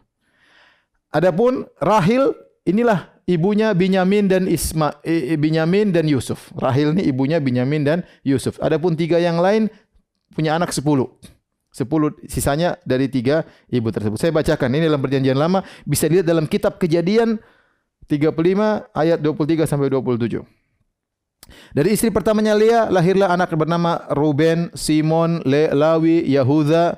Adapun 1.09 1.65
Rahil 1.81 2.37
inilah 2.69 3.09
ibunya 3.25 3.73
Binyamin 3.73 4.29
dan 4.29 4.45
Isma 4.45 4.93
Binyamin 5.41 5.89
dan 5.89 6.05
Yusuf. 6.05 6.53
Rahil 6.53 6.93
ini 6.93 7.09
ibunya 7.09 7.41
Binyamin 7.41 7.81
dan 7.81 7.99
Yusuf. 8.21 8.61
Adapun 8.61 8.93
tiga 8.93 9.17
yang 9.17 9.41
lain 9.41 9.73
punya 10.37 10.53
anak 10.53 10.69
sepuluh. 10.69 11.09
Sepuluh 11.73 12.13
sisanya 12.29 12.77
dari 12.85 13.09
tiga 13.09 13.41
ibu 13.73 13.89
tersebut. 13.89 14.21
Saya 14.21 14.29
bacakan 14.33 14.69
ini 14.73 14.85
dalam 14.85 15.01
perjanjian 15.01 15.37
lama 15.37 15.65
bisa 15.81 16.05
dilihat 16.05 16.29
dalam 16.29 16.45
kitab 16.45 16.77
Kejadian 16.77 17.41
35 18.09 18.33
ayat 18.89 19.21
23 19.21 19.69
sampai 19.69 19.93
27. 19.93 20.58
Dari 21.73 21.93
istri 21.93 22.13
pertamanya 22.13 22.55
Leah 22.55 22.87
lahirlah 22.89 23.33
anak 23.33 23.53
bernama 23.53 24.05
Ruben, 24.13 24.73
Simon, 24.77 25.43
Le, 25.45 25.69
Lawi, 25.73 26.25
Yahuda, 26.29 26.97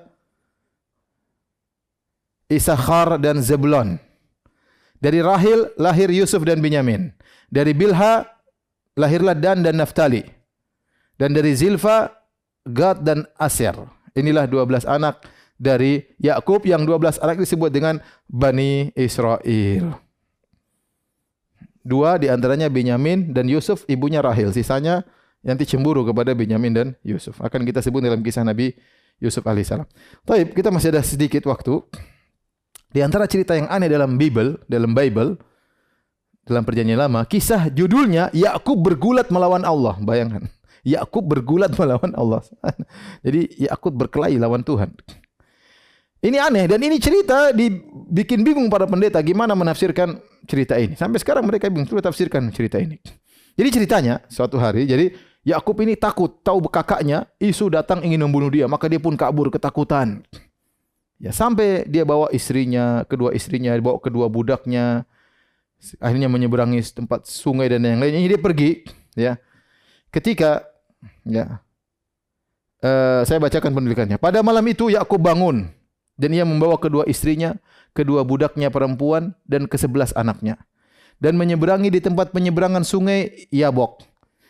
Isakhar 2.52 3.16
dan 3.18 3.40
Zebulon. 3.40 3.96
Dari 5.02 5.24
Rahil 5.24 5.72
lahir 5.82 6.14
Yusuf 6.14 6.46
dan 6.46 6.62
Binyamin. 6.62 7.10
Dari 7.50 7.74
Bilha 7.74 8.28
lahirlah 8.94 9.34
Dan 9.34 9.66
dan 9.66 9.80
Naftali. 9.80 10.22
Dan 11.18 11.34
dari 11.34 11.58
Zilfa 11.58 12.12
Gad 12.68 13.02
dan 13.02 13.26
Aser. 13.40 13.74
Inilah 14.14 14.46
12 14.46 14.86
anak 14.86 15.26
dari 15.58 16.06
Yakub 16.22 16.66
yang 16.66 16.86
12 16.86 17.22
anak 17.22 17.38
disebut 17.42 17.70
dengan 17.74 17.98
Bani 18.30 18.94
Israel. 18.94 20.11
Dua 21.82 22.22
di 22.22 22.30
antaranya 22.30 22.70
Benyamin 22.70 23.34
dan 23.34 23.50
Yusuf, 23.50 23.84
ibunya 23.90 24.22
Rahil. 24.22 24.54
Sisanya 24.54 25.02
nanti 25.42 25.66
cemburu 25.66 26.06
kepada 26.06 26.38
Benyamin 26.38 26.74
dan 26.74 26.88
Yusuf. 27.02 27.42
Akan 27.42 27.66
kita 27.66 27.82
sebut 27.82 28.06
dalam 28.06 28.22
kisah 28.22 28.46
Nabi 28.46 28.74
Yusuf 29.22 29.46
alaihissalam. 29.46 29.90
Taib, 30.26 30.54
kita 30.54 30.70
masih 30.70 30.94
ada 30.94 31.02
sedikit 31.02 31.46
waktu. 31.50 31.82
Di 32.92 33.00
antara 33.00 33.26
cerita 33.26 33.56
yang 33.56 33.72
aneh 33.72 33.88
dalam 33.88 34.20
Bible, 34.20 34.62
dalam 34.68 34.92
Bible, 34.92 35.40
dalam 36.44 36.66
perjanjian 36.66 37.00
lama, 37.00 37.24
kisah 37.24 37.72
judulnya 37.72 38.34
Yakub 38.34 38.78
bergulat 38.82 39.30
melawan 39.30 39.64
Allah. 39.64 39.96
Bayangkan. 40.02 40.50
Yakub 40.82 41.24
bergulat 41.26 41.72
melawan 41.80 42.12
Allah. 42.18 42.42
Jadi 43.26 43.62
Yakub 43.62 43.94
berkelahi 43.94 44.42
lawan 44.42 44.66
Tuhan. 44.66 44.92
Ini 46.22 46.38
aneh 46.38 46.70
dan 46.70 46.78
ini 46.86 47.02
cerita 47.02 47.50
dibikin 47.50 48.46
bingung 48.46 48.70
para 48.70 48.86
pendeta 48.86 49.18
gimana 49.26 49.58
menafsirkan 49.58 50.22
cerita 50.46 50.78
ini. 50.78 50.94
Sampai 50.94 51.18
sekarang 51.18 51.42
mereka 51.50 51.66
bingung 51.66 51.90
coba 51.90 52.14
tafsirkan 52.14 52.46
cerita 52.54 52.78
ini. 52.78 53.02
Jadi 53.58 53.70
ceritanya 53.74 54.22
suatu 54.30 54.62
hari 54.62 54.86
jadi 54.86 55.18
Yakub 55.42 55.74
ini 55.82 55.98
takut 55.98 56.30
tahu 56.46 56.62
kakaknya 56.70 57.26
isu 57.42 57.74
datang 57.74 58.06
ingin 58.06 58.22
membunuh 58.22 58.54
dia, 58.54 58.70
maka 58.70 58.86
dia 58.86 59.02
pun 59.02 59.18
kabur 59.18 59.50
ketakutan. 59.50 60.22
Ya 61.18 61.34
sampai 61.34 61.90
dia 61.90 62.06
bawa 62.06 62.30
istrinya, 62.30 63.02
kedua 63.10 63.34
istrinya, 63.34 63.74
bawa 63.82 63.98
kedua 63.98 64.30
budaknya, 64.30 65.10
akhirnya 65.98 66.30
menyeberangi 66.30 66.86
tempat 66.94 67.26
sungai 67.26 67.74
dan 67.74 67.82
yang 67.82 67.98
lainnya. 67.98 68.38
Dia 68.38 68.42
pergi, 68.42 68.86
ya. 69.18 69.34
Ketika 70.14 70.62
ya 71.26 71.58
uh, 72.86 73.26
saya 73.26 73.42
bacakan 73.42 73.74
penulisannya. 73.74 74.22
Pada 74.22 74.46
malam 74.46 74.66
itu 74.70 74.94
Yakub 74.94 75.18
bangun 75.18 75.81
dan 76.22 76.30
ia 76.38 76.46
membawa 76.46 76.78
kedua 76.78 77.10
istrinya, 77.10 77.58
kedua 77.98 78.22
budaknya 78.22 78.70
perempuan 78.70 79.34
dan 79.50 79.66
kesebelas 79.66 80.14
anaknya 80.14 80.62
dan 81.22 81.38
menyeberangi 81.38 81.94
di 81.94 82.02
tempat 82.02 82.34
penyeberangan 82.34 82.82
sungai 82.82 83.48
Yabok. 83.54 84.02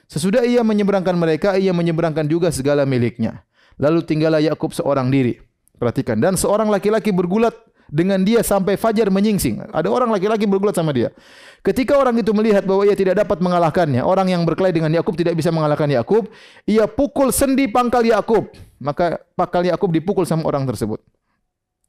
Sesudah 0.07 0.47
ia 0.47 0.63
menyeberangkan 0.63 1.15
mereka, 1.15 1.59
ia 1.59 1.76
menyeberangkan 1.76 2.24
juga 2.28 2.47
segala 2.49 2.88
miliknya. 2.88 3.43
Lalu 3.76 4.07
tinggallah 4.07 4.39
Yakub 4.39 4.72
seorang 4.72 5.11
diri. 5.11 5.39
Perhatikan 5.76 6.19
dan 6.19 6.39
seorang 6.39 6.72
laki-laki 6.72 7.09
bergulat 7.09 7.55
dengan 7.91 8.24
dia 8.24 8.39
sampai 8.39 8.80
fajar 8.80 9.11
menyingsing. 9.11 9.67
Ada 9.74 9.91
orang 9.91 10.13
laki-laki 10.15 10.47
bergulat 10.47 10.78
sama 10.78 10.95
dia. 10.95 11.11
Ketika 11.59 11.99
orang 11.99 12.15
itu 12.22 12.32
melihat 12.32 12.63
bahwa 12.63 12.88
ia 12.88 12.95
tidak 12.95 13.19
dapat 13.19 13.43
mengalahkannya, 13.43 13.99
orang 14.05 14.32
yang 14.32 14.47
berkelahi 14.47 14.72
dengan 14.72 14.93
Yakub 14.95 15.17
tidak 15.17 15.36
bisa 15.36 15.51
mengalahkan 15.51 15.91
Yakub, 15.91 16.30
ia 16.63 16.88
pukul 16.88 17.34
sendi 17.36 17.67
pangkal 17.67 18.05
Yakub. 18.05 18.53
Maka 18.80 19.19
pangkal 19.36 19.67
Yakub 19.67 19.91
dipukul 19.91 20.24
sama 20.24 20.47
orang 20.47 20.63
tersebut. 20.63 21.01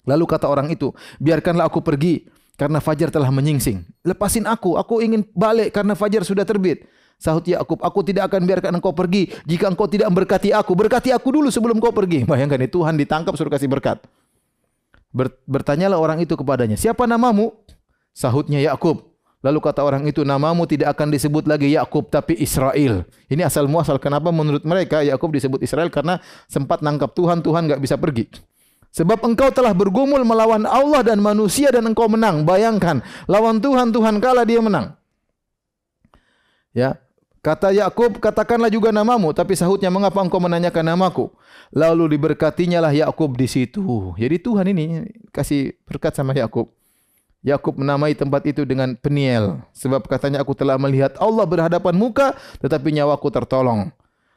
Lalu 0.03 0.25
kata 0.27 0.51
orang 0.51 0.67
itu, 0.71 0.91
biarkanlah 1.23 1.71
aku 1.71 1.79
pergi 1.79 2.27
karena 2.59 2.83
fajar 2.83 3.09
telah 3.11 3.31
menyingsing. 3.31 3.87
Lepasin 4.03 4.47
aku, 4.51 4.75
aku 4.75 4.99
ingin 4.99 5.23
balik 5.35 5.71
karena 5.71 5.95
fajar 5.95 6.27
sudah 6.27 6.43
terbit. 6.43 6.87
Sahut 7.23 7.47
Yakub, 7.47 7.79
aku 7.79 8.03
tidak 8.03 8.35
akan 8.35 8.43
biarkan 8.43 8.73
engkau 8.83 8.91
pergi 8.91 9.31
jika 9.47 9.71
engkau 9.71 9.87
tidak 9.87 10.11
memberkati 10.11 10.51
aku. 10.51 10.75
Berkati 10.75 11.15
aku 11.15 11.31
dulu 11.31 11.55
sebelum 11.55 11.79
kau 11.79 11.95
pergi. 11.95 12.27
Bayangkan 12.31 12.59
ini 12.59 12.67
Tuhan 12.67 12.99
ditangkap 12.99 13.39
suruh 13.39 13.47
kasih 13.47 13.71
berkat. 13.71 14.03
Ber, 15.15 15.31
bertanyalah 15.47 16.03
orang 16.03 16.19
itu 16.25 16.35
kepadanya, 16.35 16.75
siapa 16.75 17.07
namamu? 17.07 17.55
Sahutnya 18.11 18.59
Yakub. 18.59 19.13
Lalu 19.43 19.59
kata 19.59 19.83
orang 19.83 20.03
itu, 20.07 20.23
namamu 20.23 20.67
tidak 20.67 20.99
akan 20.99 21.15
disebut 21.15 21.47
lagi 21.47 21.75
Yakub 21.75 22.11
tapi 22.11 22.39
Israel. 22.39 23.07
Ini 23.27 23.47
asal 23.47 23.71
muasal 23.71 23.99
kenapa 24.03 24.31
menurut 24.31 24.63
mereka 24.67 25.03
Yakub 25.03 25.31
disebut 25.35 25.63
Israel 25.63 25.91
karena 25.91 26.19
sempat 26.47 26.83
nangkap 26.83 27.11
Tuhan, 27.15 27.43
Tuhan 27.43 27.71
nggak 27.71 27.83
bisa 27.83 27.99
pergi. 27.99 28.31
Sebab 28.93 29.25
engkau 29.25 29.49
telah 29.49 29.73
bergumul 29.73 30.21
melawan 30.21 30.69
Allah 30.69 31.01
dan 31.01 31.19
manusia 31.25 31.73
dan 31.73 31.89
engkau 31.89 32.13
menang. 32.13 32.45
Bayangkan, 32.45 33.01
lawan 33.25 33.57
Tuhan, 33.57 33.89
Tuhan 33.89 34.21
kalah 34.21 34.45
dia 34.45 34.61
menang. 34.61 34.93
Ya, 36.77 37.01
Kata 37.43 37.75
Yakub, 37.75 38.23
katakanlah 38.23 38.71
juga 38.71 38.95
namamu, 38.95 39.35
tapi 39.35 39.59
sahutnya 39.59 39.91
mengapa 39.91 40.23
engkau 40.23 40.39
menanyakan 40.39 40.95
namaku? 40.95 41.27
Lalu 41.75 42.15
diberkatinya 42.15 42.79
lah 42.79 42.95
Yakub 42.95 43.35
di 43.35 43.51
situ. 43.51 44.15
Jadi 44.15 44.39
Tuhan 44.39 44.71
ini 44.71 45.11
kasih 45.35 45.75
berkat 45.83 46.15
sama 46.15 46.39
Yakub. 46.39 46.71
Yakub 47.43 47.75
menamai 47.75 48.15
tempat 48.15 48.47
itu 48.47 48.63
dengan 48.63 48.95
Peniel, 48.95 49.59
sebab 49.75 50.07
katanya 50.07 50.47
aku 50.47 50.55
telah 50.55 50.79
melihat 50.79 51.19
Allah 51.19 51.43
berhadapan 51.43 51.99
muka, 51.99 52.39
tetapi 52.63 52.95
nyawaku 52.95 53.27
tertolong. 53.35 53.91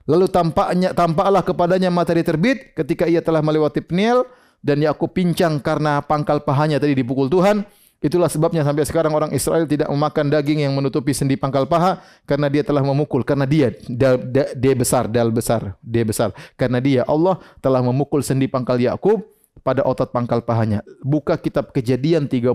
Lalu 0.09 0.25
tampaknya 0.25 0.89
tampaklah 0.97 1.45
kepadanya 1.45 1.93
matahari 1.93 2.25
terbit 2.25 2.73
ketika 2.73 3.05
ia 3.05 3.21
telah 3.21 3.45
melewati 3.45 3.85
Peniel, 3.85 4.25
dan 4.65 4.81
Yakub 4.81 5.13
pincang 5.13 5.61
karena 5.61 6.01
pangkal 6.01 6.41
pahanya 6.41 6.81
tadi 6.81 6.97
dipukul 6.97 7.29
Tuhan. 7.29 7.61
Itulah 8.01 8.29
sebabnya 8.29 8.61
sampai 8.61 8.85
sekarang 8.85 9.13
orang 9.17 9.31
Israel 9.33 9.65
tidak 9.65 9.89
memakan 9.89 10.29
daging 10.29 10.67
yang 10.67 10.73
menutupi 10.77 11.09
sendi 11.15 11.39
pangkal 11.39 11.65
paha 11.65 12.01
karena 12.27 12.51
dia 12.51 12.61
telah 12.61 12.85
memukul 12.85 13.25
karena 13.25 13.49
dia 13.49 13.73
dal, 13.87 14.19
da, 14.19 14.51
dia 14.53 14.73
besar 14.77 15.09
dal 15.09 15.33
besar 15.33 15.73
dia 15.81 16.05
besar 16.05 16.29
karena 16.53 16.77
dia 16.77 17.01
Allah 17.07 17.41
telah 17.65 17.81
memukul 17.81 18.21
sendi 18.21 18.45
pangkal 18.45 18.77
Yakub 18.77 19.25
pada 19.65 19.81
otot 19.81 20.11
pangkal 20.11 20.43
pahanya. 20.45 20.85
Buka 21.01 21.39
kitab 21.39 21.73
Kejadian 21.73 22.29
32 22.29 22.53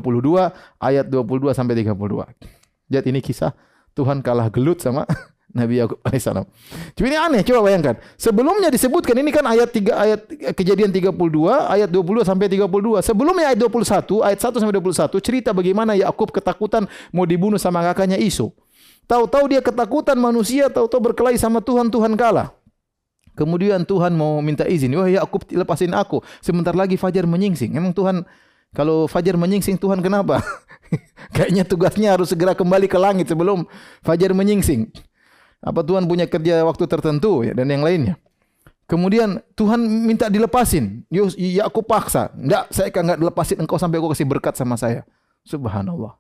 ayat 0.79 1.07
22 1.09 1.51
sampai 1.57 1.75
32. 1.83 1.99
Lihat 2.93 3.05
ini 3.11 3.19
kisah 3.19 3.51
Tuhan 3.97 4.23
kalah 4.23 4.53
gelut 4.53 4.79
sama 4.79 5.03
Nabi 5.51 5.83
Yakub 5.83 5.99
alaihissalam. 6.07 6.47
Cuma 6.95 7.07
ini 7.11 7.19
aneh, 7.19 7.41
coba 7.43 7.61
bayangkan. 7.67 7.95
Sebelumnya 8.15 8.69
disebutkan 8.71 9.15
ini 9.19 9.31
kan 9.35 9.45
ayat 9.47 9.69
3 9.71 9.91
ayat 9.91 10.21
Kejadian 10.55 10.91
32 10.95 11.11
ayat 11.67 11.89
22 11.91 12.23
sampai 12.27 12.47
32. 12.47 13.03
Sebelumnya 13.03 13.53
ayat 13.53 13.59
21 13.59 14.27
ayat 14.27 14.39
1 14.39 14.61
sampai 14.63 14.75
21 14.79 15.27
cerita 15.27 15.51
bagaimana 15.51 15.93
Yakub 15.99 16.31
ketakutan 16.31 16.87
mau 17.11 17.27
dibunuh 17.27 17.59
sama 17.59 17.83
kakaknya 17.83 18.17
Isu. 18.19 18.55
Tahu-tahu 19.11 19.51
dia 19.51 19.59
ketakutan 19.59 20.15
manusia, 20.15 20.71
tahu-tahu 20.71 21.11
berkelahi 21.11 21.35
sama 21.35 21.59
Tuhan, 21.59 21.91
Tuhan 21.91 22.15
kalah. 22.15 22.55
Kemudian 23.35 23.83
Tuhan 23.83 24.15
mau 24.15 24.39
minta 24.39 24.69
izin, 24.71 24.95
wah 24.95 25.11
Yakub 25.11 25.43
lepasin 25.51 25.91
aku. 25.97 26.23
Sebentar 26.39 26.77
lagi 26.77 26.95
fajar 26.95 27.27
menyingsing. 27.27 27.75
Emang 27.75 27.91
Tuhan 27.91 28.23
kalau 28.71 29.11
fajar 29.11 29.35
menyingsing 29.35 29.83
Tuhan 29.83 29.99
kenapa? 29.99 30.39
Kayaknya 31.35 31.67
tugasnya 31.67 32.09
harus 32.15 32.31
segera 32.31 32.55
kembali 32.55 32.87
ke 32.87 32.99
langit 32.99 33.27
sebelum 33.27 33.67
fajar 34.07 34.31
menyingsing. 34.31 34.91
Apa 35.61 35.85
Tuhan 35.85 36.09
punya 36.09 36.25
kerja 36.25 36.65
waktu 36.65 36.85
tertentu 36.89 37.45
ya, 37.45 37.53
dan 37.53 37.69
yang 37.69 37.85
lainnya. 37.85 38.17
Kemudian 38.91 39.39
Tuhan 39.55 39.79
minta 39.87 40.27
dilepasin. 40.27 41.07
Ya 41.13 41.63
aku 41.69 41.85
paksa. 41.85 42.35
Enggak, 42.35 42.73
saya 42.75 42.91
kan 42.91 43.07
enggak 43.07 43.21
dilepasin 43.23 43.59
engkau 43.63 43.79
sampai 43.79 44.03
aku 44.03 44.11
kasih 44.11 44.27
berkat 44.27 44.59
sama 44.59 44.75
saya. 44.75 45.07
Subhanallah. 45.47 46.19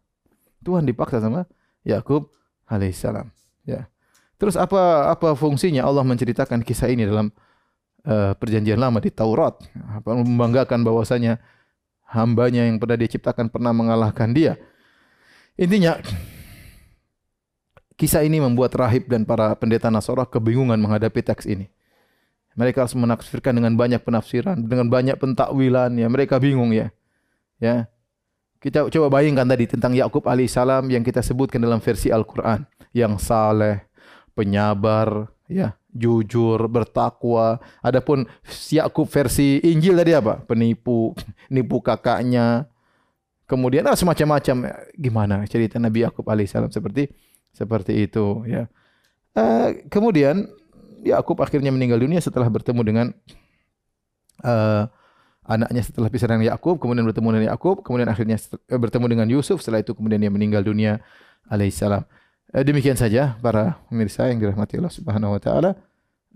Tuhan 0.62 0.86
dipaksa 0.86 1.18
sama 1.18 1.50
Yakub 1.82 2.30
alaihissalam. 2.70 3.26
Ya. 3.66 3.90
Terus 4.38 4.54
apa 4.54 5.10
apa 5.10 5.34
fungsinya 5.34 5.82
Allah 5.82 6.06
menceritakan 6.06 6.62
kisah 6.62 6.88
ini 6.88 7.04
dalam 7.04 7.34
uh, 8.06 8.32
perjanjian 8.38 8.78
lama 8.78 9.02
di 9.02 9.10
Taurat? 9.10 9.58
Apa 9.90 10.14
membanggakan 10.14 10.86
bahwasanya 10.86 11.42
hambanya 12.10 12.66
yang 12.66 12.78
pernah 12.78 12.98
diciptakan 12.98 13.50
pernah 13.50 13.74
mengalahkan 13.74 14.30
dia. 14.30 14.58
Intinya 15.58 15.98
Kisah 18.00 18.24
ini 18.24 18.40
membuat 18.40 18.72
rahib 18.80 19.12
dan 19.12 19.28
para 19.28 19.52
pendeta 19.52 19.92
Nasara 19.92 20.24
kebingungan 20.24 20.80
menghadapi 20.80 21.20
teks 21.20 21.44
ini. 21.44 21.68
Mereka 22.56 22.88
harus 22.88 22.96
menafsirkan 22.96 23.52
dengan 23.52 23.76
banyak 23.76 24.00
penafsiran, 24.00 24.56
dengan 24.56 24.88
banyak 24.88 25.20
pentakwilan 25.20 25.92
ya. 26.00 26.08
Mereka 26.08 26.40
bingung 26.40 26.72
ya. 26.72 26.88
Ya. 27.60 27.92
Kita 28.56 28.88
coba 28.88 29.20
bayangkan 29.20 29.44
tadi 29.44 29.68
tentang 29.68 29.92
Yakub 29.92 30.24
alaihissalam 30.24 30.88
yang 30.88 31.04
kita 31.04 31.20
sebutkan 31.20 31.60
dalam 31.60 31.76
versi 31.76 32.08
Al-Qur'an, 32.08 32.64
yang 32.96 33.20
saleh, 33.20 33.84
penyabar, 34.32 35.28
ya, 35.44 35.76
jujur, 35.92 36.72
bertakwa. 36.72 37.60
Adapun 37.84 38.24
Yakub 38.72 39.12
versi 39.12 39.60
Injil 39.60 40.00
tadi 40.00 40.16
apa? 40.16 40.40
Penipu, 40.40 41.12
nipu 41.52 41.84
kakaknya, 41.84 42.64
kemudian 43.44 43.84
ah, 43.84 43.96
semacam-macam 43.98 44.72
gimana 44.96 45.44
cerita 45.44 45.76
Nabi 45.76 46.08
Yakub 46.08 46.24
alaihissalam 46.24 46.72
seperti 46.72 47.29
seperti 47.54 48.06
itu 48.06 48.46
ya. 48.46 48.66
Uh, 49.30 49.86
kemudian 49.86 50.50
Yakub 51.06 51.38
akhirnya 51.40 51.70
meninggal 51.70 52.02
dunia 52.02 52.20
setelah 52.20 52.50
bertemu 52.50 52.80
dengan 52.82 53.06
uh, 54.44 54.84
anaknya 55.46 55.82
setelah 55.82 56.08
pisah 56.12 56.28
dengan 56.30 56.46
Yakub, 56.50 56.78
kemudian 56.78 57.06
bertemu 57.06 57.28
dengan 57.38 57.48
Yakub, 57.54 57.82
kemudian 57.82 58.08
akhirnya 58.10 58.36
bertemu 58.68 59.06
dengan 59.08 59.26
Yusuf, 59.30 59.64
setelah 59.64 59.82
itu 59.82 59.96
kemudian 59.96 60.20
dia 60.20 60.30
meninggal 60.30 60.62
dunia 60.62 61.00
alaihissalam. 61.48 62.04
Uh, 62.50 62.64
demikian 62.66 62.98
saja 62.98 63.38
para 63.38 63.78
pemirsa 63.88 64.28
yang 64.28 64.42
dirahmati 64.42 64.76
Allah 64.78 64.94
Subhanahu 64.94 65.34
wa 65.38 65.40
taala 65.40 65.70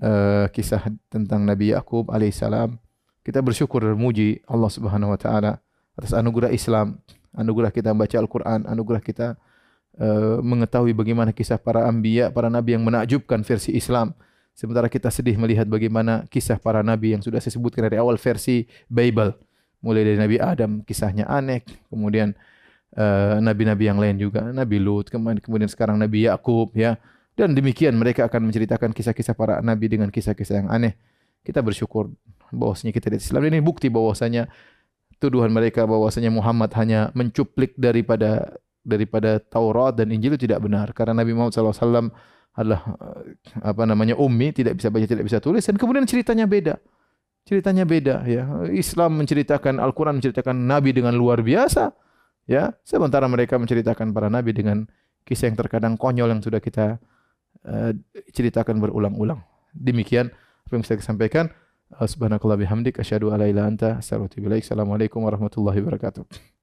uh, 0.01 0.47
kisah 0.51 0.83
tentang 1.11 1.45
Nabi 1.45 1.75
Yakub 1.75 2.09
alaihissalam. 2.09 2.79
Kita 3.25 3.41
bersyukur 3.41 3.81
dan 3.81 3.97
memuji 3.97 4.45
Allah 4.45 4.71
Subhanahu 4.71 5.13
wa 5.13 5.21
taala 5.21 5.53
atas 5.97 6.13
anugerah 6.13 6.53
Islam, 6.53 7.01
anugerah 7.33 7.71
kita 7.73 7.95
membaca 7.95 8.17
Al-Qur'an, 8.19 8.67
anugerah 8.69 9.01
kita 9.01 9.39
uh, 9.99 10.39
mengetahui 10.41 10.95
bagaimana 10.97 11.31
kisah 11.31 11.59
para 11.61 11.87
anbiya, 11.87 12.31
para 12.31 12.47
nabi 12.47 12.79
yang 12.79 12.85
menakjubkan 12.87 13.43
versi 13.43 13.75
Islam. 13.75 14.15
Sementara 14.55 14.87
kita 14.87 15.11
sedih 15.11 15.35
melihat 15.35 15.67
bagaimana 15.67 16.27
kisah 16.31 16.63
para 16.63 16.83
nabi 16.83 17.19
yang 17.19 17.23
sudah 17.23 17.43
saya 17.43 17.59
sebutkan 17.59 17.91
dari 17.91 17.99
awal 17.99 18.15
versi 18.19 18.71
Bible. 18.87 19.35
Mulai 19.85 20.01
dari 20.01 20.17
Nabi 20.17 20.37
Adam, 20.41 20.81
kisahnya 20.81 21.29
aneh. 21.29 21.61
Kemudian 21.93 22.33
Eh, 22.95 23.37
nabi-nabi 23.43 23.85
uh, 23.85 23.89
yang 23.91 23.99
lain 23.99 24.17
juga, 24.23 24.55
Nabi 24.55 24.79
Lut, 24.79 25.11
kemudian 25.11 25.67
sekarang 25.67 25.99
Nabi 25.99 26.31
Yakub 26.31 26.71
ya. 26.79 26.95
Dan 27.35 27.51
demikian 27.51 27.91
mereka 27.99 28.31
akan 28.31 28.47
menceritakan 28.47 28.95
kisah-kisah 28.95 29.35
para 29.35 29.59
nabi 29.59 29.91
dengan 29.91 30.07
kisah-kisah 30.15 30.63
yang 30.63 30.71
aneh. 30.71 30.95
Kita 31.43 31.59
bersyukur 31.59 32.15
bahwasanya 32.55 32.95
kita 32.95 33.11
di 33.11 33.19
Islam 33.19 33.43
ini 33.51 33.59
bukti 33.59 33.91
bahwasanya 33.91 34.47
tuduhan 35.19 35.51
mereka 35.51 35.83
bahwasanya 35.91 36.31
Muhammad 36.31 36.71
hanya 36.79 37.11
mencuplik 37.19 37.75
daripada 37.75 38.63
daripada 38.85 39.41
Taurat 39.41 39.97
dan 39.97 40.13
Injil 40.13 40.37
itu 40.37 40.47
tidak 40.47 40.61
benar 40.61 40.93
karena 40.93 41.25
Nabi 41.25 41.33
Muhammad 41.33 41.57
SAW 41.57 42.13
adalah 42.55 42.81
eh, 42.85 43.35
apa 43.65 43.83
namanya 43.89 44.15
ummi 44.21 44.53
tidak 44.53 44.79
bisa 44.79 44.93
baca 44.93 45.09
tidak 45.09 45.25
bisa 45.25 45.41
tulis 45.41 45.65
dan 45.65 45.75
kemudian 45.81 46.05
ceritanya 46.05 46.45
beda 46.45 46.79
ceritanya 47.49 47.83
beda 47.89 48.23
ya 48.29 48.45
Islam 48.71 49.19
menceritakan 49.19 49.81
Al-Quran 49.81 50.21
menceritakan 50.21 50.55
Nabi 50.55 50.95
dengan 50.95 51.17
luar 51.17 51.41
biasa 51.43 52.05
Ya, 52.45 52.77
sementara 52.85 53.25
mereka 53.25 53.57
menceritakan 53.57 54.13
para 54.13 54.29
nabi 54.29 54.53
dengan 54.53 54.85
kisah 55.25 55.49
yang 55.49 55.57
terkadang 55.57 55.97
konyol 55.97 56.29
yang 56.29 56.45
sudah 56.45 56.61
kita 56.61 57.01
uh, 57.65 57.93
ceritakan 58.37 58.85
berulang-ulang. 58.85 59.41
Demikian 59.73 60.29
apa 60.65 60.73
yang 60.77 60.85
bisa 60.85 60.97
saya 60.97 61.05
sampaikan. 61.05 61.49
Subhanakallah 61.95 62.59
bihamdik 62.59 63.01
asyhadu 63.01 63.33
alla 63.33 63.49
ilaha 63.49 63.69
anta 63.71 63.89
astaghfiruka 64.01 64.41
wa 64.45 64.57
atubu 64.57 64.61
Assalamualaikum 64.61 65.21
warahmatullahi 65.25 65.79
wabarakatuh. 65.81 66.54